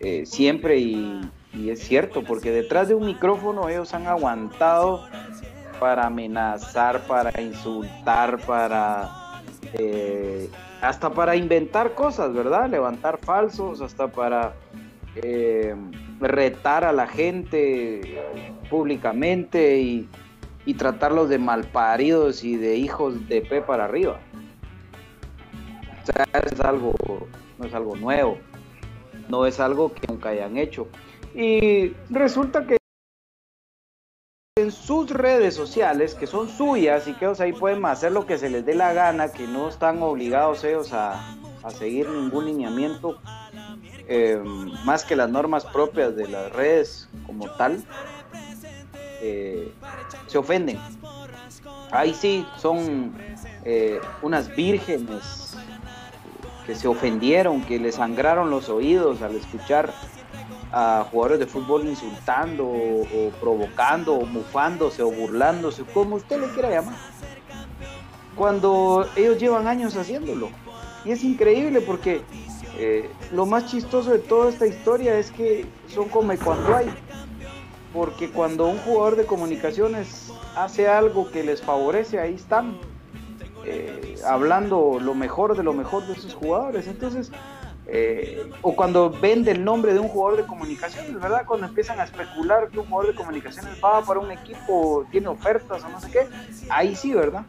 eh, 0.00 0.24
siempre 0.26 0.78
y, 0.78 1.30
es 1.54 1.80
cierto, 1.80 2.22
porque 2.22 2.50
detrás 2.50 2.88
de 2.88 2.94
un 2.94 3.06
micrófono 3.06 3.68
ellos 3.68 3.94
han 3.94 4.06
aguantado 4.06 5.06
para 5.80 6.06
amenazar, 6.06 7.06
para 7.06 7.40
insultar, 7.40 8.38
para 8.46 9.42
eh, 9.72 10.50
hasta 10.80 11.10
para 11.10 11.34
inventar 11.34 11.94
cosas, 11.94 12.32
¿verdad? 12.34 12.68
Levantar 12.68 13.18
falsos, 13.18 13.80
hasta 13.80 14.08
para 14.08 14.54
eh, 15.16 15.74
retar 16.20 16.84
a 16.84 16.92
la 16.92 17.06
gente 17.06 18.00
públicamente 18.68 19.78
y 19.78 20.08
y 20.66 20.74
tratarlos 20.74 21.28
de 21.28 21.38
malparidos 21.38 22.44
y 22.44 22.56
de 22.56 22.76
hijos 22.76 23.26
de 23.28 23.40
pe 23.40 23.62
para 23.62 23.84
arriba. 23.84 24.20
O 26.02 26.06
sea, 26.06 26.26
es 26.42 26.60
algo, 26.60 26.92
no 27.58 27.64
es 27.64 27.72
algo 27.72 27.96
nuevo, 27.96 28.38
no 29.28 29.46
es 29.46 29.60
algo 29.60 29.94
que 29.94 30.06
nunca 30.08 30.30
hayan 30.30 30.58
hecho. 30.58 30.88
Y 31.34 31.94
resulta 32.10 32.66
que 32.66 32.76
en 34.58 34.72
sus 34.72 35.10
redes 35.10 35.54
sociales, 35.54 36.14
que 36.14 36.26
son 36.26 36.48
suyas 36.48 37.06
y 37.06 37.14
que 37.14 37.26
ellos 37.26 37.40
ahí 37.40 37.52
pueden 37.52 37.84
hacer 37.86 38.10
lo 38.10 38.26
que 38.26 38.36
se 38.36 38.50
les 38.50 38.66
dé 38.66 38.74
la 38.74 38.92
gana, 38.92 39.30
que 39.30 39.46
no 39.46 39.68
están 39.68 40.02
obligados 40.02 40.64
ellos 40.64 40.92
a, 40.92 41.36
seguir 41.70 42.08
ningún 42.08 42.46
lineamiento, 42.46 43.18
eh, 44.08 44.40
más 44.84 45.04
que 45.04 45.16
las 45.16 45.28
normas 45.28 45.64
propias 45.64 46.16
de 46.16 46.28
las 46.28 46.52
redes 46.52 47.08
como 47.26 47.50
tal, 47.56 47.82
eh, 49.20 49.72
se 50.26 50.38
ofenden. 50.38 50.78
Ahí 51.90 52.14
sí 52.14 52.46
son 52.58 53.14
eh, 53.64 54.00
unas 54.22 54.54
vírgenes 54.54 55.56
que 56.66 56.74
se 56.74 56.88
ofendieron, 56.88 57.62
que 57.62 57.78
les 57.78 57.94
sangraron 57.94 58.50
los 58.50 58.68
oídos 58.68 59.22
al 59.22 59.36
escuchar 59.36 59.92
a 60.72 61.06
jugadores 61.10 61.38
de 61.38 61.46
fútbol 61.46 61.86
insultando 61.86 62.66
o, 62.66 63.30
provocando 63.40 64.14
o 64.14 64.26
mufándose 64.26 65.02
o 65.02 65.10
burlándose, 65.10 65.84
como 65.84 66.16
usted 66.16 66.40
le 66.40 66.48
quiera 66.48 66.70
llamar. 66.70 66.96
Cuando 68.34 69.08
ellos 69.16 69.38
llevan 69.38 69.66
años 69.66 69.96
haciéndolo. 69.96 70.50
Y 71.06 71.12
es 71.12 71.22
increíble 71.22 71.80
porque 71.80 72.22
eh, 72.78 73.08
lo 73.32 73.46
más 73.46 73.66
chistoso 73.66 74.10
de 74.10 74.18
toda 74.18 74.50
esta 74.50 74.66
historia 74.66 75.18
es 75.18 75.30
que 75.30 75.64
son 75.88 76.08
como 76.08 76.36
cuando 76.36 76.76
hay 76.76 76.86
porque 77.96 78.28
cuando 78.28 78.66
un 78.66 78.76
jugador 78.78 79.16
de 79.16 79.24
comunicaciones 79.24 80.30
hace 80.54 80.86
algo 80.86 81.30
que 81.30 81.42
les 81.42 81.62
favorece, 81.62 82.20
ahí 82.20 82.34
están 82.34 82.76
eh, 83.64 84.16
hablando 84.26 84.98
lo 85.00 85.14
mejor 85.14 85.56
de 85.56 85.62
lo 85.62 85.72
mejor 85.72 86.06
de 86.06 86.12
esos 86.12 86.34
jugadores. 86.34 86.86
Entonces, 86.88 87.32
eh, 87.86 88.50
o 88.60 88.76
cuando 88.76 89.08
vende 89.08 89.52
el 89.52 89.64
nombre 89.64 89.94
de 89.94 90.00
un 90.00 90.08
jugador 90.08 90.42
de 90.42 90.46
comunicaciones, 90.46 91.14
¿verdad? 91.14 91.46
Cuando 91.46 91.68
empiezan 91.68 91.98
a 91.98 92.04
especular 92.04 92.68
que 92.68 92.80
un 92.80 92.86
jugador 92.86 93.12
de 93.12 93.16
comunicaciones 93.16 93.72
va 93.82 94.02
para 94.02 94.20
un 94.20 94.30
equipo, 94.30 95.06
tiene 95.10 95.28
ofertas 95.28 95.82
o 95.82 95.88
no 95.88 95.98
sé 96.00 96.10
qué, 96.10 96.28
ahí 96.68 96.94
sí, 96.94 97.14
¿verdad? 97.14 97.46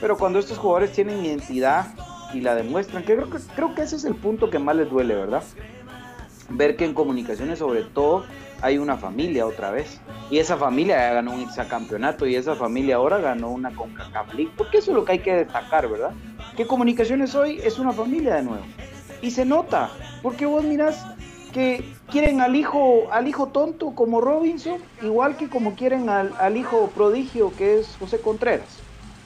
Pero 0.00 0.18
cuando 0.18 0.38
estos 0.38 0.58
jugadores 0.58 0.92
tienen 0.92 1.24
identidad 1.24 1.86
y 2.32 2.40
la 2.40 2.54
demuestran, 2.54 3.04
que 3.04 3.14
creo 3.14 3.30
que, 3.30 3.38
creo 3.54 3.74
que 3.74 3.82
ese 3.82 3.96
es 3.96 4.04
el 4.04 4.14
punto 4.14 4.50
que 4.50 4.58
más 4.58 4.76
les 4.76 4.90
duele, 4.90 5.14
¿verdad? 5.14 5.42
Ver 6.48 6.76
que 6.76 6.84
en 6.84 6.94
comunicaciones 6.94 7.58
sobre 7.58 7.82
todo 7.82 8.24
hay 8.62 8.78
una 8.78 8.96
familia 8.96 9.46
otra 9.46 9.70
vez. 9.70 10.00
Y 10.30 10.38
esa 10.38 10.56
familia 10.56 10.96
ya 10.96 11.14
ganó 11.14 11.32
un 11.32 11.46
campeonato 11.68 12.26
y 12.26 12.36
esa 12.36 12.54
familia 12.54 12.96
ahora 12.96 13.18
ganó 13.18 13.50
una 13.50 13.74
CONCACAF 13.74 14.34
League. 14.34 14.52
Porque 14.56 14.78
eso 14.78 14.92
es 14.92 14.94
lo 14.94 15.04
que 15.04 15.12
hay 15.12 15.18
que 15.18 15.34
destacar, 15.34 15.88
¿verdad? 15.88 16.12
Que 16.56 16.66
Comunicaciones 16.66 17.34
hoy 17.34 17.60
es 17.62 17.78
una 17.78 17.92
familia 17.92 18.36
de 18.36 18.42
nuevo. 18.44 18.64
Y 19.20 19.30
se 19.32 19.44
nota, 19.44 19.90
porque 20.22 20.46
vos 20.46 20.64
mirás 20.64 21.04
que 21.52 21.84
quieren 22.10 22.40
al 22.40 22.56
hijo, 22.56 23.08
al 23.12 23.28
hijo 23.28 23.48
tonto 23.48 23.94
como 23.94 24.20
Robinson, 24.20 24.80
igual 25.02 25.36
que 25.36 25.48
como 25.48 25.74
quieren 25.74 26.08
al, 26.08 26.56
hijo 26.56 26.90
prodigio 26.94 27.52
que 27.56 27.80
es 27.80 27.96
José 27.98 28.20
Contreras. 28.20 28.78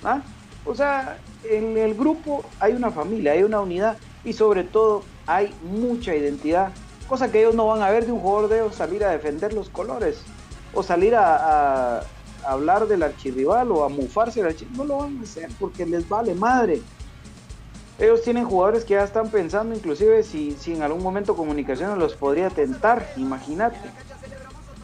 ¿ah? 0.05 0.23
O 0.67 0.75
sea, 0.75 1.19
en 1.45 1.79
el 1.79 1.95
grupo 1.95 2.45
hay 2.61 2.73
una 2.73 2.91
familia, 2.91 3.33
hay 3.33 3.43
una 3.43 3.61
unidad 3.61 3.97
y 4.25 4.33
sobre 4.33 4.65
todo 4.65 5.05
hay 5.27 5.55
mucha 5.63 6.15
identidad 6.15 6.73
cosa 7.07 7.31
que 7.31 7.41
ellos 7.41 7.55
no 7.55 7.67
van 7.67 7.83
a 7.83 7.91
ver 7.91 8.07
de 8.07 8.13
un 8.13 8.21
jugador 8.21 8.49
de 8.49 8.57
ellos 8.59 8.75
salir 8.75 9.05
a 9.05 9.11
defender 9.11 9.53
los 9.53 9.69
colores 9.69 10.23
o 10.75 10.83
salir 10.83 11.15
a, 11.15 12.03
hablar 12.45 12.87
del 12.87 13.03
archirrival 13.03 13.73
o 13.73 13.83
a 13.83 13.89
mufarse 13.89 14.41
del 14.41 14.51
archirrival. 14.51 14.79
No 14.79 14.85
lo 14.85 14.99
van 14.99 15.19
a 15.19 15.23
hacer 15.23 15.49
porque 15.59 15.85
les 15.85 16.09
vale 16.09 16.33
madre. 16.35 16.81
Ellos 17.99 18.23
tienen 18.23 18.45
jugadores 18.45 18.85
que 18.85 18.95
ya 18.95 19.03
están 19.03 19.31
pensando 19.31 19.75
inclusive 19.75 20.23
si, 20.23 20.53
si 20.53 20.75
en 20.75 20.83
algún 20.83 21.03
momento 21.03 21.35
comunicaciones 21.35 21.97
los 21.99 22.15
podría 22.15 22.51
tentar, 22.51 23.11
imagínate. 23.17 23.79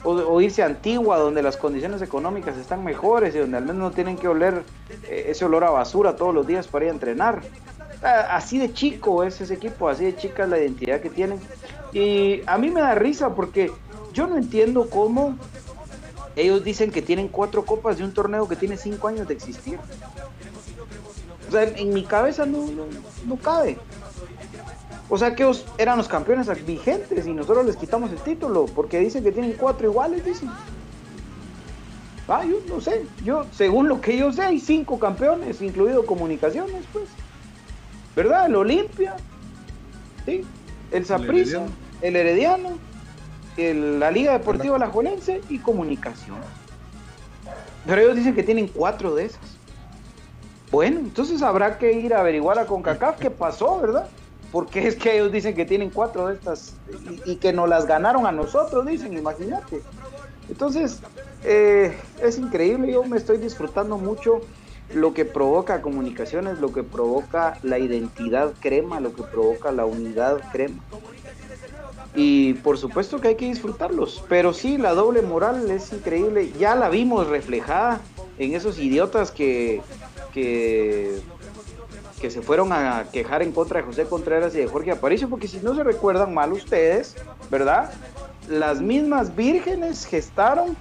O, 0.04 0.40
irse 0.40 0.62
a 0.62 0.66
Antigua, 0.66 1.18
donde 1.18 1.42
las 1.42 1.56
condiciones 1.56 2.02
económicas 2.02 2.56
están 2.56 2.82
mejores 2.82 3.34
y 3.34 3.38
donde 3.38 3.56
al 3.56 3.64
menos 3.64 3.76
no 3.76 3.90
tienen 3.92 4.16
que 4.16 4.26
oler 4.26 4.64
eh, 5.04 5.26
ese 5.28 5.44
olor 5.44 5.62
a 5.62 5.70
basura 5.70 6.16
todos 6.16 6.34
los 6.34 6.46
días 6.46 6.66
para 6.66 6.86
ir 6.86 6.90
a 6.90 6.94
entrenar. 6.94 7.42
Así 8.02 8.58
de 8.58 8.72
chico 8.72 9.22
es 9.22 9.40
ese 9.40 9.54
equipo, 9.54 9.88
así 9.88 10.04
de 10.04 10.16
chica 10.16 10.42
es 10.42 10.48
la 10.48 10.58
identidad 10.58 11.00
que 11.00 11.08
tienen. 11.08 11.38
Y 11.92 12.42
a 12.46 12.58
mí 12.58 12.68
me 12.68 12.80
da 12.80 12.96
risa 12.96 13.34
porque 13.34 13.70
yo 14.12 14.26
no 14.26 14.36
entiendo 14.36 14.90
cómo 14.90 15.36
ellos 16.36 16.64
dicen 16.64 16.90
que 16.90 17.02
tienen 17.02 17.28
cuatro 17.28 17.64
copas 17.64 17.98
de 17.98 18.04
un 18.04 18.12
torneo 18.12 18.48
que 18.48 18.56
tiene 18.56 18.76
cinco 18.76 19.08
años 19.08 19.28
de 19.28 19.34
existir. 19.34 19.78
O 21.48 21.52
sea, 21.52 21.64
en 21.64 21.92
mi 21.92 22.04
cabeza 22.04 22.46
no, 22.46 22.66
no, 23.26 23.36
cabe. 23.36 23.78
O 25.14 25.18
sea 25.18 25.34
que 25.34 25.42
ellos 25.42 25.66
eran 25.76 25.98
los 25.98 26.08
campeones 26.08 26.48
vigentes 26.64 27.26
y 27.26 27.34
nosotros 27.34 27.66
les 27.66 27.76
quitamos 27.76 28.10
el 28.12 28.18
título 28.20 28.64
porque 28.64 28.98
dicen 28.98 29.22
que 29.22 29.30
tienen 29.30 29.52
cuatro 29.52 29.86
iguales, 29.86 30.24
dicen. 30.24 30.48
Ah, 32.26 32.42
yo 32.46 32.56
no 32.66 32.80
sé. 32.80 33.04
Yo, 33.22 33.44
según 33.52 33.88
lo 33.88 34.00
que 34.00 34.16
yo 34.16 34.32
sé, 34.32 34.40
hay 34.40 34.58
cinco 34.58 34.98
campeones, 34.98 35.60
incluido 35.60 36.06
comunicaciones, 36.06 36.82
pues. 36.94 37.10
¿Verdad? 38.16 38.46
El 38.46 38.56
Olimpia, 38.56 39.14
¿sí? 40.24 40.46
El 40.90 41.04
Saprissa, 41.04 41.60
el 42.00 42.16
Herediano, 42.16 42.70
la 43.58 44.10
Liga 44.10 44.32
Deportiva 44.32 44.78
La 44.78 44.86
Alajuelense 44.86 45.42
y 45.50 45.58
Comunicación. 45.58 46.38
Pero 47.84 48.00
ellos 48.00 48.16
dicen 48.16 48.34
que 48.34 48.44
tienen 48.44 48.66
cuatro 48.66 49.14
de 49.14 49.26
esas. 49.26 49.58
Bueno, 50.70 51.00
entonces 51.00 51.42
habrá 51.42 51.76
que 51.76 51.92
ir 51.92 52.14
a 52.14 52.20
averiguar 52.20 52.58
a 52.58 52.64
CONCACAF 52.64 53.18
qué 53.18 53.28
pasó, 53.28 53.78
¿verdad? 53.78 54.08
Porque 54.52 54.86
es 54.86 54.96
que 54.96 55.14
ellos 55.14 55.32
dicen 55.32 55.54
que 55.54 55.64
tienen 55.64 55.90
cuatro 55.90 56.28
de 56.28 56.34
estas 56.34 56.74
y, 57.24 57.36
que 57.36 57.52
nos 57.52 57.68
las 57.68 57.86
ganaron 57.86 58.26
a 58.26 58.32
nosotros, 58.32 58.86
dicen, 58.86 59.16
imagínate. 59.16 59.82
Entonces, 60.48 61.00
eh, 61.42 61.96
es 62.22 62.38
increíble, 62.38 62.92
yo 62.92 63.02
me 63.04 63.16
estoy 63.16 63.38
disfrutando 63.38 63.96
mucho 63.96 64.40
lo 64.94 65.14
que 65.14 65.24
provoca 65.24 65.80
comunicaciones, 65.80 66.60
lo 66.60 66.70
que 66.72 66.82
provoca 66.82 67.58
la 67.62 67.78
identidad 67.78 68.52
crema, 68.60 69.00
lo 69.00 69.14
que 69.14 69.22
provoca 69.22 69.72
la 69.72 69.86
unidad 69.86 70.38
crema. 70.52 70.82
Y 72.14 72.54
por 72.54 72.76
supuesto 72.76 73.22
que 73.22 73.28
hay 73.28 73.36
que 73.36 73.46
disfrutarlos, 73.46 74.22
pero 74.28 74.52
sí, 74.52 74.76
la 74.76 74.92
doble 74.92 75.22
moral 75.22 75.70
es 75.70 75.94
increíble, 75.94 76.52
ya 76.58 76.74
la 76.74 76.90
vimos 76.90 77.26
reflejada 77.26 78.02
en 78.38 78.54
esos 78.54 78.78
idiotas 78.78 79.30
que 79.30 79.80
que, 80.32 81.20
que 82.22 82.30
se 82.30 82.40
fueron 82.40 82.72
a 82.72 83.06
quejar 83.12 83.42
en 83.42 83.50
contra 83.50 83.80
de 83.80 83.84
José 83.84 84.04
Contreras 84.04 84.54
y 84.54 84.58
de 84.58 84.68
Jorge 84.68 84.92
Aparicio, 84.92 85.28
porque 85.28 85.48
si 85.48 85.58
no 85.58 85.74
se 85.74 85.82
recuerdan 85.82 86.32
mal 86.32 86.52
ustedes, 86.52 87.16
¿verdad? 87.50 87.90
Las 88.48 88.80
mismas 88.80 89.34
vírgenes 89.34 90.06
gestaron 90.06 90.76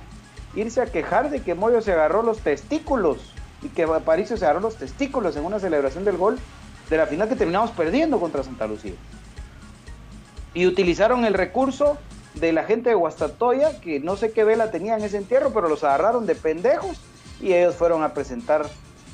irse 0.53 0.81
a 0.81 0.85
quejar 0.85 1.31
de 1.31 1.41
que 1.41 1.55
Moyo 1.55 1.81
se 1.81 1.93
agarró 1.93 2.21
los 2.21 2.41
testículos 2.41 3.33
y 3.63 3.69
que 3.69 3.83
Aparicio 3.83 4.37
se 4.37 4.45
agarró 4.45 4.59
los 4.59 4.75
testículos 4.75 5.35
en 5.35 5.43
una 5.43 5.59
celebración 5.59 6.05
del 6.05 6.17
gol 6.17 6.37
de 6.91 6.97
la 6.97 7.07
final 7.07 7.27
que 7.27 7.35
terminamos 7.35 7.71
perdiendo 7.71 8.19
contra 8.19 8.43
Santa 8.43 8.67
Lucía. 8.67 8.93
Y 10.53 10.67
utilizaron 10.67 11.25
el 11.25 11.33
recurso 11.33 11.97
de 12.35 12.53
la 12.53 12.65
gente 12.65 12.89
de 12.89 12.95
Guastatoya, 12.95 13.81
que 13.81 13.99
no 13.99 14.15
sé 14.15 14.31
qué 14.31 14.43
vela 14.43 14.69
tenía 14.69 14.95
en 14.95 15.03
ese 15.03 15.17
entierro, 15.17 15.51
pero 15.51 15.69
los 15.69 15.83
agarraron 15.83 16.27
de 16.27 16.35
pendejos 16.35 17.01
y 17.41 17.53
ellos 17.53 17.73
fueron 17.73 18.03
a 18.03 18.13
presentar 18.13 18.67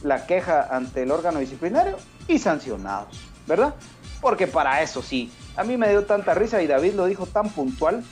la 0.04 0.26
queja 0.26 0.68
ante 0.70 1.04
el 1.04 1.12
órgano 1.12 1.40
disciplinario 1.40 1.96
y 2.28 2.40
sancionados, 2.40 3.20
¿verdad? 3.46 3.76
Porque 4.22 4.48
para 4.48 4.82
eso 4.82 5.02
sí, 5.02 5.32
a 5.56 5.64
mí 5.64 5.78
me 5.78 5.90
dio 5.90 6.06
tanta 6.06 6.34
risa 6.34 6.62
y 6.62 6.68
David 6.68 6.94
lo 6.94 7.06
dijo 7.06 7.26
tan 7.26 7.50
puntual 7.50 8.04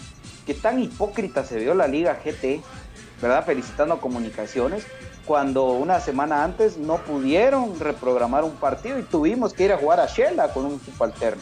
que 0.46 0.54
tan 0.54 0.82
hipócrita 0.82 1.44
se 1.44 1.58
vio 1.58 1.74
la 1.74 1.88
Liga 1.88 2.20
GT, 2.24 2.62
¿verdad? 3.22 3.46
Felicitando 3.46 4.00
Comunicaciones 4.00 4.86
cuando 5.26 5.72
una 5.72 6.00
semana 6.00 6.44
antes 6.44 6.78
no 6.78 6.98
pudieron 6.98 7.80
reprogramar 7.80 8.44
un 8.44 8.56
partido 8.56 9.00
y 9.00 9.04
tuvimos 9.04 9.54
que 9.54 9.66
ir 9.66 9.74
a 9.74 9.78
jugar 9.78 10.00
a 10.00 10.06
Shela 10.06 10.54
con 10.54 10.66
un 10.66 10.76
equipo 10.76 11.04
alterno. 11.04 11.42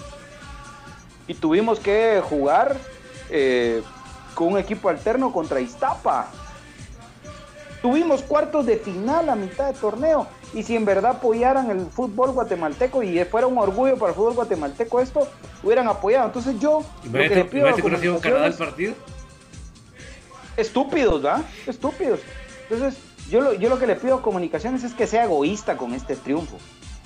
Y 1.28 1.34
tuvimos 1.34 1.80
que 1.80 2.22
jugar 2.24 2.78
eh, 3.30 3.84
con 4.34 4.54
un 4.54 4.58
equipo 4.58 4.88
alterno 4.88 5.34
contra 5.34 5.60
Iztapa, 5.60 6.32
Tuvimos 7.84 8.22
cuartos 8.22 8.66
de 8.66 8.78
final 8.78 9.28
a 9.28 9.36
mitad 9.36 9.68
de 9.68 9.78
torneo. 9.78 10.26
Y 10.54 10.64
si 10.64 10.76
en 10.76 10.86
verdad 10.86 11.12
apoyaran 11.12 11.72
el 11.72 11.88
fútbol 11.88 12.32
guatemalteco 12.32 13.02
y 13.02 13.24
fuera 13.26 13.48
un 13.48 13.58
orgullo 13.58 13.98
para 13.98 14.10
el 14.10 14.16
fútbol 14.16 14.36
guatemalteco 14.36 15.00
esto, 15.00 15.28
hubieran 15.64 15.88
apoyado. 15.88 16.28
Entonces 16.28 16.60
yo 16.60 16.84
lo 17.06 17.12
que 17.12 17.36
le 17.36 17.46
pido 17.46 17.68
a 17.68 18.48
el 18.48 18.54
partido? 18.54 18.94
Estúpidos, 20.56 21.22
¿verdad? 21.24 21.42
Estúpidos. 21.66 22.20
Entonces 22.70 23.00
yo 23.30 23.42
lo, 23.42 23.54
yo 23.54 23.70
lo 23.70 23.80
que 23.80 23.88
le 23.88 23.96
pido 23.96 24.16
a 24.16 24.22
comunicaciones 24.22 24.84
es 24.84 24.94
que 24.94 25.08
sea 25.08 25.24
egoísta 25.24 25.76
con 25.78 25.94
este 25.94 26.16
triunfo. 26.16 26.58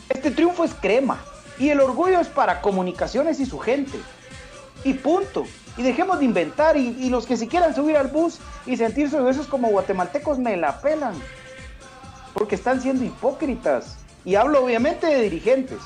Este 0.09 0.31
triunfo 0.31 0.63
es 0.63 0.73
crema. 0.73 1.23
Y 1.59 1.69
el 1.69 1.79
orgullo 1.79 2.19
es 2.19 2.27
para 2.27 2.61
comunicaciones 2.61 3.39
y 3.39 3.45
su 3.45 3.59
gente. 3.59 3.97
Y 4.83 4.93
punto. 4.93 5.45
Y 5.77 5.83
dejemos 5.83 6.19
de 6.19 6.25
inventar. 6.25 6.77
Y, 6.77 7.09
los 7.09 7.25
que 7.25 7.37
si 7.37 7.47
quieran 7.47 7.73
subir 7.75 7.97
al 7.97 8.07
bus 8.07 8.39
y 8.65 8.77
sentirse 8.77 9.17
esos 9.29 9.47
como 9.47 9.69
guatemaltecos 9.69 10.37
me 10.37 10.55
la 10.57 10.81
pelan. 10.81 11.15
Porque 12.37 12.55
están 12.55 12.81
siendo 12.81 13.03
hipócritas. 13.03 13.97
Y 14.23 14.35
hablo 14.35 14.63
obviamente 14.63 15.07
de 15.07 15.21
dirigentes. 15.21 15.79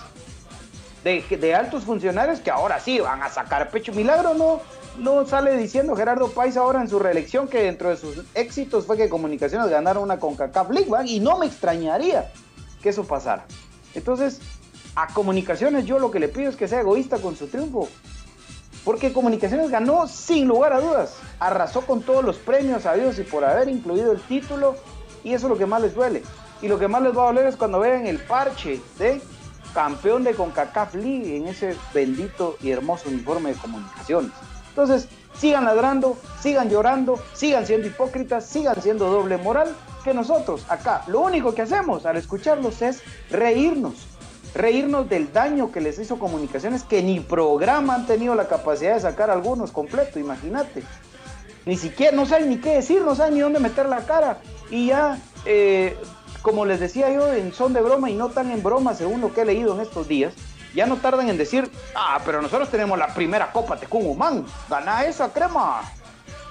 De, 1.03 1.55
altos 1.55 1.83
funcionarios 1.83 2.39
que 2.41 2.51
ahora 2.51 2.79
sí 2.79 2.99
van 2.99 3.23
a 3.23 3.29
sacar 3.29 3.71
pecho. 3.71 3.91
Milagro 3.93 4.35
no, 4.35 4.61
no 4.97 5.25
sale 5.25 5.57
diciendo 5.57 5.95
Gerardo 5.95 6.29
País 6.29 6.57
ahora 6.57 6.81
en 6.81 6.89
su 6.89 6.99
reelección 6.99 7.47
que 7.47 7.63
dentro 7.63 7.89
de 7.89 7.97
sus 7.97 8.23
éxitos 8.35 8.85
fue 8.85 8.97
que 8.97 9.09
Comunicaciones 9.09 9.69
ganaron 9.69 10.03
una 10.03 10.19
CONCACAF 10.19 10.69
League, 10.69 10.91
y 11.05 11.19
no 11.19 11.39
me 11.39 11.47
extrañaría 11.47 12.31
que 12.83 12.89
eso 12.89 13.03
pasara. 13.03 13.45
Entonces, 13.95 14.41
a 14.95 15.07
Comunicaciones 15.07 15.85
yo 15.85 15.97
lo 15.97 16.11
que 16.11 16.19
le 16.19 16.27
pido 16.27 16.49
es 16.49 16.55
que 16.55 16.67
sea 16.67 16.81
egoísta 16.81 17.17
con 17.17 17.35
su 17.35 17.47
triunfo 17.47 17.87
porque 18.83 19.13
Comunicaciones 19.13 19.69
ganó 19.69 20.07
sin 20.07 20.47
lugar 20.47 20.73
a 20.73 20.81
dudas, 20.81 21.15
arrasó 21.39 21.81
con 21.81 22.01
todos 22.01 22.23
los 22.23 22.37
premios 22.37 22.85
habidos 22.85 23.19
y 23.19 23.23
por 23.23 23.45
haber 23.45 23.69
incluido 23.69 24.11
el 24.11 24.21
título, 24.21 24.75
y 25.23 25.33
eso 25.33 25.47
es 25.47 25.51
lo 25.51 25.57
que 25.57 25.65
más 25.65 25.81
les 25.81 25.93
duele. 25.93 26.23
Y 26.61 26.67
lo 26.67 26.77
que 26.77 26.87
más 26.87 27.01
les 27.01 27.17
va 27.17 27.23
a 27.23 27.25
doler 27.27 27.47
es 27.47 27.55
cuando 27.55 27.79
vean 27.79 28.05
el 28.05 28.19
parche 28.19 28.81
de 28.99 29.21
campeón 29.73 30.23
de 30.23 30.33
CONCACAF 30.33 30.95
League 30.95 31.37
en 31.37 31.47
ese 31.47 31.75
bendito 31.93 32.57
y 32.61 32.71
hermoso 32.71 33.09
uniforme 33.09 33.53
de 33.53 33.59
comunicaciones. 33.59 34.31
Entonces, 34.69 35.07
sigan 35.37 35.65
ladrando, 35.65 36.17
sigan 36.39 36.69
llorando, 36.69 37.19
sigan 37.33 37.65
siendo 37.65 37.87
hipócritas, 37.87 38.45
sigan 38.45 38.81
siendo 38.81 39.09
doble 39.09 39.37
moral, 39.37 39.75
que 40.03 40.13
nosotros 40.13 40.65
acá 40.69 41.03
lo 41.07 41.21
único 41.21 41.53
que 41.53 41.61
hacemos 41.61 42.05
al 42.05 42.17
escucharlos 42.17 42.81
es 42.81 43.01
reírnos, 43.29 44.07
reírnos 44.55 45.09
del 45.09 45.31
daño 45.31 45.71
que 45.71 45.81
les 45.81 45.99
hizo 45.99 46.19
comunicaciones 46.19 46.83
que 46.83 47.03
ni 47.03 47.19
programa 47.19 47.95
han 47.95 48.07
tenido 48.07 48.35
la 48.35 48.47
capacidad 48.47 48.95
de 48.95 49.01
sacar 49.01 49.29
algunos 49.29 49.71
completo, 49.71 50.19
imagínate. 50.19 50.83
Ni 51.65 51.77
siquiera, 51.77 52.15
no 52.15 52.25
saben 52.25 52.49
ni 52.49 52.57
qué 52.57 52.75
decir, 52.75 53.01
no 53.03 53.13
saben 53.13 53.35
ni 53.35 53.41
dónde 53.41 53.59
meter 53.59 53.87
la 53.87 54.05
cara. 54.05 54.39
Y 54.71 54.87
ya, 54.87 55.19
eh, 55.45 55.97
como 56.41 56.65
les 56.65 56.79
decía 56.79 57.11
yo, 57.11 57.31
en 57.31 57.53
son 57.53 57.73
de 57.73 57.81
broma 57.81 58.09
y 58.09 58.15
no 58.15 58.29
tan 58.29 58.49
en 58.49 58.63
broma, 58.63 58.95
según 58.95 59.21
lo 59.21 59.33
que 59.33 59.41
he 59.41 59.45
leído 59.45 59.75
en 59.75 59.81
estos 59.81 60.07
días, 60.07 60.33
ya 60.73 60.85
no 60.85 60.95
tardan 60.95 61.29
en 61.29 61.37
decir, 61.37 61.69
ah, 61.93 62.19
pero 62.25 62.41
nosotros 62.41 62.69
tenemos 62.69 62.97
la 62.97 63.13
primera 63.13 63.51
Copa 63.51 63.75
Tecún 63.75 64.07
Humán, 64.07 64.45
gana 64.69 65.03
esa 65.03 65.31
crema. 65.31 65.81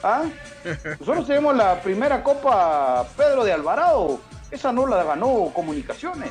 ¿Ah? 0.02 0.24
Nosotros 1.00 1.26
tenemos 1.26 1.56
la 1.56 1.80
primera 1.80 2.22
Copa 2.22 3.06
Pedro 3.16 3.44
de 3.44 3.54
Alvarado, 3.54 4.20
esa 4.50 4.70
no 4.70 4.86
la 4.86 5.02
ganó 5.02 5.50
Comunicaciones 5.54 6.30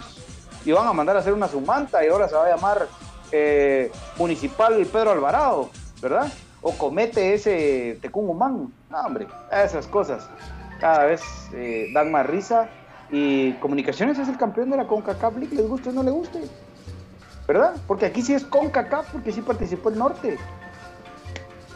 y 0.66 0.72
van 0.72 0.88
a 0.88 0.94
mandar 0.94 1.16
a 1.16 1.20
hacer 1.20 1.34
una 1.34 1.48
sumanta 1.48 2.04
y 2.06 2.10
ahora 2.10 2.28
se 2.28 2.36
va 2.36 2.46
a 2.46 2.50
llamar 2.50 2.88
eh, 3.32 3.92
Municipal 4.18 4.86
Pedro 4.86 5.12
Alvarado, 5.12 5.70
¿verdad? 6.02 6.32
O 6.62 6.74
comete 6.74 7.34
ese 7.34 7.98
Tecumumán. 8.02 8.72
No, 8.90 9.00
hombre, 9.00 9.28
esas 9.52 9.88
cosas 9.88 10.28
cada 10.80 11.06
vez 11.06 11.22
eh, 11.54 11.92
dan 11.94 12.12
más 12.12 12.26
risa. 12.26 12.70
Y 13.12 13.54
Comunicaciones 13.54 14.20
es 14.20 14.28
el 14.28 14.38
campeón 14.38 14.70
de 14.70 14.78
la 14.78 14.88
CONCACAF 14.88 15.38
League, 15.38 15.56
les 15.56 15.68
guste 15.68 15.90
o 15.90 15.92
no 15.92 16.04
le 16.04 16.12
guste. 16.12 16.42
¿Verdad? 17.48 17.76
Porque 17.88 18.06
aquí 18.06 18.22
sí 18.22 18.34
es 18.34 18.44
CONCACAF, 18.46 19.12
porque 19.12 19.32
sí 19.32 19.42
participó 19.42 19.90
el 19.90 19.98
norte. 19.98 20.38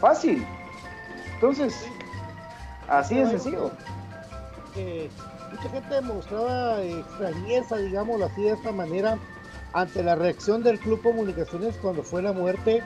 Fácil. 0.00 0.46
Entonces, 1.34 1.86
así 2.88 3.16
de 3.16 3.26
sencillo. 3.26 3.72
Eh, 4.76 5.08
mucha 5.50 5.68
gente 5.70 5.94
demostraba 5.94 6.82
extrañeza, 6.82 7.76
digámoslo 7.76 8.26
así, 8.26 8.42
de 8.42 8.52
esta 8.52 8.72
manera, 8.72 9.18
ante 9.72 10.02
la 10.02 10.14
reacción 10.14 10.62
del 10.62 10.78
Club 10.78 11.02
Comunicaciones 11.02 11.76
cuando 11.82 12.02
fue 12.02 12.22
la 12.22 12.32
muerte 12.32 12.82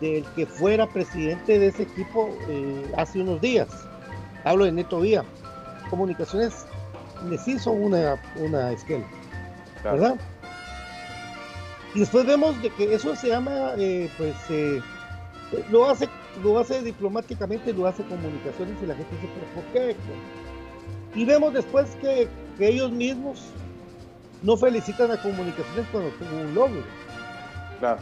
del 0.00 0.24
que 0.34 0.46
fuera 0.46 0.88
presidente 0.88 1.58
de 1.58 1.68
ese 1.68 1.84
equipo 1.84 2.30
eh, 2.48 2.92
hace 2.96 3.20
unos 3.20 3.40
días. 3.40 3.68
Hablo 4.44 4.64
de 4.64 4.72
Neto 4.72 5.00
Vía. 5.00 5.24
Comunicaciones 5.88 6.66
les 7.28 7.46
hizo 7.46 7.72
una, 7.72 8.20
una 8.36 8.72
esquema, 8.72 9.06
¿verdad? 9.84 10.16
Y 11.94 12.00
después 12.00 12.24
vemos 12.24 12.60
de 12.62 12.70
que 12.70 12.94
eso 12.94 13.14
se 13.16 13.28
llama, 13.28 13.72
eh, 13.76 14.08
pues, 14.16 14.36
eh, 14.48 14.80
lo 15.70 15.90
hace 15.90 16.08
lo 16.42 16.58
hace 16.58 16.82
diplomáticamente, 16.82 17.72
lo 17.72 17.86
hace 17.86 18.04
comunicaciones 18.04 18.76
y 18.82 18.86
la 18.86 18.94
gente 18.94 19.14
dice, 19.16 19.28
pero 19.34 19.46
¿por 19.54 19.64
qué? 19.72 19.96
Y 21.14 21.24
vemos 21.24 21.52
después 21.52 21.96
que, 22.00 22.28
ellos 22.58 22.92
mismos 22.92 23.40
no 24.42 24.54
felicitan 24.54 25.10
a 25.10 25.22
comunicaciones 25.22 25.86
cuando 25.90 26.10
tuvo 26.10 26.42
un 26.42 26.54
logro. 26.54 26.82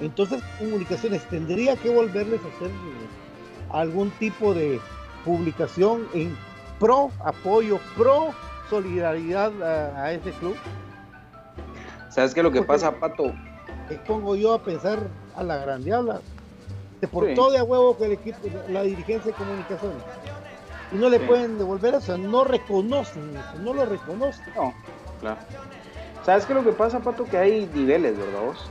Entonces, 0.00 0.42
comunicaciones 0.58 1.22
tendría 1.28 1.76
que 1.76 1.90
volverles 1.90 2.40
a 2.42 2.56
hacer 2.56 2.70
algún 3.70 4.10
tipo 4.18 4.52
de 4.52 4.80
publicación 5.28 6.08
en 6.14 6.34
pro 6.80 7.10
apoyo, 7.22 7.78
pro 7.94 8.30
solidaridad 8.70 9.52
a, 9.62 10.10
ese 10.12 10.30
club. 10.30 10.56
¿Sabes 12.08 12.32
qué 12.32 12.40
es 12.40 12.44
lo 12.44 12.50
que 12.50 12.62
pasa, 12.62 12.92
Pato? 12.92 13.34
pongo 14.06 14.36
yo 14.36 14.54
a 14.54 14.62
pensar 14.62 14.98
a 15.36 15.42
la 15.42 15.58
grandeada. 15.58 16.22
Se 17.00 17.08
portó 17.08 17.50
de 17.50 17.58
a 17.58 17.64
huevo 17.64 17.96
que 17.98 18.06
el 18.06 18.12
equipo, 18.12 18.38
la 18.70 18.82
dirigencia 18.82 19.30
de 19.30 19.36
comunicaciones. 19.36 20.02
Y 20.92 20.96
no 20.96 21.10
le 21.10 21.20
pueden 21.20 21.58
devolver 21.58 21.94
eso, 21.94 22.16
no 22.16 22.44
reconocen 22.44 23.36
eso, 23.36 23.58
no 23.62 23.74
lo 23.74 23.84
reconocen. 23.84 24.46
No, 24.56 24.72
claro. 25.20 25.40
¿Sabes 26.24 26.46
qué 26.46 26.54
es 26.54 26.58
lo 26.58 26.64
que 26.64 26.74
pasa, 26.74 27.00
Pato? 27.00 27.24
Que 27.24 27.36
hay 27.36 27.70
niveles, 27.74 28.16
¿verdad 28.16 28.40
vos? 28.46 28.70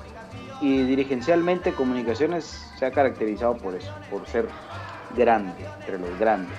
Y 0.60 0.82
dirigencialmente 0.84 1.72
comunicaciones 1.74 2.66
se 2.80 2.86
ha 2.88 2.92
caracterizado 2.92 3.58
por 3.58 3.76
eso, 3.76 3.92
por 4.10 4.26
ser 4.26 4.48
grande, 5.16 5.66
entre 5.80 6.00
los 6.00 6.20
grandes, 6.20 6.58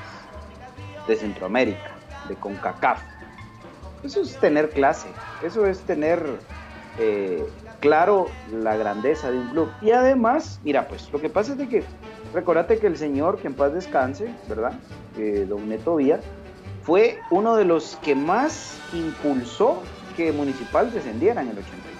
de 1.06 1.16
Centroamérica, 1.16 1.90
de 2.28 2.36
CONCACAF. 2.36 3.00
Eso 4.04 4.20
es 4.20 4.36
tener 4.36 4.70
clase, 4.70 5.08
eso 5.42 5.66
es 5.66 5.80
tener 5.80 6.22
eh, 6.98 7.44
claro 7.80 8.26
la 8.52 8.76
grandeza 8.76 9.30
de 9.30 9.38
un 9.38 9.48
club. 9.50 9.70
Y 9.80 9.90
además, 9.90 10.60
mira, 10.62 10.86
pues 10.88 11.10
lo 11.12 11.20
que 11.20 11.28
pasa 11.28 11.52
es 11.52 11.58
de 11.58 11.68
que, 11.68 11.84
recordate 12.32 12.78
que 12.78 12.86
el 12.86 12.96
señor, 12.96 13.38
que 13.38 13.48
en 13.48 13.54
paz 13.54 13.72
descanse, 13.72 14.32
¿verdad? 14.48 14.72
Eh, 15.16 15.46
don 15.48 15.68
Neto 15.68 15.96
Vía, 15.96 16.20
fue 16.82 17.20
uno 17.30 17.56
de 17.56 17.64
los 17.64 17.96
que 18.02 18.14
más 18.14 18.80
impulsó 18.92 19.82
que 20.16 20.32
Municipal 20.32 20.92
descendiera 20.92 21.42
en 21.42 21.48
el 21.48 21.58
86. 21.58 21.94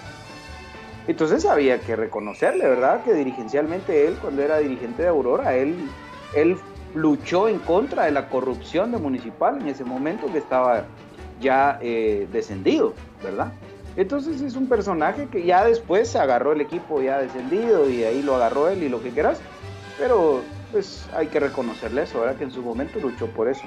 Entonces 1.07 1.45
había 1.45 1.79
que 1.79 1.95
reconocerle, 1.95 2.67
¿verdad? 2.67 3.03
Que 3.03 3.13
dirigencialmente 3.13 4.07
él, 4.07 4.15
cuando 4.21 4.41
era 4.41 4.59
dirigente 4.59 5.03
de 5.03 5.07
Aurora, 5.07 5.55
él, 5.55 5.89
él 6.33 6.57
luchó 6.95 7.47
en 7.47 7.59
contra 7.59 8.05
de 8.05 8.11
la 8.11 8.29
corrupción 8.29 8.91
de 8.91 8.97
Municipal 8.97 9.61
en 9.61 9.67
ese 9.67 9.83
momento 9.83 10.31
que 10.31 10.39
estaba 10.39 10.85
ya 11.39 11.79
eh, 11.81 12.27
descendido, 12.31 12.93
¿verdad? 13.23 13.51
Entonces 13.95 14.41
es 14.41 14.55
un 14.55 14.67
personaje 14.67 15.27
que 15.27 15.43
ya 15.43 15.65
después 15.65 16.15
agarró 16.15 16.53
el 16.53 16.61
equipo 16.61 17.01
ya 17.01 17.19
descendido 17.19 17.89
y 17.89 18.03
ahí 18.03 18.21
lo 18.21 18.35
agarró 18.35 18.69
él 18.69 18.83
y 18.83 18.89
lo 18.89 19.01
que 19.01 19.09
quieras. 19.09 19.39
Pero 19.97 20.41
pues 20.71 21.09
hay 21.15 21.27
que 21.27 21.39
reconocerle 21.39 22.03
eso, 22.03 22.21
¿verdad? 22.21 22.37
Que 22.37 22.45
en 22.45 22.51
su 22.51 22.61
momento 22.61 22.99
luchó 22.99 23.27
por 23.27 23.49
eso. 23.49 23.65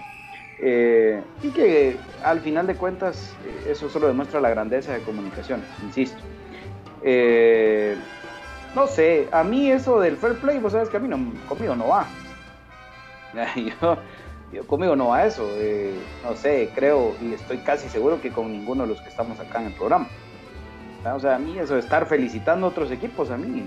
Eh, 0.59 1.21
y 1.43 1.51
que 1.51 1.97
al 2.23 2.41
final 2.41 2.67
de 2.67 2.77
cuentas 2.77 3.35
eh, 3.45 3.71
eso 3.73 3.89
solo 3.89 4.07
demuestra 4.07 4.41
la 4.41 4.49
grandeza 4.49 4.93
de 4.93 5.01
comunicación, 5.01 5.61
insisto. 5.83 6.23
No 8.75 8.87
sé, 8.87 9.29
a 9.33 9.45
mí 9.45 9.71
eso 9.71 10.01
del 10.01 10.17
fair 10.17 10.35
play, 10.37 10.59
vos 10.59 10.73
sabes 10.73 10.89
que 10.89 10.97
a 10.97 11.01
mí 11.01 11.09
no, 11.09 11.19
conmigo 11.47 11.75
no 11.75 11.89
va. 11.89 12.07
Yo, 14.53 14.67
conmigo 14.67 14.95
no 14.97 15.09
va 15.09 15.25
eso. 15.25 15.49
no 16.23 16.37
sé, 16.37 16.71
creo 16.75 17.15
y 17.23 17.33
estoy 17.33 17.59
casi 17.59 17.89
seguro 17.89 18.21
que 18.21 18.31
con 18.31 18.53
ninguno 18.53 18.83
de 18.83 18.91
los 18.91 19.01
que 19.01 19.09
estamos 19.09 19.41
acá 19.41 19.61
en 19.61 19.69
el 19.69 19.75
programa. 19.75 20.09
O 21.15 21.19
sea, 21.19 21.37
a 21.37 21.39
mí 21.39 21.59
eso 21.59 21.75
de 21.75 21.81
estar 21.81 22.07
felicitando 22.07 22.67
a 22.67 22.69
otros 22.71 22.91
equipos, 22.91 23.31
a 23.31 23.37
mí 23.37 23.65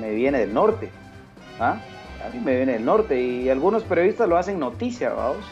me 0.00 0.10
viene 0.10 0.38
del 0.38 0.54
norte. 0.54 0.90
¿ah? 1.58 1.80
A 2.24 2.28
mí 2.28 2.38
me 2.38 2.54
viene 2.56 2.74
del 2.74 2.84
norte 2.84 3.20
y 3.20 3.48
algunos 3.48 3.82
periodistas 3.82 4.28
lo 4.28 4.36
hacen 4.36 4.58
noticia, 4.58 5.10
vamos. 5.10 5.44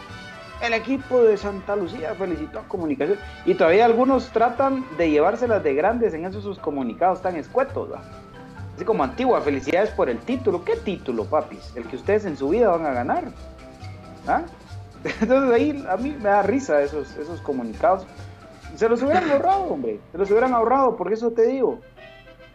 El 0.60 0.74
equipo 0.74 1.22
de 1.22 1.36
Santa 1.36 1.76
Lucía 1.76 2.14
felicitó 2.14 2.60
a 2.60 2.62
Comunicación. 2.64 3.18
Y 3.46 3.54
todavía 3.54 3.84
algunos 3.84 4.30
tratan 4.30 4.84
de 4.96 5.10
llevárselas 5.10 5.62
de 5.62 5.74
grandes 5.74 6.14
en 6.14 6.24
esos 6.24 6.42
sus 6.42 6.58
comunicados 6.58 7.22
tan 7.22 7.36
escuetos. 7.36 7.90
Así 8.78 8.84
como 8.84 9.02
antigua, 9.02 9.40
felicidades 9.40 9.90
por 9.90 10.08
el 10.08 10.20
título. 10.20 10.64
¿Qué 10.64 10.76
título, 10.76 11.24
papis? 11.24 11.72
El 11.74 11.82
que 11.88 11.96
ustedes 11.96 12.24
en 12.26 12.36
su 12.36 12.50
vida 12.50 12.68
van 12.68 12.86
a 12.86 12.92
ganar. 12.92 13.24
¿Ah? 14.24 14.42
Entonces 15.20 15.52
ahí 15.52 15.84
a 15.90 15.96
mí 15.96 16.10
me 16.10 16.28
da 16.28 16.42
risa 16.42 16.80
esos, 16.80 17.16
esos 17.16 17.40
comunicados. 17.40 18.06
Se 18.76 18.88
los 18.88 19.02
hubieran 19.02 19.28
ahorrado, 19.32 19.62
hombre. 19.64 19.98
Se 20.12 20.18
los 20.18 20.30
hubieran 20.30 20.54
ahorrado, 20.54 20.96
porque 20.96 21.14
eso 21.14 21.32
te 21.32 21.48
digo. 21.48 21.80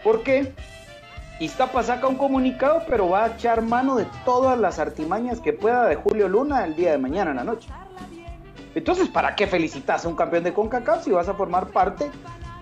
¿Por 0.01 0.23
qué? 0.23 0.53
Iztapa 1.41 1.83
saca 1.83 2.07
un 2.07 2.15
comunicado, 2.15 2.83
pero 2.87 3.09
va 3.09 3.25
a 3.25 3.27
echar 3.33 3.61
mano 3.61 3.97
de 3.97 4.07
todas 4.23 4.57
las 4.57 4.79
artimañas 4.79 5.41
que 5.41 5.51
pueda 5.51 5.87
de 5.87 5.95
Julio 5.95 6.29
Luna 6.29 6.63
el 6.63 6.77
día 6.77 6.91
de 6.91 6.99
mañana 6.99 7.31
en 7.31 7.35
la 7.35 7.43
noche. 7.43 7.67
Entonces, 8.75 9.09
¿para 9.09 9.35
qué 9.35 9.45
felicitas 9.45 10.05
a 10.05 10.07
un 10.07 10.15
campeón 10.15 10.45
de 10.45 10.53
CONCACAF 10.53 11.03
si 11.03 11.11
vas 11.11 11.27
a 11.27 11.33
formar 11.33 11.67
parte 11.67 12.09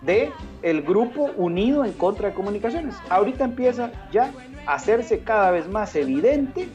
de 0.02 0.32
el 0.62 0.82
grupo 0.82 1.32
unido 1.38 1.86
en 1.86 1.94
contra 1.94 2.30
de 2.30 2.34
comunicaciones? 2.34 2.96
Ahorita 3.10 3.46
empieza 3.46 3.92
ya 4.12 4.32
a 4.66 4.74
hacerse 4.74 5.20
cada 5.20 5.52
vez 5.52 5.68
más 5.68 5.96
evidente 5.96 6.70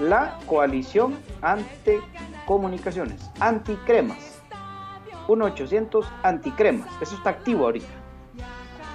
la 0.00 0.38
coalición 0.46 1.16
ante 1.40 2.00
comunicaciones, 2.46 3.30
anticremas 3.40 4.32
1-800 5.26 6.06
anticremas. 6.22 6.88
Eso 7.00 7.14
está 7.14 7.30
activo 7.30 7.64
ahorita. 7.64 7.86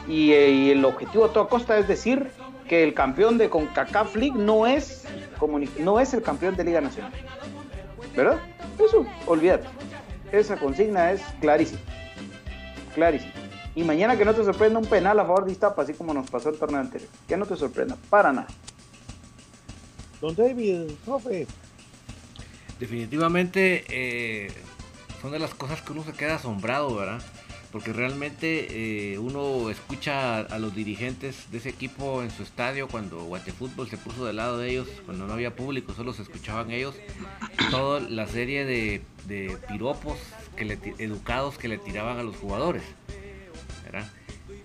Y, 0.08 0.32
eh, 0.32 0.50
y, 0.50 0.72
el 0.72 0.86
objetivo 0.86 1.26
a 1.26 1.34
toda 1.34 1.48
costa 1.48 1.78
es 1.78 1.88
decir 1.88 2.30
que 2.68 2.84
el 2.84 2.94
campeón 2.94 3.38
de 3.38 3.50
CONCACAF 3.50 4.16
League 4.16 4.38
no 4.38 4.68
es, 4.68 5.06
no 5.80 6.00
es 6.00 6.14
el 6.14 6.22
campeón 6.22 6.56
de 6.56 6.64
Liga 6.64 6.82
Nacional. 6.82 7.12
¿Verdad? 8.16 8.40
Eso, 8.80 9.06
olvídate. 9.26 9.68
Esa 10.32 10.58
consigna 10.58 11.12
es 11.12 11.22
clarísima. 11.40 11.80
Clarísima. 12.96 13.32
Y 13.78 13.84
mañana 13.84 14.18
que 14.18 14.26
no 14.26 14.34
te 14.34 14.44
sorprenda 14.44 14.80
un 14.80 14.88
penal 14.88 15.20
a 15.20 15.24
favor 15.24 15.46
de 15.46 15.52
Iztapa, 15.52 15.84
así 15.84 15.94
como 15.94 16.12
nos 16.12 16.28
pasó 16.32 16.50
el 16.50 16.58
torneo 16.58 16.80
anterior. 16.80 17.08
Que 17.28 17.38
no 17.38 17.46
te 17.46 17.56
sorprenda, 17.56 17.96
para 18.10 18.34
nada. 18.34 18.48
Don 20.20 20.36
David, 20.36 20.94
profe. 21.06 21.46
Definitivamente 22.80 23.86
eh, 23.88 24.52
son 25.22 25.32
de 25.32 25.38
las 25.38 25.54
cosas 25.54 25.84
que 25.84 25.92
uno 25.92 26.04
se 26.04 26.14
queda 26.14 26.38
asombrado, 26.38 26.96
¿verdad? 26.96 27.22
Porque 27.72 27.94
realmente 27.94 29.14
eh, 29.14 29.20
uno 29.20 29.70
escucha 29.70 30.40
a, 30.40 30.58
los 30.58 30.74
dirigentes 30.74 31.52
de 31.52 31.60
ese 31.60 31.70
equipo 31.70 32.24
en 32.24 32.32
su 32.32 32.42
estadio 32.42 32.88
cuando 32.88 33.26
Guatefútbol 33.26 33.88
se 33.88 33.98
puso 33.98 34.26
del 34.26 34.38
lado 34.38 34.58
de 34.58 34.72
ellos, 34.72 34.88
cuando 35.06 35.28
no 35.28 35.34
había 35.34 35.56
público, 35.56 35.94
solo 35.94 36.14
se 36.14 36.24
escuchaban 36.24 36.72
ellos, 36.72 36.96
toda 37.70 38.00
la 38.00 38.26
serie 38.26 38.66
de, 38.66 39.04
piropos 39.68 40.18
que 40.56 40.66
le, 40.66 40.80
educados 40.98 41.60
que 41.60 41.68
le 41.68 41.78
tiraban 41.78 42.18
a 42.18 42.24
los 42.24 42.38
jugadores, 42.38 42.82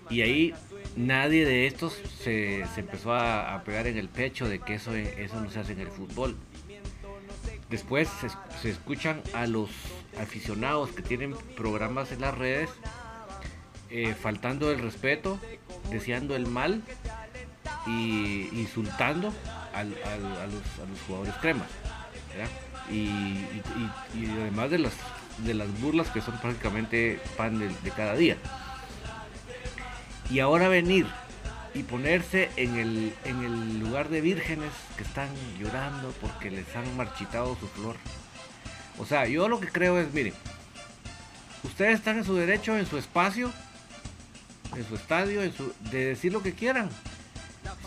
Y 0.09 0.21
ahí 0.21 0.53
nadie 0.95 1.45
de 1.45 1.67
estos 1.67 1.93
se, 2.21 2.61
empezó 2.77 3.13
a, 3.13 3.61
pegar 3.65 3.87
en 3.87 3.97
el 3.97 4.09
pecho 4.09 4.47
de 4.47 4.59
que 4.59 4.75
eso, 4.75 4.93
eso 4.95 5.41
no 5.41 5.49
se 5.49 5.59
hace 5.59 5.73
en 5.73 5.79
el 5.79 5.89
fútbol. 5.89 6.35
Después 7.69 8.09
se 8.61 8.69
escuchan 8.69 9.21
a 9.33 9.47
los 9.47 9.69
aficionados 10.19 10.91
que 10.91 11.01
tienen 11.01 11.33
programas 11.55 12.11
en 12.11 12.21
las 12.21 12.37
redes 12.37 12.69
eh, 13.95 14.15
faltando 14.15 14.71
el 14.71 14.79
respeto, 14.79 15.39
deseando 15.91 16.35
el 16.35 16.47
mal 16.47 16.81
y 17.85 18.49
insultando 18.51 19.31
a, 19.71 19.83
los, 19.83 19.93
jugadores 21.05 21.35
cremas. 21.35 21.67
Y, 22.91 23.37
además 24.41 24.71
de 24.71 24.79
las, 24.79 24.93
de 25.45 25.53
las 25.53 25.67
burlas 25.79 26.09
que 26.09 26.21
son 26.21 26.35
prácticamente 26.39 27.19
pan 27.37 27.59
de, 27.59 27.91
cada 27.91 28.15
día. 28.15 28.35
Y 30.33 30.41
ahora 30.41 30.67
venir 30.67 31.05
y 31.73 31.83
ponerse 31.83 32.49
en 32.57 32.77
el, 32.77 33.13
en 33.23 33.43
el 33.43 33.79
lugar 33.79 34.09
de 34.09 34.19
vírgenes 34.19 34.71
que 34.97 35.03
están 35.03 35.29
llorando 35.57 36.13
porque 36.19 36.51
les 36.51 36.75
han 36.75 36.97
marchitado 36.97 37.55
su 37.55 37.67
flor 37.67 37.95
o 38.97 39.05
sea, 39.05 39.25
yo 39.27 39.47
lo 39.47 39.59
que 39.59 39.67
creo 39.67 39.99
es, 39.99 40.13
miren, 40.13 40.33
ustedes 41.63 41.95
están 41.95 42.17
en 42.17 42.25
su 42.25 42.35
derecho, 42.35 42.77
en 42.77 42.85
su 42.85 42.97
espacio, 42.97 43.51
en 44.75 44.87
su 44.87 44.95
estadio, 44.95 45.41
en 45.41 45.53
su, 45.53 45.73
de 45.91 46.05
decir 46.05 46.31
lo 46.31 46.43
que 46.43 46.53
quieran. 46.53 46.89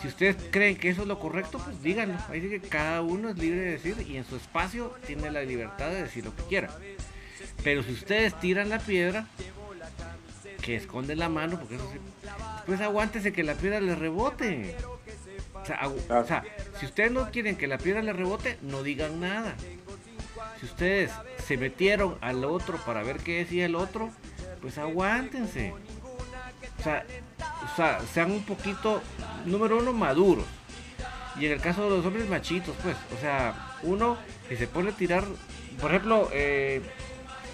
Si 0.01 0.07
ustedes 0.07 0.35
creen 0.51 0.75
que 0.75 0.89
eso 0.89 1.03
es 1.03 1.07
lo 1.07 1.19
correcto, 1.19 1.59
pues 1.63 1.81
díganlo. 1.81 2.17
Ahí 2.29 2.39
dice 2.39 2.61
que 2.61 2.67
cada 2.67 3.01
uno 3.01 3.29
es 3.29 3.37
libre 3.37 3.61
de 3.61 3.71
decir 3.71 3.95
y 4.07 4.17
en 4.17 4.25
su 4.25 4.35
espacio 4.35 4.93
tiene 5.05 5.31
la 5.31 5.43
libertad 5.43 5.89
de 5.89 6.03
decir 6.03 6.25
lo 6.25 6.35
que 6.35 6.43
quiera. 6.43 6.69
Pero 7.63 7.83
si 7.83 7.93
ustedes 7.93 8.37
tiran 8.39 8.69
la 8.69 8.79
piedra, 8.79 9.27
que 10.67 10.75
esconden 10.75 11.19
la 11.19 11.29
mano, 11.29 11.57
porque 11.57 11.75
eso 11.75 11.89
sí, 11.93 11.99
pues 12.65 12.81
aguántese 12.81 13.31
que 13.31 13.41
la 13.43 13.55
piedra 13.55 13.79
le 13.79 13.95
rebote. 13.95 14.75
O 15.53 15.65
sea, 15.65 15.87
o 15.87 16.25
sea, 16.25 16.43
si 16.79 16.85
ustedes 16.85 17.11
no 17.11 17.31
quieren 17.31 17.55
que 17.55 17.67
la 17.67 17.77
piedra 17.77 18.01
le 18.01 18.13
rebote, 18.13 18.57
no 18.61 18.83
digan 18.83 19.19
nada 19.19 19.55
si 20.59 20.65
ustedes 20.65 21.11
se 21.45 21.57
metieron 21.57 22.17
al 22.21 22.43
otro 22.43 22.77
para 22.85 23.03
ver 23.03 23.17
qué 23.17 23.39
decía 23.39 23.65
el 23.65 23.75
otro, 23.75 24.09
pues 24.61 24.77
aguántense. 24.77 25.73
O 26.79 26.83
sea, 26.83 27.05
o 27.63 27.75
sea, 27.75 27.99
sean 28.13 28.31
un 28.31 28.43
poquito, 28.43 29.01
número 29.45 29.79
uno, 29.79 29.93
maduros. 29.93 30.45
Y 31.39 31.45
en 31.45 31.51
el 31.51 31.61
caso 31.61 31.83
de 31.83 31.97
los 31.97 32.05
hombres 32.05 32.27
machitos, 32.27 32.75
pues, 32.81 32.95
o 33.15 33.21
sea, 33.21 33.77
uno 33.83 34.17
que 34.49 34.57
se 34.57 34.67
pone 34.67 34.89
a 34.89 34.93
tirar, 34.93 35.23
por 35.79 35.91
ejemplo, 35.91 36.29
eh, 36.33 36.81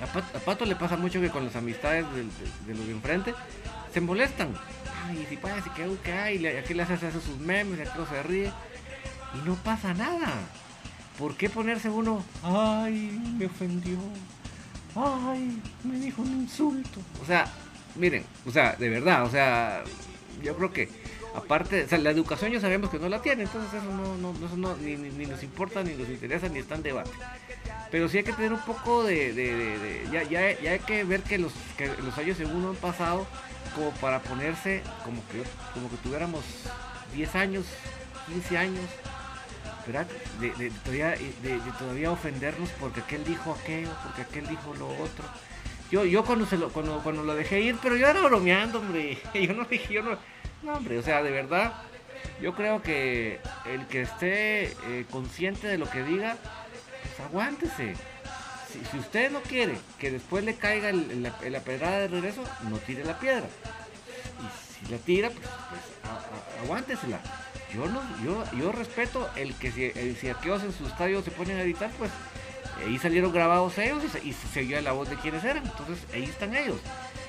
a, 0.03 0.39
Pato, 0.39 0.65
le 0.65 0.75
pasa 0.75 0.97
mucho 0.97 1.21
que 1.21 1.29
con 1.29 1.45
las 1.45 1.55
amistades 1.55 2.05
de, 2.13 2.73
los 2.73 2.85
de 2.85 2.91
enfrente 2.91 3.33
se 3.93 4.01
molestan. 4.01 4.53
ay, 5.05 5.27
si 5.29 5.37
que 5.37 5.97
que 6.03 6.11
hay, 6.11 6.37
y 6.37 6.47
aquí 6.47 6.73
le 6.73 6.83
hace, 6.83 7.11
sus 7.11 7.39
memes, 7.39 7.79
y 7.79 7.81
otro 7.81 8.07
se 8.07 8.23
ríe, 8.23 8.51
y 9.33 9.47
no 9.47 9.55
pasa 9.55 9.93
nada. 9.93 10.31
¿Por 11.17 11.35
qué 11.35 11.49
ponerse 11.49 11.89
uno, 11.89 12.23
ay, 12.43 13.19
me 13.37 13.45
ofendió, 13.45 13.97
ay, 14.95 15.61
me 15.83 15.99
dijo 15.99 16.21
un 16.21 16.41
insulto? 16.41 16.99
O 17.21 17.25
sea, 17.25 17.45
miren, 17.95 18.25
o 18.45 18.51
sea, 18.51 18.75
de 18.75 18.89
verdad, 18.89 19.23
o 19.23 19.29
sea, 19.29 19.83
yo 20.41 20.55
creo 20.55 20.73
que 20.73 20.89
aparte, 21.35 21.83
o 21.83 21.87
sea, 21.87 21.97
la 21.97 22.11
educación 22.11 22.51
ya 22.51 22.59
sabemos 22.59 22.89
que 22.89 22.99
no 22.99 23.09
la 23.09 23.21
tiene, 23.21 23.43
entonces 23.43 23.73
eso 23.73 23.91
no, 23.91 24.33
no, 24.57 24.75
ni, 24.77 24.95
ni, 24.95 25.25
nos 25.25 25.43
importa, 25.43 25.83
ni 25.83 25.93
nos 25.93 26.09
interesa, 26.09 26.47
ni 26.49 26.59
está 26.59 26.75
en 26.75 26.83
debate. 26.83 27.11
Pero 27.91 28.07
sí 28.09 28.17
hay 28.17 28.23
que 28.23 28.33
tener 28.33 28.53
un 28.53 28.61
poco 28.61 29.03
de, 29.03 30.05
ya, 30.11 30.23
ya, 30.23 30.59
ya, 30.59 30.71
hay 30.71 30.79
que 30.79 31.03
ver 31.03 31.21
que 31.21 31.37
los, 31.37 31.53
que 31.77 31.87
los 32.03 32.17
años 32.17 32.37
según 32.37 32.65
han 32.65 32.75
pasado 32.75 33.25
como 33.75 33.91
para 33.91 34.19
ponerse 34.19 34.81
como 35.03 35.21
que, 35.27 35.43
como 35.73 35.89
que 35.89 35.97
tuviéramos 35.97 36.43
10 37.15 37.35
años, 37.35 37.65
15 38.27 38.57
años, 38.57 38.85
¿verdad? 39.85 40.07
De, 40.39 40.71
todavía, 40.83 41.09
de, 41.09 41.59
todavía 41.77 42.11
ofendernos 42.11 42.69
porque 42.79 43.01
aquel 43.01 43.23
dijo 43.23 43.57
aquello, 43.59 43.89
porque 44.03 44.21
aquel 44.21 44.47
dijo 44.47 44.73
lo 44.77 44.89
otro. 44.89 45.25
Yo, 45.91 46.05
yo 46.05 46.23
cuando, 46.25 46.45
se 46.45 46.57
lo, 46.57 46.69
cuando, 46.69 46.99
cuando 47.03 47.23
lo 47.23 47.35
dejé 47.35 47.61
ir, 47.61 47.77
pero 47.81 47.95
yo 47.95 48.07
era 48.07 48.21
bromeando, 48.21 48.79
hombre. 48.79 49.19
Yo 49.35 49.53
no 49.53 49.65
dije, 49.65 49.93
yo 49.93 50.01
no, 50.01 50.17
no, 50.63 50.73
hombre, 50.73 50.97
o 50.97 51.03
sea, 51.03 51.21
de 51.21 51.31
verdad, 51.31 51.73
yo 52.41 52.55
creo 52.55 52.81
que 52.81 53.39
el 53.65 53.85
que 53.87 54.01
esté 54.01 54.63
eh, 54.63 55.05
consciente 55.09 55.67
de 55.67 55.77
lo 55.77 55.89
que 55.89 56.03
diga, 56.03 56.37
pues 57.01 57.19
aguántese. 57.27 57.95
Si, 58.91 58.97
usted 58.97 59.31
no 59.31 59.41
quiere 59.41 59.77
que 59.99 60.09
después 60.09 60.43
le 60.43 60.55
caiga 60.55 60.91
la 60.91 61.59
pedrada 61.59 61.99
de 61.99 62.07
regreso, 62.07 62.43
no 62.69 62.77
tire 62.77 63.05
la 63.05 63.19
piedra. 63.19 63.45
Y 63.45 64.85
si 64.85 64.91
la 64.91 64.97
tira, 64.97 65.29
pues, 65.29 65.47
pues 65.69 66.63
aguántesela. 66.63 67.19
Yo 67.73 67.87
no, 67.87 68.01
yo, 68.23 68.43
yo 68.57 68.71
respeto 68.71 69.29
el 69.35 69.53
que 69.55 69.71
si, 69.71 69.85
el, 69.95 70.15
si 70.15 70.29
aquellos 70.29 70.63
en 70.63 70.73
su 70.73 70.87
estadio 70.87 71.21
se 71.21 71.31
ponen 71.31 71.57
a 71.57 71.61
editar, 71.61 71.91
pues 71.97 72.11
ahí 72.85 72.97
salieron 72.99 73.31
grabados 73.31 73.77
ellos 73.77 74.03
y 74.23 74.33
se, 74.33 74.63
y 74.63 74.81
la 74.81 74.91
voz 74.91 75.09
de 75.09 75.15
quienes 75.17 75.43
eran. 75.43 75.63
Entonces 75.63 75.99
ahí 76.13 76.23
están 76.23 76.55
ellos. 76.55 76.77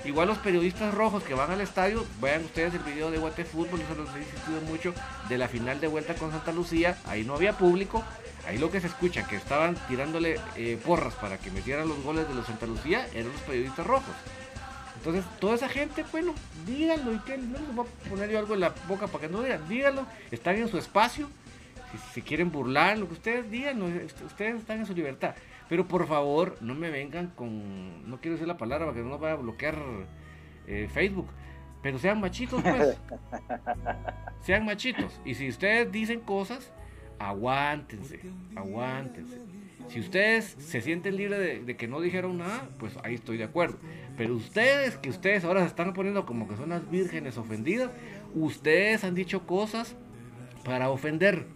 Igual 0.04 0.28
los 0.28 0.38
periodistas 0.38 0.92
rojos 0.92 1.22
que 1.22 1.32
van 1.32 1.50
al 1.50 1.62
estadio, 1.62 2.04
vean 2.20 2.44
ustedes 2.44 2.74
el 2.74 2.80
video 2.80 3.10
de 3.10 3.18
Guate 3.18 3.44
Fútbol, 3.44 3.80
eso 3.80 3.94
los 3.94 4.14
he 4.14 4.18
insistido 4.18 4.60
mucho, 4.62 4.92
de 5.28 5.38
la 5.38 5.48
final 5.48 5.80
de 5.80 5.86
vuelta 5.86 6.14
con 6.14 6.30
Santa 6.30 6.52
Lucía, 6.52 6.98
ahí 7.06 7.24
no 7.24 7.34
había 7.34 7.56
público, 7.56 8.04
ahí 8.46 8.58
lo 8.58 8.70
que 8.70 8.82
se 8.82 8.88
escucha, 8.88 9.26
que 9.26 9.36
estaban 9.36 9.76
tirándole 9.88 10.38
eh, 10.56 10.78
porras 10.84 11.14
para 11.14 11.38
que 11.38 11.50
metieran 11.50 11.88
los 11.88 12.02
goles 12.02 12.28
de 12.28 12.34
los 12.34 12.46
Santa 12.46 12.66
Lucía, 12.66 13.08
eran 13.14 13.32
los 13.32 13.40
periodistas 13.42 13.86
rojos. 13.86 14.14
Entonces, 14.98 15.24
toda 15.40 15.54
esa 15.54 15.68
gente, 15.70 16.04
bueno, 16.12 16.34
díganlo 16.66 17.14
y 17.14 17.18
que 17.20 17.38
no 17.38 17.58
les 17.58 17.74
voy 17.74 17.86
a 17.86 18.08
poner 18.08 18.30
yo 18.30 18.38
algo 18.38 18.54
en 18.54 18.60
la 18.60 18.74
boca 18.86 19.06
para 19.06 19.26
que 19.26 19.32
no 19.32 19.42
digan, 19.42 19.66
díganlo, 19.68 20.06
están 20.30 20.56
en 20.56 20.68
su 20.68 20.76
espacio, 20.76 21.30
si, 22.12 22.22
quieren 22.22 22.50
burlar, 22.50 22.98
lo 22.98 23.06
que 23.06 23.14
ustedes 23.14 23.50
digan, 23.50 23.80
ustedes 23.82 24.56
están 24.56 24.80
en 24.80 24.86
su 24.86 24.94
libertad. 24.94 25.34
Pero 25.68 25.88
por 25.88 26.06
favor, 26.06 26.56
no 26.60 26.74
me 26.74 26.90
vengan 26.90 27.28
con. 27.28 28.08
No 28.08 28.20
quiero 28.20 28.34
decir 28.34 28.46
la 28.46 28.56
palabra 28.56 28.86
para 28.86 28.96
que 28.96 29.02
no 29.02 29.10
nos 29.10 29.20
vaya 29.20 29.34
a 29.34 29.38
bloquear 29.38 29.76
eh, 30.66 30.88
Facebook. 30.92 31.28
Pero 31.82 31.98
sean 31.98 32.20
machitos, 32.20 32.62
pues. 32.62 32.96
sean 34.40 34.64
machitos. 34.64 35.20
Y 35.24 35.34
si 35.34 35.48
ustedes 35.48 35.90
dicen 35.92 36.20
cosas, 36.20 36.72
aguántense. 37.18 38.20
Aguántense. 38.56 39.40
Si 39.88 40.00
ustedes 40.00 40.56
se 40.58 40.80
sienten 40.80 41.16
libres 41.16 41.66
de, 41.66 41.76
que 41.76 41.86
no 41.88 42.00
dijeron 42.00 42.38
nada, 42.38 42.68
pues 42.78 42.96
ahí 43.02 43.14
estoy 43.14 43.36
de 43.36 43.44
acuerdo. 43.44 43.78
Pero 44.16 44.34
ustedes, 44.34 44.96
que 44.96 45.10
ustedes 45.10 45.44
ahora 45.44 45.60
se 45.60 45.66
están 45.66 45.92
poniendo 45.92 46.24
como 46.24 46.48
que 46.48 46.56
son 46.56 46.70
las 46.70 46.90
vírgenes 46.90 47.36
ofendidas, 47.36 47.90
ustedes 48.34 49.04
han 49.04 49.14
dicho 49.14 49.46
cosas 49.46 49.94
para 50.64 50.88
ofender, 50.88 51.46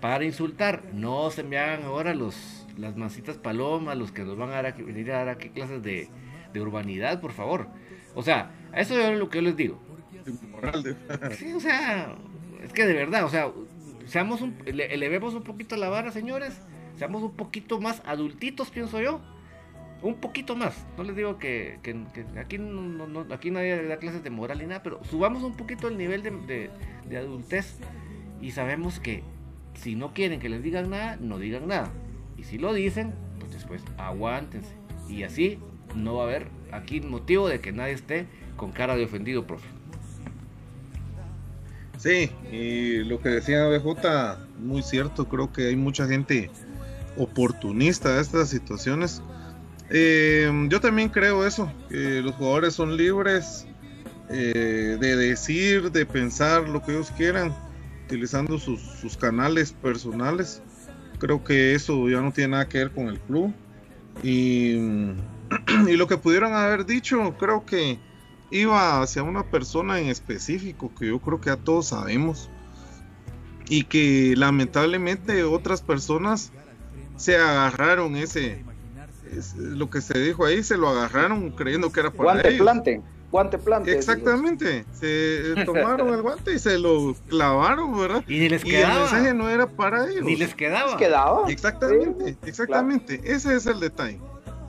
para 0.00 0.24
insultar. 0.24 0.82
No 0.92 1.30
se 1.30 1.42
me 1.42 1.58
hagan 1.58 1.84
ahora 1.84 2.14
los 2.14 2.60
las 2.80 2.96
masitas 2.96 3.36
palomas, 3.36 3.96
los 3.96 4.10
que 4.10 4.24
nos 4.24 4.36
van 4.36 4.52
a, 4.52 4.62
venir 4.62 5.12
a 5.12 5.18
dar 5.18 5.28
aquí 5.28 5.50
clases 5.50 5.82
de, 5.82 6.08
urbanidad, 6.54 7.20
por 7.20 7.32
favor. 7.32 7.68
O 8.14 8.22
sea, 8.22 8.50
eso 8.74 8.98
es 8.98 9.18
lo 9.18 9.28
que 9.28 9.38
yo 9.38 9.42
les 9.42 9.56
digo. 9.56 9.78
Sí, 11.36 11.52
o 11.54 11.60
sea, 11.60 12.16
es 12.62 12.72
que 12.72 12.86
de 12.86 12.94
verdad, 12.94 13.24
o 13.24 13.28
sea, 13.28 13.50
seamos 14.06 14.40
un, 14.40 14.56
elevemos 14.66 15.34
un 15.34 15.42
poquito 15.42 15.76
la 15.76 15.88
vara, 15.88 16.10
señores. 16.10 16.60
Seamos 16.96 17.22
un 17.22 17.32
poquito 17.32 17.80
más 17.80 18.02
adultitos, 18.04 18.70
pienso 18.70 19.00
yo. 19.00 19.20
Un 20.02 20.16
poquito 20.16 20.56
más. 20.56 20.86
No 20.96 21.04
les 21.04 21.14
digo 21.14 21.38
que, 21.38 21.78
aquí, 22.38 22.58
no, 22.58 23.26
aquí 23.30 23.50
nadie 23.50 23.82
da 23.84 23.98
clases 23.98 24.24
de 24.24 24.30
moral 24.30 24.58
ni 24.58 24.66
nada, 24.66 24.82
pero 24.82 25.02
subamos 25.04 25.42
un 25.42 25.56
poquito 25.56 25.88
el 25.88 25.98
nivel 25.98 26.22
de, 26.22 26.70
de 27.08 27.16
adultez. 27.16 27.78
Y 28.40 28.52
sabemos 28.52 29.00
que 29.00 29.22
si 29.82 29.94
no 29.94 30.12
quieren 30.12 30.40
que 30.40 30.48
les 30.48 30.62
digan 30.62 30.90
nada, 30.90 31.16
no 31.20 31.38
digan 31.38 31.68
nada. 31.68 31.90
Y 32.36 32.44
si 32.44 32.58
lo 32.58 32.72
dicen, 32.72 33.14
pues 33.38 33.52
después 33.52 33.82
aguántense. 33.96 34.74
Y 35.08 35.22
así 35.22 35.58
no 35.94 36.14
va 36.14 36.24
a 36.24 36.26
haber 36.26 36.46
aquí 36.72 37.00
motivo 37.00 37.48
de 37.48 37.60
que 37.60 37.72
nadie 37.72 37.94
esté 37.94 38.26
con 38.56 38.72
cara 38.72 38.96
de 38.96 39.04
ofendido, 39.04 39.46
profe. 39.46 39.68
Sí, 41.98 42.30
y 42.50 43.04
lo 43.04 43.20
que 43.20 43.28
decía 43.28 43.66
BJ, 43.68 44.38
muy 44.58 44.82
cierto, 44.82 45.28
creo 45.28 45.52
que 45.52 45.68
hay 45.68 45.76
mucha 45.76 46.06
gente 46.06 46.50
oportunista 47.16 48.14
de 48.14 48.22
estas 48.22 48.48
situaciones. 48.48 49.22
Eh, 49.90 50.50
yo 50.68 50.80
también 50.80 51.08
creo 51.08 51.46
eso, 51.46 51.70
que 51.88 52.22
los 52.22 52.34
jugadores 52.36 52.74
son 52.74 52.96
libres 52.96 53.66
eh, 54.30 54.96
de 55.00 55.16
decir, 55.16 55.90
de 55.90 56.06
pensar 56.06 56.68
lo 56.68 56.82
que 56.82 56.92
ellos 56.92 57.10
quieran, 57.16 57.54
utilizando 58.10 58.58
sus, 58.58 58.80
sus 58.80 59.16
canales 59.16 59.72
personales. 59.72 60.60
Creo 61.18 61.44
que 61.44 61.74
eso 61.74 62.08
ya 62.08 62.20
no 62.20 62.32
tiene 62.32 62.52
nada 62.52 62.68
que 62.68 62.78
ver 62.78 62.90
con 62.90 63.06
el 63.06 63.20
club. 63.20 63.54
Y, 64.24 64.74
y 65.88 65.96
lo 65.96 66.08
que 66.08 66.16
pudieron 66.16 66.52
haber 66.52 66.86
dicho, 66.86 67.36
creo 67.38 67.64
que 67.64 68.00
iba 68.50 69.00
hacia 69.00 69.22
una 69.22 69.44
persona 69.44 70.00
en 70.00 70.08
específico, 70.08 70.92
que 70.98 71.06
yo 71.06 71.20
creo 71.20 71.40
que 71.40 71.50
ya 71.50 71.56
todos 71.56 71.88
sabemos. 71.88 72.50
Y 73.68 73.84
que 73.84 74.34
lamentablemente 74.36 75.44
otras 75.44 75.80
personas 75.80 76.50
se 77.16 77.36
agarraron 77.36 78.16
ese, 78.16 78.64
lo 79.56 79.88
que 79.88 80.00
se 80.00 80.18
dijo 80.18 80.44
ahí, 80.44 80.64
se 80.64 80.76
lo 80.76 80.88
agarraron 80.88 81.50
creyendo 81.50 81.92
que 81.92 82.00
era 82.00 82.10
para 82.10 82.40
ellos. 82.40 82.62
plante 82.62 83.00
guante 83.30 83.58
plante. 83.58 83.92
Exactamente, 83.92 84.84
se 84.92 85.54
tomaron 85.66 86.12
el 86.12 86.22
guante 86.22 86.54
y 86.54 86.58
se 86.58 86.78
lo 86.78 87.14
clavaron, 87.28 87.98
¿verdad? 87.98 88.24
Y 88.26 88.40
ni 88.40 88.48
les 88.48 88.64
quedaba. 88.64 88.94
el 88.94 89.00
mensaje 89.00 89.34
no 89.34 89.48
era 89.48 89.66
para 89.66 90.08
ellos. 90.08 90.24
Ni 90.24 90.36
les 90.36 90.54
quedaba. 90.54 90.96
quedaba? 90.96 91.50
Exactamente, 91.50 92.36
exactamente. 92.44 93.20
Ese 93.24 93.54
es 93.54 93.66
el 93.66 93.80
detalle. 93.80 94.18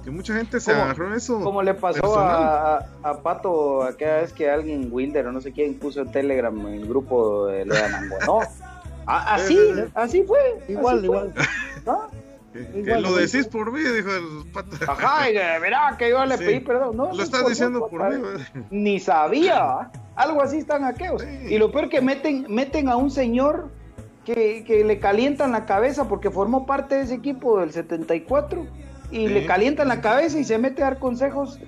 Que 0.03 0.09
mucha 0.09 0.33
gente 0.33 0.59
se 0.59 0.71
agarró 0.71 1.13
eso. 1.13 1.41
Como 1.41 1.61
le 1.61 1.75
pasó 1.75 2.17
a, 2.17 2.77
a, 3.03 3.21
Pato 3.21 3.83
aquella 3.83 4.17
vez 4.17 4.33
que 4.33 4.49
alguien, 4.49 4.89
Wilder 4.91 5.27
o 5.27 5.31
no 5.31 5.41
sé 5.41 5.51
quién, 5.51 5.75
puso 5.75 6.01
en 6.01 6.11
Telegram 6.11 6.57
en 6.67 6.73
el 6.73 6.87
grupo 6.87 7.45
de 7.47 7.65
Leonango, 7.65 8.15
¿no? 8.25 8.39
así, 9.05 9.59
así 9.93 10.23
fue. 10.23 10.39
Igual, 10.67 11.05
igual. 11.05 11.33
¿No? 11.85 12.20
Que, 12.53 12.99
lo 12.99 13.15
decís 13.15 13.47
por 13.47 13.71
mí, 13.71 13.79
dijo 13.79 14.09
el 14.11 14.51
pata. 14.51 14.91
Ajá, 14.91 15.29
y 15.29 15.33
verá 15.33 15.95
que 15.97 16.09
yo 16.09 16.25
le 16.25 16.37
pedí 16.37 16.59
perdón. 16.59 16.97
No, 16.97 17.13
lo 17.13 17.23
estás 17.23 17.47
diciendo 17.47 17.87
por, 17.87 18.13
mí. 18.13 18.43
Ni 18.69 18.99
sabía. 18.99 19.89
Algo 20.15 20.41
así 20.41 20.57
están 20.57 20.83
aquellos. 20.83 21.23
Y 21.49 21.57
lo 21.57 21.71
peor 21.71 21.87
que 21.87 22.01
meten, 22.01 22.45
meten 22.49 22.89
a 22.89 22.97
un 22.97 23.09
señor 23.09 23.69
que, 24.25 24.65
que, 24.65 24.83
le 24.83 24.99
calientan 24.99 25.53
la 25.53 25.65
cabeza 25.65 26.09
porque 26.09 26.29
formó 26.29 26.65
parte 26.65 26.95
de 26.95 27.01
ese 27.03 27.15
equipo 27.15 27.59
del 27.59 27.71
74 27.71 28.67
y 29.11 29.27
le 29.27 29.45
calientan 29.45 29.87
la 29.87 30.01
cabeza 30.01 30.37
y 30.39 30.43
se 30.43 30.57
mete 30.57 30.81
a 30.81 30.85
dar 30.85 30.99
consejos. 30.99 31.59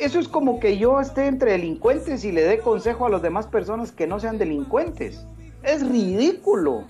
Eso 0.00 0.18
es 0.18 0.28
como 0.28 0.58
que 0.58 0.78
yo 0.78 1.00
esté 1.00 1.26
entre 1.26 1.52
delincuentes 1.52 2.24
y 2.24 2.32
le 2.32 2.42
dé 2.42 2.58
consejo 2.58 3.06
a 3.06 3.10
las 3.10 3.22
demás 3.22 3.46
personas 3.46 3.92
que 3.92 4.06
no 4.06 4.18
sean 4.18 4.38
delincuentes. 4.38 5.26
Es 5.62 5.86
ridículo. 5.86 6.84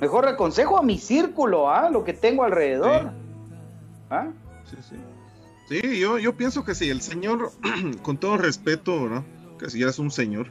Mejor 0.00 0.28
aconsejo 0.28 0.78
a 0.78 0.82
mi 0.82 0.98
círculo, 0.98 1.70
¿ah? 1.70 1.90
Lo 1.90 2.04
que 2.04 2.12
tengo 2.12 2.44
alrededor. 2.44 3.02
Sí. 3.02 3.56
¿Ah? 4.10 4.28
Sí, 4.70 4.76
sí. 4.88 4.96
Sí, 5.68 5.98
yo, 5.98 6.18
yo 6.18 6.34
pienso 6.36 6.64
que 6.64 6.74
sí, 6.74 6.88
el 6.88 7.02
señor, 7.02 7.52
con 8.02 8.16
todo 8.16 8.38
respeto, 8.38 9.08
¿no? 9.08 9.24
Que 9.58 9.68
si 9.70 9.80
ya 9.80 9.88
es 9.88 9.98
un 9.98 10.10
señor. 10.10 10.46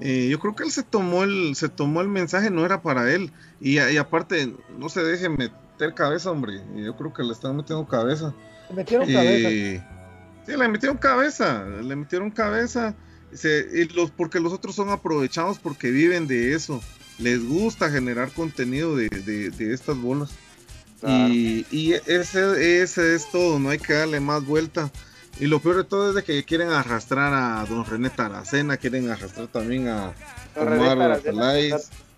Eh, 0.00 0.28
yo 0.30 0.38
creo 0.38 0.54
que 0.54 0.62
él 0.62 0.70
se 0.70 0.84
tomó 0.84 1.24
el, 1.24 1.54
se 1.56 1.68
tomó 1.68 2.00
el 2.00 2.08
mensaje, 2.08 2.50
no 2.50 2.64
era 2.64 2.82
para 2.82 3.12
él. 3.12 3.32
Y, 3.60 3.78
aparte, 3.78 4.54
no 4.78 4.88
se 4.88 5.02
deje 5.02 5.28
meter 5.28 5.92
cabeza, 5.94 6.30
hombre. 6.30 6.62
Yo 6.76 6.96
creo 6.96 7.12
que 7.12 7.24
le 7.24 7.32
están 7.32 7.56
metiendo 7.56 7.86
cabeza. 7.86 8.32
Le 8.70 8.76
metieron 8.76 9.06
cabeza. 9.06 9.48
Sí, 10.46 10.56
le 10.56 10.68
metieron 10.68 10.96
cabeza, 10.96 11.64
le 11.64 11.96
metieron 11.96 12.30
cabeza. 12.30 12.94
los, 13.94 14.10
porque 14.12 14.38
los 14.38 14.52
otros 14.52 14.76
son 14.76 14.90
aprovechados 14.90 15.58
porque 15.58 15.90
viven 15.90 16.28
de 16.28 16.54
eso 16.54 16.80
les 17.18 17.44
gusta 17.46 17.90
generar 17.90 18.30
contenido 18.30 18.96
de, 18.96 19.08
estas 19.58 19.96
bolas. 19.96 20.30
Y, 21.06 21.92
ese, 22.06 22.82
ese, 22.82 23.14
es 23.14 23.30
todo, 23.30 23.58
no 23.58 23.70
hay 23.70 23.78
que 23.78 23.92
darle 23.92 24.20
más 24.20 24.44
vuelta. 24.44 24.90
Y 25.40 25.46
lo 25.46 25.60
peor 25.60 25.76
de 25.76 25.84
todo 25.84 26.08
es 26.08 26.14
de 26.16 26.24
que 26.24 26.44
quieren 26.44 26.70
arrastrar 26.70 27.32
a 27.32 27.64
don 27.66 27.84
René 27.84 28.10
Taracena, 28.10 28.76
quieren 28.76 29.08
arrastrar 29.08 29.46
también 29.46 29.88
a 29.88 30.12
Omar 30.56 31.20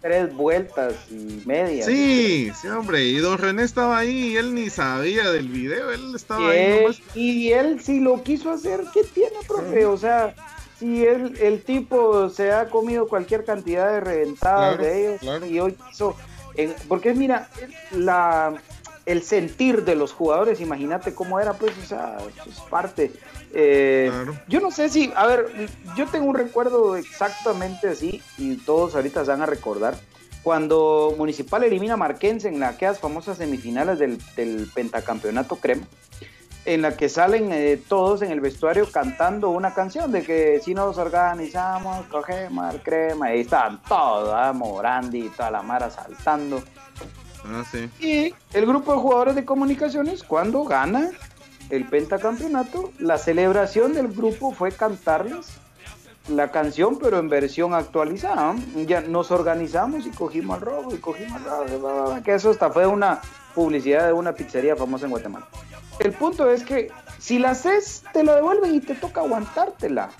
Tres 0.00 0.34
vueltas 0.34 0.94
y 1.10 1.42
media. 1.46 1.84
Sí, 1.84 2.50
sí, 2.58 2.68
hombre. 2.68 3.04
Y 3.04 3.18
don 3.18 3.36
René 3.36 3.64
estaba 3.64 3.98
ahí 3.98 4.28
y 4.28 4.36
él 4.38 4.54
ni 4.54 4.70
sabía 4.70 5.30
del 5.30 5.48
video. 5.48 5.90
Él 5.90 6.14
estaba 6.16 6.52
ahí 6.52 6.80
nomás. 6.80 7.02
Y 7.14 7.50
él 7.52 7.82
si 7.82 8.00
lo 8.00 8.22
quiso 8.22 8.50
hacer, 8.50 8.80
¿qué 8.94 9.04
tiene, 9.04 9.36
profe? 9.46 9.84
O 9.84 9.98
sea, 9.98 10.34
si 10.80 11.04
él, 11.04 11.36
el 11.40 11.62
tipo 11.62 12.28
se 12.30 12.52
ha 12.52 12.68
comido 12.70 13.06
cualquier 13.06 13.44
cantidad 13.44 13.92
de 13.92 14.00
reventadas 14.00 14.78
de 14.78 15.14
ellos 15.14 15.44
y 15.48 15.60
hoy 15.60 15.76
quiso. 15.88 16.16
porque 16.88 17.14
mira, 17.14 17.48
la 17.92 18.54
el 19.06 19.22
sentir 19.22 19.84
de 19.84 19.94
los 19.94 20.12
jugadores, 20.12 20.60
imagínate 20.60 21.14
cómo 21.14 21.40
era, 21.40 21.54
pues, 21.54 21.72
o 21.82 21.86
sea, 21.86 22.18
es 22.46 22.60
parte. 22.70 23.12
Eh, 23.52 24.12
yo 24.46 24.60
no 24.60 24.70
sé 24.70 24.88
si, 24.88 25.12
a 25.16 25.26
ver, 25.26 25.46
yo 25.96 26.06
tengo 26.06 26.26
un 26.26 26.36
recuerdo 26.36 26.96
exactamente 26.96 27.88
así, 27.88 28.22
y 28.38 28.56
todos 28.56 28.94
ahorita 28.94 29.24
se 29.24 29.30
van 29.30 29.42
a 29.42 29.46
recordar, 29.46 29.96
cuando 30.42 31.14
Municipal 31.18 31.64
elimina 31.64 31.94
a 31.94 31.96
Marquense 31.96 32.48
en 32.48 32.62
aquellas 32.62 32.98
famosas 32.98 33.38
semifinales 33.38 33.98
del, 33.98 34.70
pentacampeonato 34.74 35.56
Crema, 35.56 35.86
en 36.64 36.82
la 36.82 36.96
que 36.96 37.08
salen 37.08 37.52
eh, 37.52 37.80
todos 37.88 38.22
en 38.22 38.30
el 38.30 38.40
vestuario 38.40 38.90
cantando 38.90 39.50
una 39.50 39.72
canción 39.72 40.12
de 40.12 40.22
que 40.22 40.60
si 40.62 40.74
nos 40.74 40.98
organizamos, 40.98 42.06
cogemos 42.06 42.74
el 42.74 42.82
crema, 42.82 43.30
y 43.30 43.34
ahí 43.34 43.40
estaban 43.40 43.80
todos, 43.88 44.32
¿ah? 44.34 44.52
Morandi 44.52 45.26
y 45.26 45.28
toda 45.30 45.50
la 45.50 45.62
mara 45.62 45.90
saltando. 45.90 46.62
Ah, 47.44 47.64
y 47.98 48.34
el 48.52 48.66
grupo 48.66 48.92
de 48.92 48.98
jugadores 48.98 49.34
de 49.34 49.44
comunicaciones, 49.44 50.22
cuando 50.22 50.64
gana 50.64 51.10
el 51.70 51.86
pentacampeonato, 51.86 52.92
la 52.98 53.16
celebración 53.16 53.94
del 53.94 54.08
grupo 54.08 54.52
fue 54.52 54.72
cantarles 54.72 55.46
la 56.28 56.50
canción, 56.50 56.98
pero 56.98 57.18
en 57.18 57.28
versión 57.28 57.74
actualizada. 57.74 58.54
Ya 58.86 59.00
nos 59.00 59.30
organizamos 59.30 60.06
y 60.06 60.10
cogimos 60.10 60.58
el 60.58 60.64
robo 60.64 60.94
y 60.94 60.98
cogimos 60.98 61.40
el 61.66 61.80
robo, 61.80 62.22
que 62.22 62.34
eso 62.34 62.50
hasta 62.50 62.70
fue 62.70 62.86
una 62.86 63.20
publicidad 63.54 64.06
de 64.06 64.12
una 64.12 64.32
pizzería 64.32 64.76
famosa 64.76 65.06
en 65.06 65.10
Guatemala. 65.10 65.46
El 66.00 66.12
punto 66.12 66.50
es 66.50 66.64
que 66.64 66.90
si 67.18 67.38
la 67.38 67.50
haces, 67.50 68.02
te 68.12 68.24
lo 68.24 68.34
devuelven 68.34 68.74
y 68.74 68.80
te 68.80 68.94
toca 68.94 69.20
aguantártela. 69.20 70.10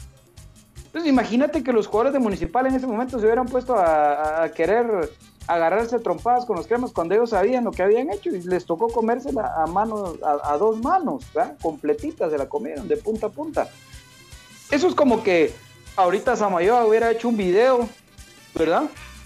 Entonces 0.77 1.11
imagínate 1.11 1.63
que 1.63 1.73
los 1.73 1.87
jugadores 1.87 2.13
de 2.13 2.19
Municipal 2.19 2.67
en 2.67 2.75
ese 2.75 2.87
momento 2.87 3.19
se 3.19 3.25
hubieran 3.25 3.47
puesto 3.47 3.77
a 3.77 4.49
querer 4.55 5.11
agarrarse 5.51 5.99
trompadas 5.99 6.45
con 6.45 6.57
los 6.57 6.69
cremas 6.69 6.93
cuando 6.93 7.15
ellos 7.15 7.31
sabían 7.31 7.65
lo 7.65 7.73
que 7.73 7.83
habían 7.83 8.11
hecho 8.11 8.31
y 8.31 8.41
les 8.43 8.65
tocó 8.65 8.89
comérsela 8.89 9.53
a 9.57 9.67
manos, 9.67 10.17
a, 10.23 10.57
dos 10.57 10.81
manos, 10.81 11.25
¿verdad? 11.35 11.57
completitas 11.61 12.31
se 12.31 12.39
la 12.39 12.49
comieron 12.49 12.87
de 12.87 12.97
punta 12.97 13.27
a 13.27 13.31
punta. 13.31 13.69
Eso 14.71 14.87
es 14.87 14.95
como 14.95 15.25
que 15.25 15.53
ahorita 15.97 16.37
Samayoa 16.37 16.87
hubiera 16.87 17.11
hecho 17.11 17.29
un 17.29 17.37
video, 17.37 17.89
¿verdad? 18.55 18.85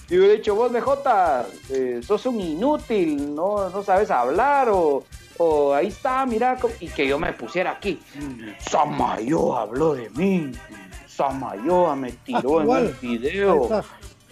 Y 0.08 0.16
hubiera 0.16 0.34
dicho, 0.34 0.54
vos 0.54 0.72
BJ, 0.72 1.46
eh, 1.70 2.00
sos 2.02 2.24
un 2.24 2.40
inútil, 2.40 3.34
no, 3.34 3.68
no 3.68 3.82
sabes 3.82 4.10
hablar 4.10 4.70
o, 4.70 5.04
o 5.38 5.74
ahí 5.74 5.88
está, 5.88 6.24
mira, 6.26 6.58
y 6.80 6.88
que 6.88 7.06
yo 7.06 7.18
me 7.18 7.32
pusiera 7.32 7.72
aquí. 7.72 8.00
Samayoa 8.58 9.62
habló 9.62 9.94
de 9.94 10.10
mí, 10.10 10.52
Samayoa 11.06 11.96
me 11.96 12.12
tiró 12.12 12.62
en 12.62 12.86
el 12.86 12.92
video. 12.94 13.84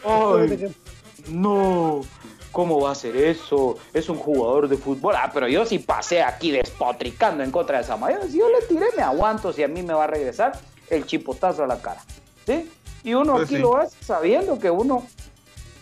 Ay, 0.05 0.74
no, 1.28 2.00
¿cómo 2.50 2.80
va 2.80 2.90
a 2.92 2.94
ser 2.94 3.16
eso? 3.16 3.78
Es 3.92 4.09
un 4.09 4.16
jugador 4.16 4.68
de 4.68 4.76
fútbol. 4.76 5.14
Ah, 5.16 5.30
pero 5.32 5.46
yo 5.48 5.64
sí 5.64 5.78
pasé 5.78 6.22
aquí 6.22 6.50
despotricando 6.50 7.44
en 7.44 7.50
contra 7.50 7.78
de 7.78 7.84
Samayoa. 7.84 8.26
Si 8.26 8.38
yo 8.38 8.48
le 8.48 8.66
tiré, 8.66 8.86
me 8.96 9.03
aguanto. 9.03 9.53
Si 9.53 9.62
a 9.62 9.68
mí 9.68 9.82
me 9.82 9.94
va 9.94 10.05
a 10.05 10.09
regresar 10.09 10.59
el 10.90 11.07
chipotazo 11.07 11.64
a 11.64 11.66
la 11.66 11.80
cara. 11.80 12.03
¿Sí? 12.46 12.68
Y 13.05 13.14
uno 13.14 13.34
pues 13.34 13.44
aquí 13.44 13.59
lo 13.59 13.76
hace 13.76 13.96
sabiendo 14.05 14.59
que 14.59 14.70
uno 14.70 15.07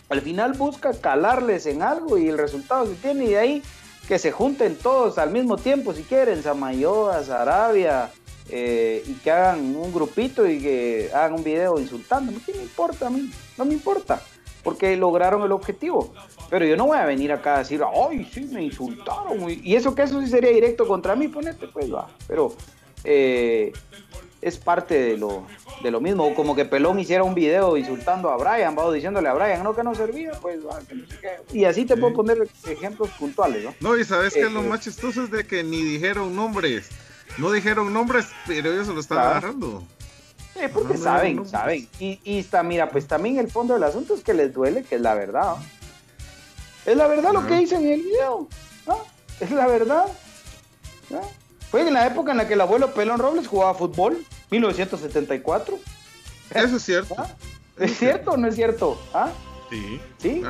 al 0.09 0.21
final 0.21 0.53
busca 0.53 0.93
calarles 0.93 1.65
en 1.65 1.81
algo 1.81 2.17
y 2.17 2.27
el 2.27 2.37
resultado 2.37 2.85
se 2.85 2.93
tiene. 2.95 3.25
Y 3.25 3.29
de 3.29 3.37
ahí 3.39 3.63
que 4.07 4.19
se 4.19 4.31
junten 4.31 4.75
todos 4.75 5.17
al 5.17 5.31
mismo 5.31 5.57
tiempo, 5.57 5.93
si 5.93 6.03
quieren, 6.03 6.43
Samayoa, 6.43 7.23
Sarabia. 7.23 8.11
Eh, 8.53 9.03
y 9.07 9.13
que 9.13 9.31
hagan 9.31 9.75
un 9.77 9.93
grupito 9.93 10.45
y 10.45 10.59
que 10.59 11.09
hagan 11.13 11.35
un 11.35 11.43
video 11.43 11.79
insultando. 11.79 12.33
¿Qué 12.45 12.53
me 12.53 12.63
importa 12.63 13.07
a 13.07 13.09
mí? 13.09 13.31
No 13.57 13.63
me 13.63 13.73
importa 13.73 14.21
porque 14.63 14.95
lograron 14.95 15.43
el 15.43 15.51
objetivo. 15.51 16.13
Pero 16.49 16.65
yo 16.65 16.75
no 16.75 16.87
voy 16.87 16.97
a 16.97 17.05
venir 17.05 17.31
acá 17.31 17.55
a 17.55 17.59
decir, 17.59 17.81
ay, 17.83 18.27
sí, 18.31 18.41
me 18.51 18.63
insultaron. 18.63 19.49
Y 19.49 19.75
eso 19.75 19.95
que 19.95 20.03
eso 20.03 20.19
sí 20.21 20.27
sería 20.27 20.51
directo 20.51 20.87
contra 20.87 21.15
mí, 21.15 21.27
ponete, 21.27 21.67
pues 21.67 21.93
va. 21.93 22.09
Pero 22.27 22.53
eh, 23.03 23.71
es 24.41 24.57
parte 24.57 24.99
de 24.99 25.17
lo, 25.17 25.45
de 25.83 25.91
lo 25.91 26.01
mismo. 26.01 26.33
Como 26.33 26.55
que 26.55 26.65
Pelón 26.65 26.99
hiciera 26.99 27.23
un 27.23 27.35
video 27.35 27.77
insultando 27.77 28.29
a 28.29 28.37
Brian, 28.37 28.75
va 28.77 28.91
diciéndole 28.91 29.29
a 29.29 29.33
Brian, 29.33 29.63
no, 29.63 29.75
que 29.75 29.83
no 29.83 29.93
servía, 29.95 30.31
pues 30.41 30.65
va, 30.65 30.79
que 30.79 30.95
no 30.95 31.07
sé 31.07 31.19
qué. 31.19 31.57
Y 31.57 31.65
así 31.65 31.85
te 31.85 31.95
puedo 31.97 32.13
poner 32.13 32.47
ejemplos 32.67 33.09
puntuales, 33.11 33.63
¿no? 33.63 33.75
No, 33.79 33.97
y 33.97 34.03
sabes 34.03 34.33
que 34.33 34.49
lo 34.49 34.61
eh, 34.61 34.67
más 34.67 34.81
chistoso 34.81 35.23
es 35.23 35.31
de 35.31 35.45
que 35.45 35.63
ni 35.63 35.81
dijeron 35.81 36.35
nombres. 36.35 36.89
No 37.37 37.51
dijeron 37.51 37.93
nombres, 37.93 38.27
pero 38.45 38.71
ellos 38.71 38.87
se 38.87 38.93
lo 38.93 38.99
están 38.99 39.19
agarrando. 39.19 39.83
Sí, 40.53 40.61
porque 40.73 40.97
saben, 40.97 41.47
saben. 41.47 41.87
Y, 41.97 42.19
y 42.23 42.39
está, 42.39 42.61
mira, 42.61 42.89
pues 42.89 43.07
también 43.07 43.37
el 43.37 43.49
fondo 43.49 43.73
del 43.73 43.83
asunto 43.83 44.13
es 44.15 44.21
que 44.21 44.33
les 44.33 44.53
duele, 44.53 44.83
que 44.83 44.95
es 44.95 45.01
la 45.01 45.13
verdad. 45.13 45.55
Es 46.85 46.97
la 46.97 47.07
verdad 47.07 47.31
lo 47.31 47.45
que 47.47 47.55
dicen 47.55 47.85
en 47.85 47.93
el 47.93 48.01
video. 48.01 48.47
Es 49.39 49.51
la 49.51 49.67
verdad. 49.67 50.05
Fue 51.71 51.87
en 51.87 51.93
la 51.93 52.05
época 52.05 52.31
en 52.31 52.37
la 52.37 52.47
que 52.47 52.55
el 52.55 52.61
abuelo 52.61 52.93
Pelón 52.93 53.17
Robles 53.17 53.47
jugaba 53.47 53.73
fútbol, 53.73 54.17
1974. 54.51 55.79
Eso 56.53 56.75
es 56.75 56.83
cierto. 56.83 57.15
¿Es 57.79 57.97
cierto 57.97 58.31
o 58.31 58.37
no 58.37 58.47
es 58.47 58.55
cierto? 58.55 59.01
¿Ah? 59.13 59.29
Sí. 59.69 60.01
¿Sí? 60.17 60.43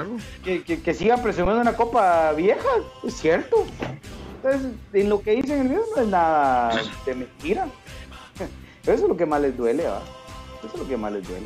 Que, 0.43 0.63
que, 0.63 0.81
que, 0.81 0.93
sigan 0.95 1.21
presumiendo 1.21 1.61
una 1.61 1.77
copa 1.77 2.31
vieja, 2.33 2.67
es 3.03 3.13
cierto. 3.13 3.67
Entonces, 4.37 4.71
en 4.93 5.09
lo 5.09 5.21
que 5.21 5.35
dicen 5.35 5.51
en 5.51 5.61
el 5.61 5.67
video 5.69 5.85
no 5.95 6.01
es 6.01 6.07
nada 6.07 6.81
de 7.05 7.13
mentira. 7.13 7.67
Eso 8.81 8.93
es 8.93 9.01
lo 9.01 9.15
que 9.15 9.27
más 9.27 9.41
les 9.41 9.55
duele, 9.55 9.85
¿va? 9.85 10.01
Eso 10.63 10.73
es 10.73 10.79
lo 10.79 10.87
que 10.87 10.97
más 10.97 11.11
les 11.11 11.27
duele. 11.27 11.45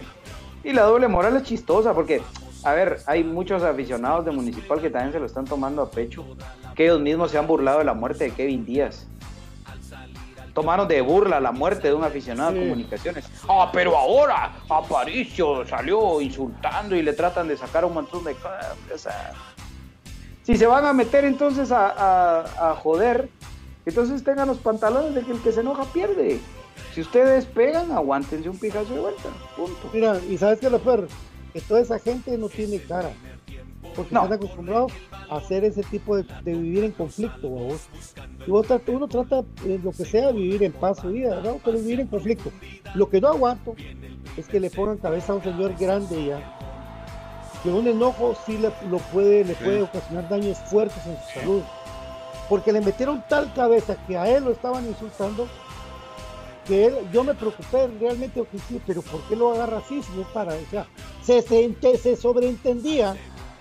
Y 0.63 0.71
la 0.71 0.83
doble 0.83 1.09
moral 1.09 1.35
es 1.35 1.43
chistosa 1.43 1.93
porque, 1.93 2.21
a 2.63 2.71
ver, 2.71 3.01
hay 3.07 3.25
muchos 3.25 3.61
aficionados 3.61 4.23
de 4.23 4.31
Municipal 4.31 4.81
que 4.81 4.89
también 4.89 5.11
se 5.11 5.19
lo 5.19 5.25
están 5.25 5.43
tomando 5.43 5.81
a 5.81 5.91
pecho, 5.91 6.25
que 6.75 6.85
ellos 6.85 7.01
mismos 7.01 7.31
se 7.31 7.37
han 7.37 7.45
burlado 7.45 7.79
de 7.79 7.85
la 7.85 7.93
muerte 7.93 8.23
de 8.23 8.31
Kevin 8.31 8.65
Díaz. 8.65 9.05
Tomaron 10.55 10.87
de 10.87 11.01
burla 11.01 11.41
la 11.41 11.51
muerte 11.51 11.89
de 11.89 11.93
un 11.93 12.05
aficionado 12.05 12.53
de 12.53 12.61
comunicaciones. 12.61 13.25
Ah, 13.47 13.69
pero 13.73 13.97
ahora 13.97 14.53
Aparicio 14.69 15.67
salió 15.67 16.21
insultando 16.21 16.95
y 16.95 17.01
le 17.01 17.11
tratan 17.11 17.49
de 17.49 17.57
sacar 17.57 17.83
un 17.83 17.93
montón 17.93 18.23
de 18.23 18.35
cosas. 18.35 19.35
si 20.43 20.55
se 20.55 20.65
van 20.65 20.85
a 20.85 20.93
meter 20.93 21.25
entonces 21.25 21.73
a, 21.73 22.71
a 22.71 22.75
joder, 22.77 23.29
entonces 23.85 24.23
tengan 24.23 24.47
los 24.47 24.57
pantalones 24.59 25.13
de 25.13 25.23
que 25.23 25.33
el 25.33 25.41
que 25.41 25.51
se 25.51 25.59
enoja 25.59 25.83
pierde. 25.91 26.39
Si 26.93 27.01
ustedes 27.01 27.45
pegan, 27.45 27.91
aguántense 27.91 28.47
un 28.47 28.57
pijazo 28.57 28.93
de 28.93 28.99
vuelta. 29.01 29.29
Punto. 29.57 29.89
Mira, 29.91 30.17
y 30.29 30.37
sabes 30.37 30.61
que 30.61 30.69
lo 30.69 30.79
peor, 30.79 31.09
que 31.51 31.59
toda 31.59 31.81
esa 31.81 31.99
gente 31.99 32.37
no 32.37 32.47
tiene 32.47 32.79
cara. 32.81 33.11
Porque 33.95 34.13
están 34.13 34.33
acostumbrados 34.33 34.91
a 35.29 35.37
hacer 35.37 35.63
ese 35.63 35.83
tipo 35.83 36.17
de, 36.17 36.25
vivir 36.43 36.83
en 36.83 36.91
conflicto, 36.91 37.47
vos. 37.47 37.87
Y 38.45 38.51
vos, 38.51 38.67
uno 38.87 39.07
trata, 39.07 39.43
eh, 39.65 39.79
lo 39.83 39.91
que 39.91 40.05
sea, 40.05 40.31
vivir 40.31 40.63
en 40.63 40.73
paz 40.73 40.99
su 40.99 41.09
vida, 41.09 41.35
¿verdad? 41.35 41.55
Pero 41.63 41.77
vivir 41.77 41.99
en 42.01 42.07
conflicto. 42.07 42.51
Lo 42.93 43.09
que 43.09 43.21
no 43.21 43.29
aguanto 43.29 43.75
es 44.37 44.47
que 44.47 44.59
le 44.59 44.69
pongan 44.69 44.97
cabeza 44.97 45.33
a 45.33 45.35
un 45.37 45.43
señor 45.43 45.75
grande 45.79 46.25
ya. 46.25 46.57
Que 47.63 47.69
un 47.69 47.87
enojo 47.87 48.35
sí 48.45 48.57
le, 48.57 48.71
lo 48.89 48.97
puede, 48.97 49.45
le 49.45 49.55
puede 49.55 49.81
ocasionar 49.81 50.29
daños 50.29 50.57
fuertes 50.69 51.05
en 51.05 51.17
su 51.17 51.39
salud. 51.39 51.61
Porque 52.49 52.71
le 52.71 52.81
metieron 52.81 53.23
tal 53.27 53.51
cabeza 53.53 53.95
que 54.05 54.17
a 54.17 54.29
él 54.29 54.43
lo 54.43 54.51
estaban 54.51 54.85
insultando 54.85 55.47
que 56.65 56.87
él, 56.87 56.95
yo 57.13 57.23
me 57.23 57.33
preocupé 57.33 57.87
realmente, 57.99 58.43
pero 58.85 59.01
¿por 59.01 59.21
qué 59.21 59.35
lo 59.35 59.53
agarra 59.53 59.77
así? 59.77 60.01
Si 60.01 60.19
es 60.19 60.27
para, 60.27 60.53
o 60.53 60.69
sea, 60.69 60.87
se, 61.23 61.41
se, 61.97 62.15
sobreentendía 62.15 63.15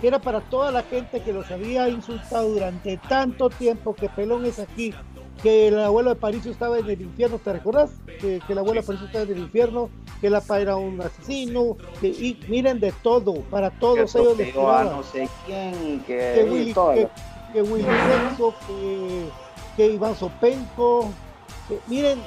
que 0.04 0.08
era 0.08 0.18
para 0.18 0.42
toda 0.42 0.70
la 0.70 0.82
gente 0.82 1.22
que 1.22 1.32
los 1.32 1.50
había 1.50 1.88
insultado 1.88 2.50
durante 2.50 2.98
tanto 3.08 3.48
tiempo, 3.48 3.94
que 3.94 4.10
Pelón 4.10 4.44
es 4.44 4.58
aquí, 4.58 4.92
que 5.42 5.68
el 5.68 5.80
abuelo 5.80 6.10
de 6.10 6.16
París 6.16 6.44
estaba 6.44 6.78
en 6.78 6.90
el 6.90 7.00
infierno, 7.00 7.38
¿te 7.38 7.54
recuerdas? 7.54 7.90
Que, 8.20 8.38
el 8.46 8.58
abuelo 8.58 8.82
de 8.82 8.86
París 8.86 9.00
estaba 9.00 9.24
en 9.24 9.30
el 9.30 9.38
infierno, 9.38 9.88
que 10.20 10.28
la 10.28 10.42
era 10.58 10.76
un 10.76 11.00
asesino, 11.00 11.78
que, 12.02 12.08
y 12.08 12.38
miren 12.48 12.80
de 12.80 12.92
todo, 13.02 13.32
para 13.50 13.70
todos 13.70 14.14
ellos 14.14 14.36
les 14.36 14.54
no 14.54 15.02
sé 15.04 15.26
quién, 15.46 16.00
que, 16.06 16.32
que 16.34 16.50
Willy, 16.50 16.74
que, 16.74 17.08
que, 17.54 17.62
Willy 17.62 17.86
que, 18.66 19.26
que 19.74 19.86
Iván 19.86 20.14
Sopenco, 20.16 21.08
miren, 21.86 22.20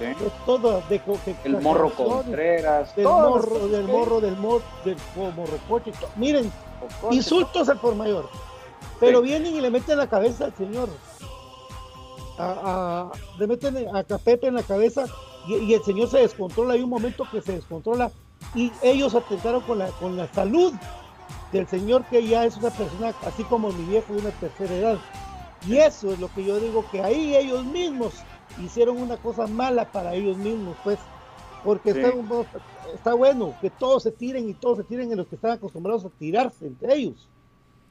todo, 0.48 0.82
de, 0.90 1.00
el 1.44 1.62
morro 1.62 1.92
Contreras, 1.92 2.96
del 2.96 3.06
morro, 3.06 3.68
del 3.68 3.84
morro, 3.84 4.20
del 4.20 4.36
morro, 4.36 4.64
del 4.84 4.98
morro 5.36 5.60
coche, 5.70 5.92
miren, 6.16 6.52
insultos 7.12 7.70
al 7.70 7.80
por 7.80 7.96
mayor, 7.96 8.30
pero 9.00 9.22
vienen 9.22 9.56
y 9.56 9.62
le 9.62 9.70
meten 9.70 9.98
la 9.98 10.08
cabeza 10.08 10.46
al 10.46 10.56
señor. 10.56 10.90
a, 12.38 13.12
le 13.40 13.48
meten 13.48 13.96
a 13.96 14.04
Capete 14.04 14.48
en 14.48 14.56
la 14.56 14.64
cabeza 14.64 15.06
y, 15.48 15.74
el 15.74 15.84
señor 15.84 16.10
se 16.10 16.20
descontrola. 16.20 16.74
Hay 16.74 16.82
un 16.82 16.90
momento 16.90 17.26
que 17.32 17.42
se 17.42 17.54
descontrola 17.54 18.12
y 18.54 18.72
ellos 18.82 19.16
atentaron 19.16 19.62
con 19.62 19.80
la, 19.80 19.88
con 19.92 20.18
la 20.18 20.32
salud 20.34 20.74
del 21.52 21.68
señor 21.68 22.04
que 22.06 22.26
ya 22.26 22.46
es 22.46 22.58
una 22.58 22.70
persona, 22.70 23.14
así 23.26 23.44
como 23.44 23.72
mi 23.72 23.84
viejo, 23.86 24.14
de 24.14 24.20
una 24.20 24.32
tercera 24.32 24.74
edad. 24.74 24.98
Y 25.66 25.78
eso 25.78 26.12
es 26.12 26.20
lo 26.20 26.28
que 26.34 26.44
yo 26.44 26.60
digo, 26.60 26.86
que 26.92 27.02
ahí 27.02 27.36
ellos 27.36 27.64
mismos 27.66 28.14
hicieron 28.64 29.02
una 29.02 29.18
cosa 29.18 29.48
mala 29.48 29.86
para 29.92 30.14
ellos 30.14 30.38
mismos, 30.38 30.76
pues, 30.84 31.00
porque 31.64 31.92
está, 31.92 32.12
está, 32.94 33.14
bueno 33.14 33.56
que 33.62 33.70
todos 33.70 34.04
se 34.04 34.12
tiren 34.12 34.50
y 34.50 34.54
todos 34.54 34.78
se 34.78 34.84
tiren 34.84 35.12
en 35.12 35.18
los 35.18 35.28
que 35.28 35.36
están 35.36 35.52
acostumbrados 35.52 36.06
a 36.06 36.10
tirarse 36.10 36.68
entre 36.68 36.96
ellos. 36.96 37.28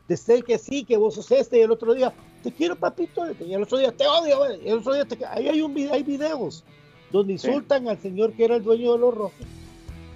De 0.08 0.16
ser 0.16 0.44
que 0.44 0.58
sí, 0.58 0.84
que 0.84 0.96
vos 0.96 1.14
sos 1.14 1.30
este 1.32 1.58
y 1.58 1.62
el 1.62 1.70
otro 1.70 1.92
día, 1.92 2.12
te 2.42 2.52
quiero 2.52 2.76
papito, 2.76 3.24
y 3.40 3.52
el 3.52 3.62
otro 3.62 3.78
día 3.78 3.90
te 3.90 4.06
odio, 4.06 4.38
y 4.62 4.68
el 4.68 4.78
otro 4.78 4.94
día 4.94 5.04
te... 5.04 5.24
ahí 5.26 5.48
hay, 5.48 5.60
un, 5.60 5.76
hay 5.76 6.02
videos 6.02 6.64
donde 7.10 7.32
insultan 7.32 7.88
al 7.88 7.98
señor 7.98 8.32
que 8.32 8.44
era 8.44 8.56
el 8.56 8.62
dueño 8.62 8.92
de 8.92 8.98
los 8.98 9.14
rojos, 9.14 9.46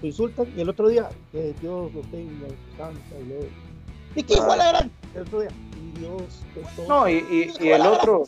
lo 0.01 0.07
insultan 0.07 0.53
y 0.57 0.61
el 0.61 0.68
otro 0.68 0.89
día, 0.89 1.09
que 1.33 1.55
Dios 1.61 1.93
lo 1.93 2.01
tenga, 2.03 2.47
y, 4.16 4.20
y 4.20 4.22
que 4.22 4.35
igual 4.35 4.61
eran, 4.61 4.91
el 5.14 5.22
otro 5.22 5.41
día, 5.41 5.51
y 5.76 5.99
Dios, 5.99 6.22
no, 6.89 7.09
y, 7.09 7.14
y, 7.14 7.53
y 7.64 7.68
el 7.70 7.83
otro 7.83 8.24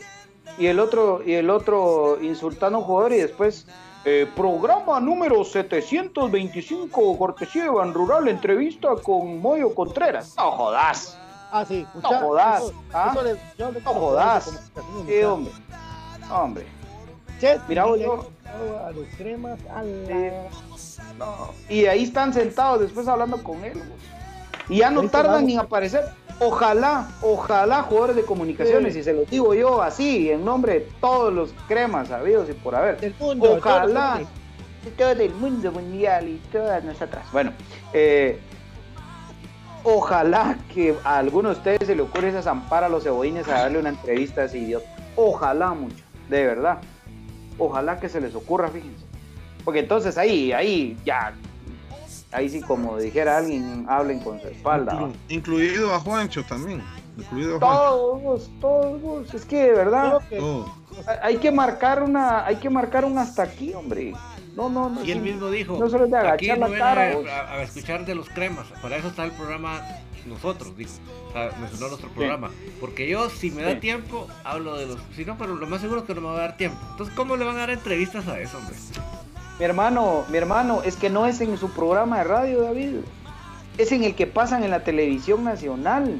y 0.58 0.66
el 0.66 0.80
otro 0.80 1.22
y 1.24 1.32
el 1.34 1.50
otro 1.50 2.18
insultando 2.20 2.78
a 2.78 2.80
un 2.80 2.86
jugador 2.86 3.12
y 3.12 3.18
después 3.18 3.66
eh, 4.04 4.28
programa 4.34 4.98
número 5.00 5.44
725 5.44 7.18
cortesía 7.18 7.64
de 7.64 7.70
Ban 7.70 7.94
Rural 7.94 8.28
entrevista 8.28 8.88
con 9.02 9.40
Moyo 9.40 9.74
Contreras. 9.74 10.34
No 10.36 10.50
jodas. 10.52 11.18
Ah 11.52 11.64
sí 11.66 11.86
no 11.94 12.08
jodas 12.08 12.72
¿ah? 12.94 13.14
no 13.58 13.92
jodas. 13.92 14.70
sí 15.06 15.22
hombre. 15.22 15.52
Hombre. 16.30 16.66
Mira 17.68 17.84
yo 17.96 18.26
a 18.84 18.90
los 18.90 19.06
cremas 19.16 19.58
a 19.70 19.82
no. 21.18 21.50
y 21.68 21.86
ahí 21.86 22.04
están 22.04 22.32
sentados 22.32 22.80
después 22.80 23.08
hablando 23.08 23.42
con 23.42 23.64
él 23.64 23.82
y 24.68 24.78
ya 24.78 24.90
no 24.90 25.08
tardan 25.08 25.48
en 25.48 25.58
aparecer 25.58 26.04
Ojalá, 26.44 27.08
ojalá 27.22 27.82
jugadores 27.82 28.16
de 28.16 28.24
comunicaciones, 28.24 28.96
y 28.96 29.02
se 29.02 29.12
lo 29.12 29.24
digo 29.24 29.54
yo 29.54 29.82
así, 29.82 30.30
en 30.30 30.44
nombre 30.44 30.74
de 30.74 30.80
todos 31.00 31.32
los 31.32 31.54
cremas 31.68 32.08
sabidos 32.08 32.48
y 32.50 32.52
por 32.52 32.74
haber. 32.74 33.00
Del 33.00 33.14
mundo, 33.18 33.54
ojalá, 33.58 34.20
de 34.84 34.90
todo 34.90 35.10
el 35.10 35.34
mundo 35.34 35.70
mundial 35.70 36.28
y 36.28 36.38
todas 36.50 36.82
nosotras. 36.82 37.24
Bueno, 37.32 37.52
eh, 37.92 38.38
ojalá 39.84 40.58
que 40.72 40.96
a 41.04 41.18
alguno 41.18 41.50
de 41.50 41.56
ustedes 41.56 41.86
se 41.86 41.94
le 41.94 42.02
ocurra 42.02 42.28
esa 42.28 42.42
zampar 42.42 42.82
a 42.82 42.88
los 42.88 43.04
cebollines 43.04 43.46
a 43.48 43.62
darle 43.62 43.78
una 43.78 43.90
entrevista 43.90 44.42
a 44.42 44.44
ese 44.44 44.58
idiota. 44.58 44.86
Ojalá 45.14 45.72
mucho, 45.74 46.04
de 46.28 46.44
verdad. 46.44 46.78
Ojalá 47.58 48.00
que 48.00 48.08
se 48.08 48.20
les 48.20 48.34
ocurra, 48.34 48.68
fíjense. 48.68 49.04
Porque 49.64 49.80
entonces 49.80 50.18
ahí, 50.18 50.52
ahí 50.52 50.96
ya 51.04 51.34
ahí 52.32 52.48
sí, 52.48 52.60
como 52.60 52.96
dijera 52.98 53.38
alguien, 53.38 53.86
hablen 53.88 54.20
con 54.20 54.40
su 54.40 54.48
espalda. 54.48 55.10
incluido 55.28 55.94
a 55.94 56.00
Juancho 56.00 56.42
también. 56.44 56.82
Incluido 57.16 57.56
a 57.56 57.60
Todos, 57.60 58.50
todos. 58.60 59.34
Es 59.34 59.44
que 59.44 59.64
de 59.64 59.72
verdad 59.72 60.20
hay 61.22 61.36
que 61.36 61.52
marcar 61.52 62.02
una, 62.02 62.44
hay 62.44 62.56
que 62.56 62.70
marcar 62.70 63.04
un 63.04 63.18
hasta 63.18 63.42
aquí, 63.42 63.72
hombre. 63.74 64.14
No, 64.56 64.68
no, 64.68 64.90
no. 64.90 65.02
Y 65.04 65.10
él 65.10 65.20
mismo 65.20 65.50
dijo, 65.50 65.78
no 65.78 65.88
solo 65.88 66.06
de 66.06 66.16
agachar 66.16 66.58
la 66.58 66.70
cara. 66.70 67.02
A, 67.50 67.62
escuchar 67.62 68.04
de 68.04 68.14
los 68.14 68.28
cremas, 68.28 68.66
para 68.82 68.96
eso 68.96 69.08
está 69.08 69.24
el 69.24 69.32
programa 69.32 69.80
nosotros, 70.26 70.76
dijo. 70.76 70.90
O 71.28 71.32
sea, 71.32 71.50
mencionó 71.58 71.88
nuestro 71.88 72.10
programa. 72.10 72.50
Porque 72.80 73.08
yo, 73.08 73.30
si 73.30 73.50
me 73.50 73.62
da 73.62 73.80
tiempo, 73.80 74.28
hablo 74.44 74.76
de 74.76 74.86
los. 74.86 74.98
Si 75.16 75.24
no, 75.24 75.38
pero 75.38 75.56
lo 75.56 75.66
más 75.66 75.80
seguro 75.80 76.00
es 76.00 76.06
que 76.06 76.14
no 76.14 76.20
me 76.20 76.28
va 76.28 76.34
a 76.34 76.40
dar 76.40 76.56
tiempo. 76.56 76.78
Entonces, 76.90 77.14
¿cómo 77.14 77.36
le 77.36 77.44
van 77.44 77.56
a 77.56 77.60
dar 77.60 77.70
entrevistas 77.70 78.28
a 78.28 78.38
eso, 78.38 78.58
hombre? 78.58 78.76
Mi 79.58 79.64
hermano, 79.64 80.24
mi 80.28 80.38
hermano, 80.38 80.82
es 80.82 80.96
que 80.96 81.10
no 81.10 81.26
es 81.26 81.40
en 81.40 81.56
su 81.58 81.70
programa 81.70 82.18
de 82.18 82.24
radio, 82.24 82.62
David. 82.62 82.96
Es 83.78 83.92
en 83.92 84.04
el 84.04 84.14
que 84.14 84.26
pasan 84.26 84.64
en 84.64 84.70
la 84.70 84.82
televisión 84.82 85.44
nacional. 85.44 86.18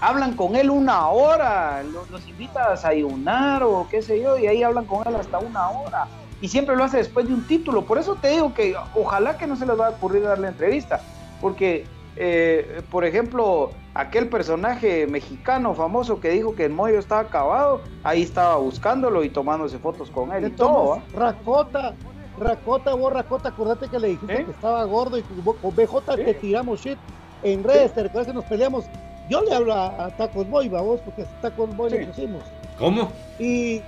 Hablan 0.00 0.34
con 0.34 0.56
él 0.56 0.70
una 0.70 1.08
hora, 1.08 1.82
los, 1.82 2.26
invita 2.26 2.66
a 2.66 2.70
desayunar 2.70 3.62
o 3.62 3.86
qué 3.90 4.00
sé 4.00 4.20
yo, 4.22 4.38
y 4.38 4.46
ahí 4.46 4.62
hablan 4.62 4.86
con 4.86 5.06
él 5.06 5.14
hasta 5.14 5.38
una 5.38 5.68
hora. 5.68 6.08
Y 6.40 6.48
siempre 6.48 6.74
lo 6.74 6.84
hace 6.84 6.96
después 6.96 7.28
de 7.28 7.34
un 7.34 7.46
título. 7.46 7.84
Por 7.84 7.98
eso 7.98 8.16
te 8.16 8.28
digo 8.28 8.54
que 8.54 8.74
ojalá 8.94 9.36
que 9.36 9.46
no 9.46 9.56
se 9.56 9.66
les 9.66 9.78
va 9.78 9.88
a 9.88 9.90
ocurrir 9.90 10.22
darle 10.22 10.48
entrevista. 10.48 11.00
Porque, 11.42 11.84
eh, 12.16 12.82
por 12.90 13.04
ejemplo, 13.04 13.72
aquel 13.94 14.28
personaje 14.28 15.06
mexicano 15.06 15.74
famoso 15.74 16.20
que 16.20 16.30
dijo 16.30 16.54
que 16.54 16.64
el 16.64 16.72
Moyo 16.72 16.98
estaba 16.98 17.20
acabado, 17.22 17.82
ahí 18.04 18.22
estaba 18.22 18.56
buscándolo 18.56 19.22
y 19.22 19.28
tomándose 19.28 19.78
fotos 19.78 20.10
con 20.10 20.32
él 20.32 20.46
y 20.46 20.50
todo. 20.50 21.02
Racota, 21.14 21.94
Racota, 22.40 22.94
vos 22.94 23.12
Racota, 23.12 23.50
acordate 23.50 23.88
que 23.88 23.98
le 23.98 24.08
dijiste 24.08 24.40
¿Eh? 24.40 24.44
que 24.46 24.50
estaba 24.50 24.82
gordo 24.84 25.18
y 25.18 25.22
con 25.22 25.76
BJ 25.76 26.16
te 26.16 26.34
tiramos 26.34 26.80
shit 26.80 26.98
en 27.42 27.62
redes, 27.62 27.94
te 27.94 28.02
recuerdas 28.02 28.28
que 28.28 28.34
nos 28.34 28.44
peleamos. 28.44 28.86
Yo 29.28 29.42
le 29.42 29.54
hablo 29.54 29.74
a, 29.74 30.08
Tacos 30.16 30.48
Boy, 30.48 30.68
vos, 30.68 31.00
porque 31.04 31.26
Tacos 31.40 31.76
Boy 31.76 31.90
le 31.90 32.06
pusimos. 32.06 32.42
¿Cómo? 32.78 33.12
Y 33.38 33.82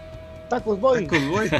Tacos 0.48 0.78
Boy. 0.78 1.06
Tacos 1.06 1.28
Boy. 1.28 1.50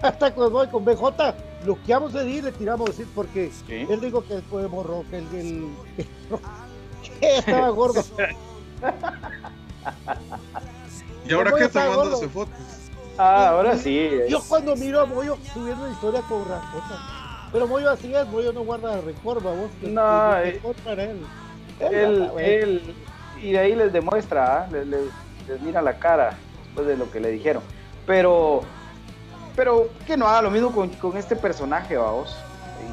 Tacos 0.18 0.52
Boy 0.52 0.68
con 0.68 0.84
BJ, 0.84 1.34
lo 1.66 1.82
que 1.82 1.92
vamos 1.92 2.14
a 2.14 2.24
decir, 2.24 2.44
le 2.44 2.52
tiramos 2.52 2.96
shit 2.96 3.08
porque 3.14 3.50
él 3.68 4.00
dijo 4.00 4.24
que 4.24 4.40
fue 4.42 4.66
morro, 4.68 5.04
que 5.10 5.18
el, 5.18 5.26
el 5.34 5.68
que 7.20 7.36
estaba 7.36 7.68
gordo. 7.70 8.02
¿Y 11.28 11.32
ahora 11.32 11.52
qué 11.56 11.64
está 11.64 11.88
mandándose 11.88 12.28
fotos? 12.28 12.79
Ah, 13.18 13.48
ahora 13.48 13.76
sí. 13.76 14.10
Yo 14.28 14.42
cuando 14.48 14.74
miro 14.76 15.00
a 15.00 15.06
Moyo 15.06 15.36
subiendo 15.52 15.84
una 15.84 15.92
historia 15.92 16.22
con 16.22 16.40
Racota. 16.48 17.20
Pero 17.52 17.66
Moyo 17.66 17.90
así 17.90 18.14
es, 18.14 18.26
Moyo 18.28 18.52
no 18.52 18.62
guarda 18.62 19.00
rencor, 19.00 19.42
vos. 19.42 19.70
No, 19.82 20.38
eh, 20.38 20.60
él. 20.86 21.26
Él, 21.80 22.30
él, 22.38 22.94
y 23.42 23.52
de 23.52 23.58
ahí 23.58 23.74
les 23.74 23.92
demuestra, 23.92 24.62
¿ah? 24.62 24.68
les, 24.70 25.60
mira 25.62 25.80
la 25.82 25.98
cara 25.98 26.36
después 26.64 26.86
de 26.86 26.96
lo 26.96 27.10
que 27.10 27.20
le 27.20 27.30
dijeron. 27.30 27.62
Pero, 28.06 28.62
pero 29.56 29.88
que 30.06 30.16
no 30.16 30.28
haga 30.28 30.42
lo 30.42 30.50
mismo 30.50 30.72
con, 30.72 30.90
con 30.90 31.16
este 31.16 31.36
personaje, 31.36 31.96
vamos. 31.96 32.36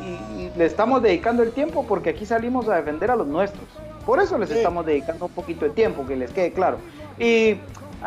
Y, 0.03 0.41
y, 0.41 0.51
le 0.55 0.65
estamos 0.65 1.01
dedicando 1.01 1.43
el 1.43 1.51
tiempo 1.51 1.86
porque 1.86 2.11
aquí 2.11 2.26
salimos 2.26 2.68
a 2.70 2.76
defender 2.76 3.11
a 3.11 3.15
los 3.15 3.28
nuestros. 3.28 3.65
Por 4.05 4.22
eso 4.22 4.38
les 4.38 4.49
estamos 4.51 4.86
dedicando 4.86 5.26
un 5.26 5.32
poquito 5.32 5.65
de 5.65 5.72
tiempo, 5.72 6.05
que 6.07 6.15
les 6.15 6.32
quede 6.32 6.53
claro. 6.53 6.78
Y 7.20 7.57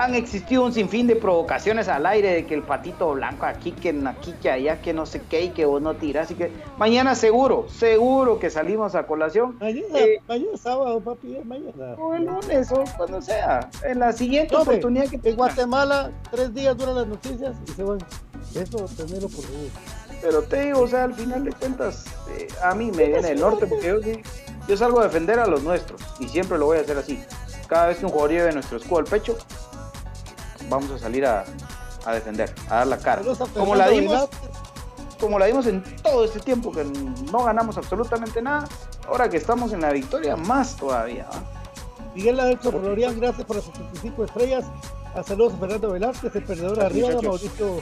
han 0.01 0.15
existido 0.15 0.65
un 0.65 0.73
sinfín 0.73 1.07
de 1.07 1.15
provocaciones 1.15 1.87
al 1.89 2.07
aire 2.07 2.33
de 2.33 2.47
que 2.47 2.55
el 2.55 2.63
patito 2.63 3.13
blanco 3.13 3.45
aquí, 3.45 3.73
que 3.73 3.91
aquí, 4.07 4.33
que 4.41 4.51
allá, 4.51 4.81
que 4.81 4.95
no 4.95 5.05
sé 5.05 5.21
qué 5.29 5.43
y 5.45 5.49
que 5.51 5.67
vos 5.67 5.83
no 5.83 5.95
tiras. 5.95 6.25
Así 6.25 6.35
que 6.37 6.51
mañana 6.79 7.15
seguro, 7.15 7.67
seguro 7.69 8.39
que 8.39 8.49
salimos 8.49 8.95
a 8.95 9.07
colación. 9.07 9.59
Mañana, 9.61 9.99
eh, 9.99 10.23
mañana 10.27 10.57
sábado, 10.57 11.01
papi, 11.01 11.37
mañana. 11.45 11.97
O 11.99 12.15
el 12.15 12.25
lunes, 12.25 12.73
o 12.73 12.83
cuando 12.97 13.21
sea. 13.21 13.69
En 13.85 13.99
la 13.99 14.15
siguiente 14.15 14.57
oportunidad 14.57 15.07
que 15.07 15.21
En 15.23 15.37
Guatemala, 15.37 16.11
tres 16.31 16.55
días 16.55 16.79
duran 16.79 16.95
las 16.95 17.07
noticias 17.07 17.55
y 17.69 17.73
se 17.73 17.83
van. 17.83 17.99
Eso, 18.55 18.87
tenerlo 18.97 19.29
por 19.29 19.45
favor. 19.45 19.69
Pero 20.23 20.43
te 20.43 20.65
digo, 20.65 20.81
o 20.81 20.89
sea, 20.89 21.05
al 21.05 21.15
final 21.15 21.45
de 21.45 21.53
cuentas, 21.53 22.07
eh, 22.39 22.49
a 22.63 22.75
mí 22.75 22.91
me 22.91 23.05
viene 23.05 23.33
el 23.33 23.41
norte 23.41 23.67
porque 23.67 23.87
yo 23.87 24.01
yo 24.67 24.77
salgo 24.77 25.01
a 25.01 25.05
defender 25.05 25.39
a 25.39 25.47
los 25.47 25.63
nuestros 25.63 26.01
y 26.21 26.29
siempre 26.29 26.57
lo 26.57 26.67
voy 26.67 26.79
a 26.79 26.81
hacer 26.81 26.97
así. 26.97 27.23
Cada 27.69 27.89
vez 27.89 27.99
que 27.99 28.07
un 28.07 28.13
jugador 28.13 28.31
lleve 28.31 28.53
nuestro 28.53 28.79
escudo 28.79 28.99
al 28.99 29.05
pecho, 29.05 29.37
vamos 30.71 30.91
a 30.93 30.99
salir 30.99 31.27
a, 31.27 31.45
defender, 32.15 32.55
a 32.71 32.77
dar 32.77 32.87
la 32.87 32.99
cara. 32.99 33.23
Como 33.55 33.75
la 33.75 33.89
dimos, 33.89 34.29
como 35.19 35.39
la 35.39 35.47
dimos 35.47 35.67
en 35.67 35.83
todo 36.03 36.25
este 36.25 36.41
tiempo 36.41 36.73
que 36.73 36.85
no 36.85 37.45
ganamos 37.45 37.77
absolutamente 37.77 38.41
nada, 38.41 38.67
ahora 39.07 39.29
que 39.29 39.37
estamos 39.37 39.73
en 39.73 39.83
la 39.83 39.93
victoria, 39.93 40.37
más 40.37 40.77
todavía. 40.77 41.27
Miguel 42.15 42.41
Adelso 42.41 42.73
Florian, 42.73 43.21
gracias 43.21 43.47
por 43.47 43.57
las 43.57 43.67
75 43.67 44.25
estrellas. 44.25 44.65
A 45.15 45.25
saludos 45.25 45.55
a 45.55 45.57
Fernando 45.59 45.91
Velázquez, 45.91 46.35
el 46.37 46.45
perdedor 46.45 46.81
arriba, 46.81 47.09
Mauricio 47.21 47.81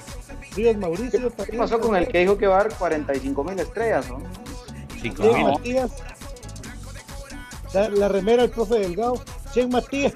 Ríos 0.56 0.77
Mauricio. 0.78 1.31
¿Qué 1.44 1.59
pasó 1.59 1.78
con 1.78 1.94
el 1.94 2.09
que 2.09 2.20
dijo 2.20 2.39
que 2.39 2.47
va 2.47 2.60
a 2.60 2.65
dar 2.65 2.74
45 2.74 3.44
mil 3.44 3.59
estrellas? 3.60 4.09
¿no? 4.09 4.19
5 5.01 5.23
mil. 5.23 5.44
Matías, 5.44 5.90
la, 7.74 7.90
la, 7.90 8.09
remera 8.09 8.43
del 8.43 8.51
profe 8.51 8.78
Delgado. 8.78 9.23
Chen 9.52 9.69
Matías. 9.69 10.15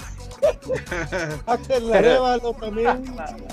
Axel 1.46 1.88
Larevalo 1.88 2.52
también. 2.54 3.04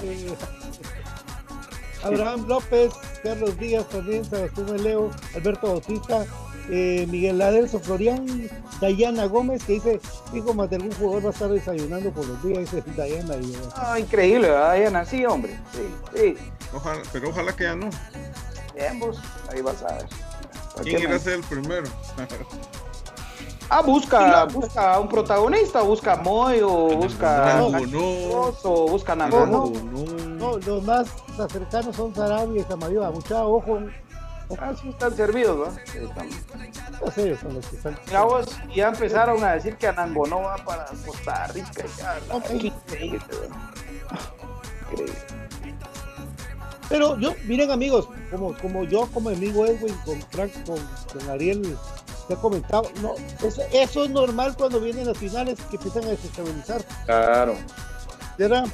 Eh, 0.04 0.34
Abraham 2.04 2.46
López, 2.48 2.94
Carlos 3.24 3.58
Díaz 3.58 3.88
también, 3.90 4.24
Sebastián 4.24 4.84
Leo, 4.84 5.12
Alberto 5.36 5.68
Bautista, 5.68 6.26
eh, 6.70 7.06
Miguel 7.10 7.42
Adelso 7.42 7.80
Florian, 7.80 8.50
Dayana 8.80 9.26
Gómez, 9.26 9.64
que 9.66 9.74
dice, 9.74 10.00
hijo 10.34 10.54
más 10.54 10.70
de 10.70 10.78
algún 10.78 10.94
jugador 10.94 11.26
va 11.26 11.30
a 11.30 11.34
estar 11.34 11.50
desayunando 11.50 12.12
por 12.12 12.26
los 12.26 12.42
días, 12.44 12.60
dice 12.60 12.84
Dayana. 12.96 13.36
Y, 13.36 13.54
ah, 13.76 14.00
increíble, 14.00 14.48
Dayana, 14.48 15.06
sí, 15.06 15.26
hombre. 15.26 15.60
Sí, 15.74 15.94
sí. 16.16 16.38
Ojalá, 16.74 17.02
pero 17.12 17.30
ojalá 17.30 17.56
que 17.56 17.64
ya 17.66 17.76
no. 17.76 17.90
Ambos, 18.90 19.18
ahí 19.52 19.62
vas 19.62 19.84
a 19.84 19.96
ver. 19.96 20.06
¿Quién 20.84 21.02
irá 21.02 21.16
a 21.16 21.20
ser 21.20 21.34
el 21.34 21.44
primero? 21.44 21.90
Ah, 23.72 23.82
busca, 23.82 24.46
busca 24.46 25.00
un 25.00 25.08
protagonista, 25.08 25.82
busca 25.82 26.16
Moy 26.16 26.60
o 26.62 26.98
busca 26.98 27.56
no, 27.58 27.70
no. 27.70 28.54
o 28.64 28.88
busca 28.88 29.16
No, 29.16 29.46
no, 29.46 29.72
no, 30.40 30.58
los 30.58 30.84
más 30.84 31.08
cercanos 31.52 31.96
son 31.96 32.14
Sarabia 32.16 32.62
y 32.62 32.66
Samayoa, 32.66 33.12
mucha 33.12 33.46
ojo. 33.46 33.80
Ah, 34.58 34.74
sí 34.82 34.90
están 34.90 35.16
servidos, 35.16 35.68
¿no? 35.68 35.76
Sí, 35.86 36.00
no 37.00 37.12
sé, 37.12 37.38
son 37.38 37.54
los 37.54 37.66
que 37.68 37.76
están. 37.76 37.96
Mira 38.08 38.24
vos, 38.24 38.46
ya 38.76 38.88
empezaron 38.88 39.44
a 39.44 39.54
decir 39.54 39.78
que 39.78 39.88
Anango 39.88 40.26
no 40.26 40.42
va 40.42 40.58
para 40.58 40.86
Costa 41.06 41.48
Rica. 41.48 41.84
Ya, 41.98 42.18
okay. 42.32 42.68
increíble, 42.68 43.20
increíble. 44.92 45.14
Pero 46.90 47.20
yo, 47.20 47.36
miren 47.46 47.70
amigos, 47.70 48.10
como, 48.32 48.58
como 48.58 48.84
yo, 48.84 49.08
como 49.14 49.30
amigo 49.30 49.68
Edwin, 49.68 49.96
con 50.04 50.20
Frank, 50.32 50.52
con, 50.66 50.80
con 51.14 51.30
Ariel, 51.30 51.78
te 52.30 52.36
he 52.36 52.38
comentado, 52.38 52.84
no, 53.02 53.16
eso, 53.44 53.64
eso, 53.74 54.04
es 54.04 54.12
normal 54.12 54.56
cuando 54.56 54.80
vienen 54.80 55.08
las 55.08 55.18
finales 55.18 55.58
que 55.72 55.78
empiezan 55.78 56.04
a 56.04 56.10
desestabilizar. 56.10 56.86
Claro. 57.06 57.56
¿Verdad? 58.38 58.68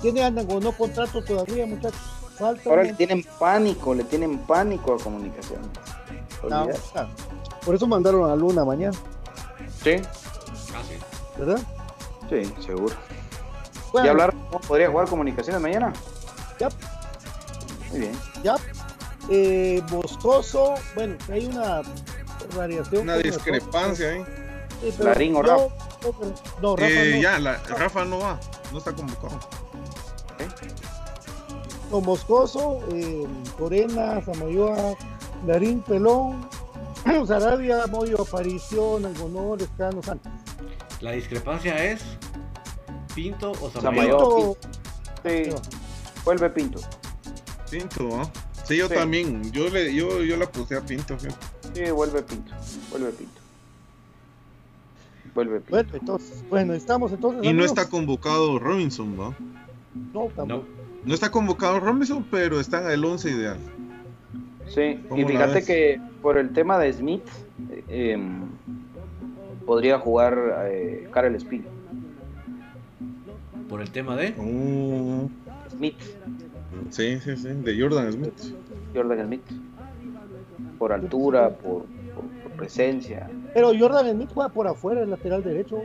¿Tiene 0.00 0.22
Anango 0.22 0.60
no 0.60 0.70
contrato 0.70 1.20
todavía, 1.24 1.66
muchachos? 1.66 1.98
Falta 2.38 2.70
Ahora 2.70 2.84
le 2.84 2.92
tienen 2.92 3.26
pánico, 3.40 3.94
le 3.94 4.04
tienen 4.04 4.38
pánico 4.38 4.94
a 4.94 4.98
comunicación. 4.98 5.60
No, 6.48 6.68
por 7.64 7.74
eso 7.74 7.86
mandaron 7.88 8.30
a 8.30 8.36
Luna 8.36 8.64
mañana. 8.64 8.96
Sí. 9.82 9.96
Ah, 10.72 10.82
sí. 10.88 10.94
¿Verdad? 11.36 11.58
Sí, 12.30 12.54
seguro. 12.64 12.94
Bueno, 13.90 14.06
¿Y 14.06 14.10
hablar 14.10 14.32
cómo 14.50 14.60
podría 14.60 14.88
jugar 14.88 15.08
comunicaciones 15.08 15.60
mañana? 15.60 15.92
Ya. 16.60 16.68
Muy 17.90 18.00
bien. 18.00 18.12
Ya. 18.44 18.54
Eh, 19.30 19.82
Boscoso, 19.90 20.74
bueno, 20.94 21.16
hay 21.32 21.46
una 21.46 21.82
variación. 22.56 23.02
Una 23.02 23.16
discrepancia 23.16 24.10
ahí. 24.10 24.24
Sí, 24.80 25.02
Larín 25.02 25.36
o 25.36 25.42
Rafa. 25.42 25.64
No, 26.60 26.76
Rafa 26.76 26.92
eh, 26.92 27.12
no. 27.16 27.22
Ya, 27.22 27.38
la, 27.38 27.56
Rafa 27.58 28.04
no 28.04 28.18
va, 28.18 28.38
no 28.72 28.78
está 28.78 28.92
convocado. 28.92 29.38
¿Eh? 30.38 30.48
No, 31.90 32.00
Moscoso, 32.00 32.80
eh, 32.92 33.26
Corena, 33.58 34.22
Samayoa, 34.24 34.94
Larín, 35.46 35.80
Pelón, 35.82 36.48
Sarabia, 37.26 37.86
Moyo, 37.86 38.20
Aparición, 38.20 39.06
Algonor, 39.06 39.62
Escano, 39.62 40.02
Santos. 40.02 40.32
La 41.00 41.12
discrepancia 41.12 41.82
es 41.84 42.02
Pinto 43.14 43.52
o 43.60 43.70
Samayoa. 43.70 44.54
Sí. 45.24 45.50
Vuelve 46.24 46.50
Pinto. 46.50 46.80
Pinto, 47.70 48.02
¿no? 48.04 48.30
Sí, 48.64 48.76
yo 48.78 48.88
Sí. 48.88 48.94
también. 48.94 49.50
Yo 49.52 49.68
le, 49.68 49.94
yo, 49.94 50.22
yo 50.22 50.36
la 50.36 50.46
puse 50.50 50.76
a 50.76 50.80
Pinto. 50.80 51.18
fíjate. 51.18 51.53
Sí, 51.74 51.90
vuelve 51.90 52.22
Pinto. 52.22 52.52
Vuelve 52.90 53.10
Pinto. 53.10 53.40
Vuelve 55.34 55.60
Pinto. 55.60 55.70
Bueno, 55.70 55.90
entonces, 55.94 56.44
bueno, 56.48 56.72
estamos 56.74 57.12
entonces. 57.12 57.44
Y 57.44 57.52
no 57.52 57.64
está 57.64 57.88
convocado 57.88 58.58
Robinson, 58.58 59.16
¿no? 59.16 59.34
No, 60.12 60.26
tampoco. 60.34 60.46
No. 60.46 60.84
No 61.04 61.12
está 61.12 61.30
convocado 61.30 61.80
Robinson, 61.80 62.24
pero 62.30 62.60
está 62.60 62.82
en 62.82 62.90
el 62.92 63.04
11 63.04 63.30
ideal. 63.30 63.58
Sí, 64.68 65.00
¿Cómo 65.08 65.20
y 65.20 65.24
fíjate 65.26 65.62
que 65.64 66.00
por 66.22 66.38
el 66.38 66.52
tema 66.52 66.78
de 66.78 66.92
Smith, 66.92 67.26
eh, 67.70 68.12
em, 68.12 68.44
podría 69.66 69.98
jugar 69.98 70.66
eh, 70.70 71.08
Karel 71.12 71.34
Espino. 71.34 71.66
Por 73.68 73.82
el 73.82 73.90
tema 73.90 74.16
de. 74.16 74.34
Oh, 74.38 75.28
Smith, 75.70 76.00
sí, 76.90 77.18
sí, 77.20 77.36
sí, 77.36 77.48
de 77.48 77.80
Jordan 77.80 78.12
Smith. 78.12 78.54
Jordan 78.94 79.26
Smith. 79.26 79.42
Por 80.84 80.92
altura, 80.92 81.48
por, 81.48 81.86
por- 82.14 82.28
por 82.42 82.52
presencia. 82.58 83.26
Pero 83.54 83.70
Jordan 83.78 84.10
Smith 84.12 84.28
juega 84.34 84.50
por 84.52 84.68
afuera, 84.68 85.00
el 85.00 85.08
lateral 85.08 85.42
derecho. 85.42 85.80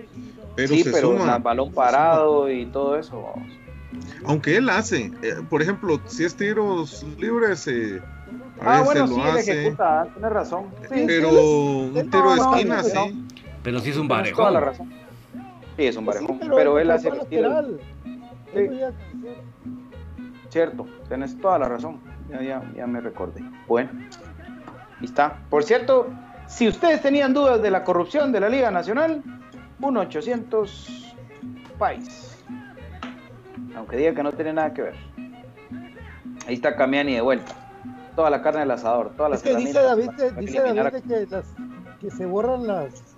Pero 0.57 0.67
sí, 0.67 0.83
se 0.83 0.91
pero 0.91 1.17
suma. 1.17 1.37
balón 1.37 1.71
parado 1.73 2.51
y 2.51 2.65
todo 2.65 2.97
eso. 2.97 3.21
vamos. 3.33 3.49
Aunque 4.25 4.57
él 4.57 4.67
hace, 4.69 5.05
eh, 5.23 5.35
por 5.49 5.61
ejemplo, 5.61 6.01
si 6.05 6.25
es 6.25 6.35
tiros 6.35 7.01
libres, 7.17 7.65
eh, 7.69 8.01
a 8.59 8.65
Ah, 8.65 8.69
veces 8.81 8.85
bueno, 8.87 9.01
lo 9.07 9.15
sí, 9.15 9.21
él 9.21 9.27
hace. 9.37 9.51
ejecuta, 9.61 10.07
tienes 10.13 10.31
razón. 10.33 10.65
Sí, 10.81 10.87
Pero 11.07 11.29
sí, 11.29 11.35
él- 11.37 11.91
un 11.93 11.97
él- 11.97 12.09
tiro 12.09 12.31
de 12.31 12.35
no, 12.35 12.43
no, 12.51 12.55
esquina, 12.57 12.75
no, 12.75 12.83
sí. 12.83 12.91
no. 12.93 13.27
Pero 13.63 13.79
sí 13.79 13.89
es 13.91 13.97
un 13.97 14.07
Tienes 14.09 14.33
toda 14.33 14.51
la 14.51 14.59
barejón. 14.59 14.89
razón. 14.89 14.99
Sí, 15.77 15.85
es 15.85 15.95
un 15.95 16.05
barejón, 16.05 16.39
Sí, 16.41 16.49
pero, 16.53 16.77
él 16.77 16.91
hace 16.91 17.09
los 17.09 17.29
tiros. 17.29 17.65
Sí. 18.53 18.67
Cierto, 20.49 20.85
tenés 21.07 21.39
toda 21.39 21.57
la 21.57 21.69
razón. 21.69 22.01
Ya, 22.29 22.41
ya, 22.43 22.61
ya 22.75 22.85
me 22.85 23.01
recordé. 23.01 23.43
Bueno, 23.67 23.89
ahí 24.99 25.05
está. 25.05 25.37
Por 25.49 25.63
cierto, 25.63 26.07
si 26.47 26.67
ustedes 26.67 27.01
tenían 27.01 27.33
dudas 27.33 27.61
de 27.61 27.71
la 27.71 27.83
corrupción 27.83 28.31
de 28.31 28.39
la 28.39 28.49
Liga 28.49 28.71
Nacional, 28.71 29.23
1-800 29.79 31.09
País. 31.77 32.37
Aunque 33.75 33.95
diga 33.95 34.13
que 34.13 34.23
no 34.23 34.33
tiene 34.33 34.53
nada 34.53 34.73
que 34.73 34.81
ver. 34.81 34.95
Ahí 36.45 36.55
está 36.55 36.75
Camiani 36.75 37.13
de 37.13 37.21
vuelta. 37.21 37.53
Toda 38.15 38.29
la 38.29 38.41
carne 38.41 38.61
del 38.61 38.71
asador, 38.71 39.11
todas 39.15 39.31
las 39.31 39.45
Es 39.45 39.49
que 39.49 39.55
dice 39.55 39.79
David, 39.81 40.09
para 40.17 40.31
dice 40.41 40.59
David 40.59 41.03
que, 41.07 41.25
las, 41.27 41.45
que 42.01 42.11
se 42.11 42.25
borran 42.25 42.67
las. 42.67 43.15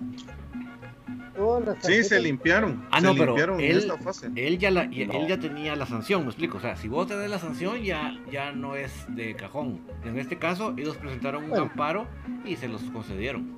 Todas 1.35 1.65
las 1.65 1.85
Sí, 1.85 2.03
se 2.03 2.19
limpiaron. 2.19 2.85
Ah, 2.91 2.99
se 2.99 3.07
no, 3.07 3.13
pero 3.13 3.27
limpiaron 3.27 3.59
en 3.61 3.71
él, 3.71 3.77
esta 3.77 3.97
fase. 3.97 4.29
él, 4.35 4.57
ya 4.57 4.69
la, 4.71 4.83
y- 4.85 5.05
No. 5.05 5.13
él 5.13 5.27
ya 5.27 5.39
tenía 5.39 5.75
la 5.75 5.85
sanción, 5.85 6.21
me 6.23 6.27
explico. 6.27 6.57
O 6.57 6.61
sea, 6.61 6.75
si 6.75 6.87
vos 6.89 7.07
tenés 7.07 7.29
la 7.29 7.39
sanción, 7.39 7.81
ya, 7.81 8.13
ya 8.31 8.51
no 8.51 8.75
es 8.75 8.91
de 9.15 9.33
cajón. 9.35 9.79
En 10.03 10.17
este 10.19 10.37
caso, 10.37 10.73
ellos 10.77 10.97
presentaron 10.97 11.43
un 11.45 11.49
Bueno. 11.51 11.63
amparo 11.65 12.07
y 12.45 12.55
se 12.57 12.67
los 12.67 12.81
concedieron. 12.91 13.55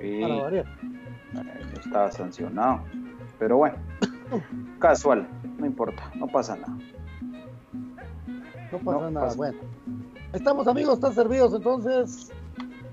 Sí, 0.00 0.18
Para 0.22 0.34
variar. 0.36 0.66
estaba 1.84 2.10
sancionado. 2.12 2.84
Pero 3.38 3.56
bueno, 3.58 3.76
casual, 4.78 5.28
no 5.58 5.66
importa, 5.66 6.10
no 6.14 6.26
pasa 6.28 6.56
nada. 6.56 6.76
No 8.70 8.78
pasa 8.78 9.00
No 9.00 9.10
nada. 9.10 9.26
pasa. 9.26 9.36
Bueno, 9.36 9.58
estamos 10.32 10.68
amigos, 10.68 10.94
están 10.94 11.14
servidos 11.14 11.54
entonces. 11.54 12.32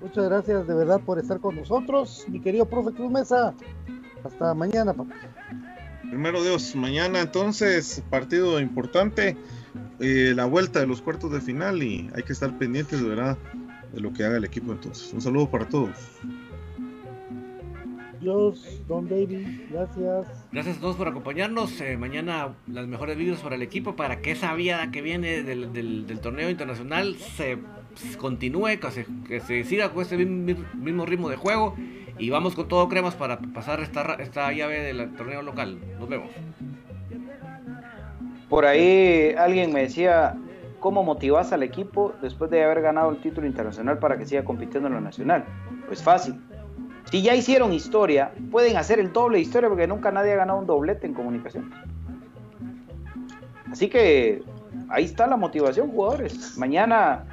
Muchas 0.02 0.26
gracias 0.26 0.68
de 0.68 0.74
verdad 0.76 1.02
por 1.02 1.20
estar 1.20 1.40
con 1.40 1.56
nosotros, 1.56 2.26
mi 2.28 2.40
querido 2.40 2.66
profe 2.68 2.92
Cruz 2.94 3.12
Mesa. 3.12 3.54
Hasta 4.24 4.54
mañana, 4.54 4.94
papá. 4.94 5.14
Primero 6.10 6.44
Dios, 6.44 6.76
mañana 6.76 7.22
entonces, 7.22 8.04
partido 8.10 8.60
importante, 8.60 9.36
eh, 10.00 10.34
la 10.36 10.46
vuelta 10.46 10.80
de 10.80 10.88
los 10.88 11.02
cuartos 11.02 11.32
de 11.32 11.42
final 11.42 11.82
y 11.84 12.10
hay 12.16 12.24
que 12.24 12.34
estar 12.34 12.56
pendientes 12.58 13.02
de 13.02 13.08
verdad 13.10 13.38
de 13.92 14.00
lo 14.02 14.14
que 14.14 14.24
haga 14.24 14.38
el 14.38 14.46
equipo 14.46 14.72
entonces. 14.72 15.12
Un 15.14 15.22
saludo 15.22 15.50
para 15.50 15.68
todos. 15.68 15.96
Dios, 18.22 18.82
Don 18.88 19.08
David, 19.08 19.46
gracias. 19.72 20.28
Gracias 20.52 20.78
a 20.78 20.82
todos 20.82 20.96
por 20.96 21.08
acompañarnos. 21.08 21.80
Eh, 21.82 21.98
mañana 21.98 22.56
las 22.68 22.88
mejores 22.88 23.18
vídeos 23.18 23.40
para 23.40 23.56
el 23.56 23.62
equipo 23.62 23.96
para 23.96 24.22
que 24.22 24.32
esa 24.32 24.54
vía 24.56 24.90
que 24.92 25.02
viene 25.02 25.44
del, 25.44 25.74
del- 25.74 26.08
del 26.08 26.20
torneo 26.20 26.50
internacional 26.50 27.16
se 27.18 27.54
se 27.56 27.58
continúe, 28.18 28.80
que 28.80 28.92
se, 28.92 29.06
que 29.28 29.40
se 29.40 29.64
siga 29.64 29.90
con 29.90 30.04
este 30.04 30.18
mismo, 30.18 31.06
ritmo 31.06 31.30
de 31.30 31.36
juego. 31.36 31.76
Y 32.18 32.30
vamos 32.30 32.56
con 32.56 32.68
todo 32.68 32.88
cremas 32.88 33.16
para 33.16 33.40
pasar 33.40 33.82
esta, 33.82 34.16
esta 34.20 34.52
llave 34.54 34.80
del 34.80 35.14
torneo 35.16 35.42
local. 35.42 35.80
Nos 36.00 36.08
vemos. 36.08 36.30
Por 38.50 38.66
ahí 38.66 39.34
alguien 39.38 39.74
me 39.74 39.82
decía, 39.82 40.38
¿cómo 40.80 41.04
motivas 41.04 41.52
al 41.52 41.64
equipo 41.64 42.14
después 42.22 42.50
de 42.52 42.64
haber 42.64 42.82
ganado 42.82 43.10
el 43.10 43.18
título 43.18 43.48
internacional 43.48 44.00
para 44.00 44.18
que 44.18 44.26
siga 44.26 44.44
compitiendo 44.46 44.88
en 44.88 44.94
lo 44.94 45.02
nacional? 45.02 45.44
Pues 45.88 46.02
fácil. 46.02 46.40
Si 47.12 47.22
ya 47.22 47.36
hicieron 47.36 47.74
historia, 47.74 48.32
pueden 48.52 48.78
hacer 48.78 49.00
el 49.00 49.12
doble 49.12 49.38
de 49.38 49.44
historia 49.44 49.70
porque 49.70 49.88
nunca 49.88 50.12
nadie 50.12 50.34
ha 50.34 50.38
ganado 50.38 50.60
un 50.60 50.66
doblete 50.66 51.06
en 51.06 51.14
comunicación. 51.14 51.72
Así 53.72 53.90
que 53.90 54.42
ahí 54.90 55.06
está 55.06 55.28
la 55.28 55.38
motivación, 55.38 55.90
jugadores. 55.90 56.58
Mañana 56.58 57.26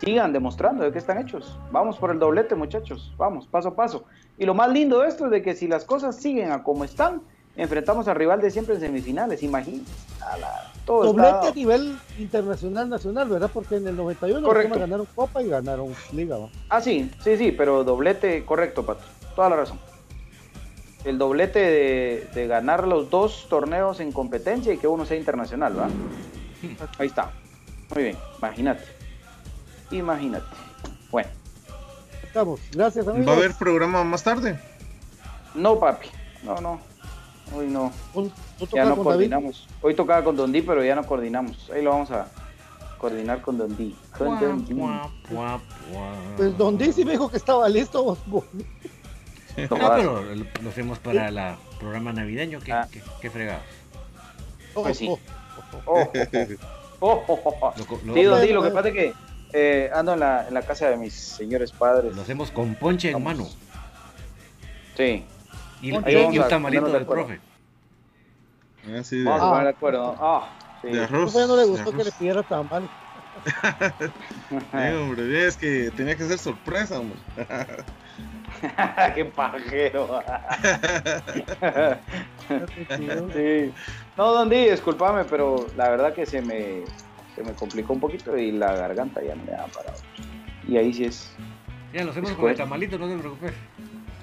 sigan 0.00 0.32
demostrando 0.32 0.84
de 0.84 0.92
qué 0.92 0.98
están 0.98 1.18
hechos. 1.18 1.58
Vamos 1.70 1.96
por 1.98 2.10
el 2.10 2.18
doblete, 2.18 2.54
muchachos. 2.54 3.12
Vamos, 3.16 3.46
paso 3.46 3.68
a 3.68 3.76
paso. 3.76 4.04
Y 4.38 4.44
lo 4.44 4.54
más 4.54 4.70
lindo 4.70 5.00
de 5.00 5.08
esto 5.08 5.26
es 5.26 5.30
de 5.30 5.42
que 5.42 5.54
si 5.54 5.66
las 5.68 5.84
cosas 5.84 6.16
siguen 6.16 6.52
a 6.52 6.62
como 6.62 6.84
están, 6.84 7.22
enfrentamos 7.56 8.06
al 8.08 8.16
rival 8.16 8.40
de 8.40 8.50
siempre 8.50 8.74
en 8.74 8.80
semifinales. 8.80 9.42
Imagínense. 9.42 9.90
A 10.20 10.36
la- 10.36 10.72
todo 10.84 11.04
Doblete 11.04 11.48
a 11.48 11.52
nivel 11.52 11.96
internacional, 12.18 12.88
nacional, 12.88 13.28
¿verdad? 13.28 13.50
Porque 13.52 13.76
en 13.76 13.88
el 13.88 13.96
91 13.96 14.40
los 14.40 14.78
ganaron 14.78 15.06
Copa 15.16 15.42
y 15.42 15.48
ganaron 15.48 15.92
Liga, 16.12 16.36
¿va? 16.38 16.48
Ah, 16.68 16.80
sí, 16.80 17.10
sí, 17.24 17.36
sí, 17.36 17.50
pero 17.50 17.82
doblete, 17.82 18.44
correcto, 18.44 18.86
Pato. 18.86 19.02
Toda 19.34 19.48
la 19.50 19.56
razón. 19.56 19.80
El 21.04 21.18
doblete 21.18 21.58
de, 21.58 22.28
de 22.34 22.46
ganar 22.46 22.86
los 22.86 23.10
dos 23.10 23.46
torneos 23.48 23.98
en 24.00 24.12
competencia 24.12 24.72
y 24.72 24.78
que 24.78 24.86
uno 24.86 25.04
sea 25.06 25.16
internacional, 25.16 25.76
¿va? 25.78 25.88
Ahí 26.98 27.06
está. 27.08 27.32
Muy 27.94 28.04
bien, 28.04 28.16
imagínate. 28.38 28.84
Imagínate. 29.90 30.46
Bueno, 31.10 31.28
Estamos. 32.22 32.60
Gracias, 32.72 33.08
amigos. 33.08 33.28
¿Va 33.28 33.32
a 33.32 33.36
haber 33.36 33.54
programa 33.54 34.04
más 34.04 34.22
tarde? 34.22 34.58
no, 35.54 35.78
papi. 35.78 36.08
No, 36.42 36.60
no. 36.60 36.80
Hoy 37.54 37.66
no. 37.68 37.92
Ya 38.72 38.84
no 38.84 38.90
David. 38.90 39.02
coordinamos. 39.02 39.68
Hoy 39.80 39.94
tocaba 39.94 40.22
con 40.24 40.36
Don 40.36 40.52
Di, 40.52 40.62
pero 40.62 40.84
ya 40.84 40.94
no 40.94 41.06
coordinamos. 41.06 41.70
Ahí 41.70 41.82
lo 41.82 41.90
vamos 41.90 42.10
a, 42.10 42.28
coordinar 42.98 43.40
con 43.40 43.58
Don 43.58 43.76
D. 43.76 43.94
Con 44.16 44.40
Don 44.40 44.66
D. 44.66 44.74
Pues 46.36 46.58
Don 46.58 46.76
D 46.76 46.92
sí 46.92 47.04
me 47.04 47.12
dijo 47.12 47.30
que 47.30 47.36
estaba 47.36 47.68
listo. 47.68 48.18
No, 48.26 48.44
pero 49.70 50.22
lo 50.62 50.68
hacemos 50.68 50.98
para 50.98 51.28
el 51.28 51.56
programa 51.78 52.12
navideño. 52.12 52.60
¿Qué, 52.60 52.72
ah. 52.72 52.86
qué, 53.20 53.30
fregados? 53.30 53.62
Pues 54.74 54.98
sí. 54.98 55.08
Oh, 56.98 57.22
oh, 57.28 57.72
sí, 57.76 58.22
Don 58.22 58.40
D, 58.40 58.52
lo 58.52 58.62
que 58.62 58.70
pasa 58.70 58.88
es 58.88 58.94
que 58.94 59.14
eh, 59.58 59.90
ando 59.94 60.12
en 60.12 60.20
la, 60.20 60.46
en 60.46 60.52
la 60.52 60.60
casa 60.60 60.90
de 60.90 60.98
mis 60.98 61.14
señores 61.14 61.72
padres. 61.72 62.14
Lo 62.14 62.20
hacemos 62.20 62.50
con 62.50 62.74
ponche 62.74 63.10
en 63.10 63.24
mano. 63.24 63.48
Sí. 64.94 65.24
Y, 65.80 65.88
y 65.88 66.38
un 66.38 66.48
tamalito 66.48 66.88
del 66.88 67.06
profe. 67.06 67.40
Ah, 68.84 69.02
sí, 69.02 69.20
de... 69.20 69.24
Vamos 69.24 69.42
a 69.42 69.48
poner 69.50 69.64
de 69.64 69.70
acuerdo. 69.70 70.16
Ah, 70.20 70.50
sí. 70.82 70.88
De 70.88 71.04
arroz. 71.04 71.34
no 71.34 71.56
le 71.56 71.64
gustó 71.64 71.90
que 71.90 72.04
le 72.04 72.12
pidiera 72.12 72.42
tamal. 72.42 72.86
sí, 74.50 74.94
hombre, 74.94 75.46
es 75.46 75.56
que 75.56 75.90
tenía 75.96 76.16
que 76.16 76.24
ser 76.24 76.38
sorpresa, 76.38 77.00
hombre. 77.00 77.18
Qué 79.14 79.24
pajero. 79.24 80.20
sí. 83.34 83.72
No, 84.18 84.32
Don 84.32 84.50
Di, 84.50 84.68
discúlpame, 84.68 85.24
pero 85.24 85.66
la 85.76 85.88
verdad 85.88 86.12
que 86.12 86.26
se 86.26 86.42
me, 86.42 86.84
se 87.36 87.42
me 87.44 87.52
complicó 87.52 87.92
un 87.92 88.00
poquito 88.00 88.36
y 88.36 88.50
la 88.50 88.74
garganta 88.74 89.22
ya 89.22 89.34
no 89.34 89.44
me 89.44 89.52
ha 89.52 89.66
parado. 89.66 89.98
Y 90.66 90.78
ahí 90.78 90.92
sí 90.92 91.04
es. 91.04 91.30
Ya 91.92 92.02
lo 92.02 92.10
hacemos 92.10 92.32
con 92.32 92.50
el 92.50 92.56
tamalito, 92.56 92.98
no 92.98 93.06
te 93.06 93.16
preocupes. 93.16 93.52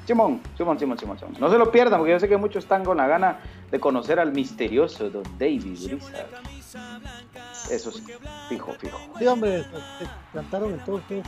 Simón, 0.06 0.42
Simón, 0.58 0.80
Simón, 0.80 0.98
Simón, 0.98 1.20
Simón. 1.20 1.36
No 1.40 1.50
se 1.50 1.58
lo 1.58 1.72
pierdan 1.72 2.00
porque 2.00 2.12
yo 2.12 2.20
sé 2.20 2.28
que 2.28 2.38
muchos 2.38 2.64
están 2.64 2.84
con 2.84 2.98
la 2.98 3.08
gana 3.08 3.40
de 3.72 3.80
conocer 3.80 4.20
al 4.20 4.34
misterioso 4.34 5.10
Don 5.10 5.24
David 5.38 5.78
Brisa. 5.86 6.26
Eso 7.70 7.92
sí, 7.92 8.04
fijo, 8.50 8.74
fijo. 8.74 9.00
Sí, 9.18 9.28
hombre, 9.28 9.66
cantaron 10.34 10.74
entonces. 10.74 11.24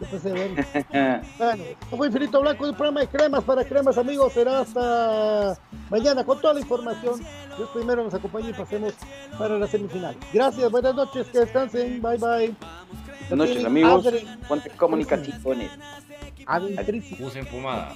Bueno, 1.38 1.64
fue 1.90 2.06
Infinito 2.06 2.40
Blanco, 2.40 2.64
un 2.64 2.74
programa 2.74 3.00
de 3.00 3.08
cremas 3.08 3.44
para 3.44 3.64
cremas, 3.64 3.98
amigos. 3.98 4.32
Será 4.32 4.60
hasta 4.60 5.58
mañana 5.90 6.24
con 6.24 6.40
toda 6.40 6.54
la 6.54 6.60
información. 6.60 7.20
Dios 7.56 7.68
primero 7.74 8.02
nos 8.02 8.14
acompañe 8.14 8.50
y 8.50 8.52
pasemos 8.54 8.94
para 9.38 9.58
la 9.58 9.66
semifinal. 9.66 10.16
Gracias, 10.32 10.70
buenas 10.70 10.94
noches, 10.94 11.26
que 11.28 11.40
descansen. 11.40 12.00
Bye, 12.00 12.16
bye. 12.16 12.54
Buenas 13.28 13.48
noches, 13.48 13.64
amigos. 13.64 14.06
Ponte 14.48 14.70
comunicaciones. 14.70 15.70
Adentrísimo. 16.46 17.26
Usen 17.26 17.46
pomada. 17.46 17.94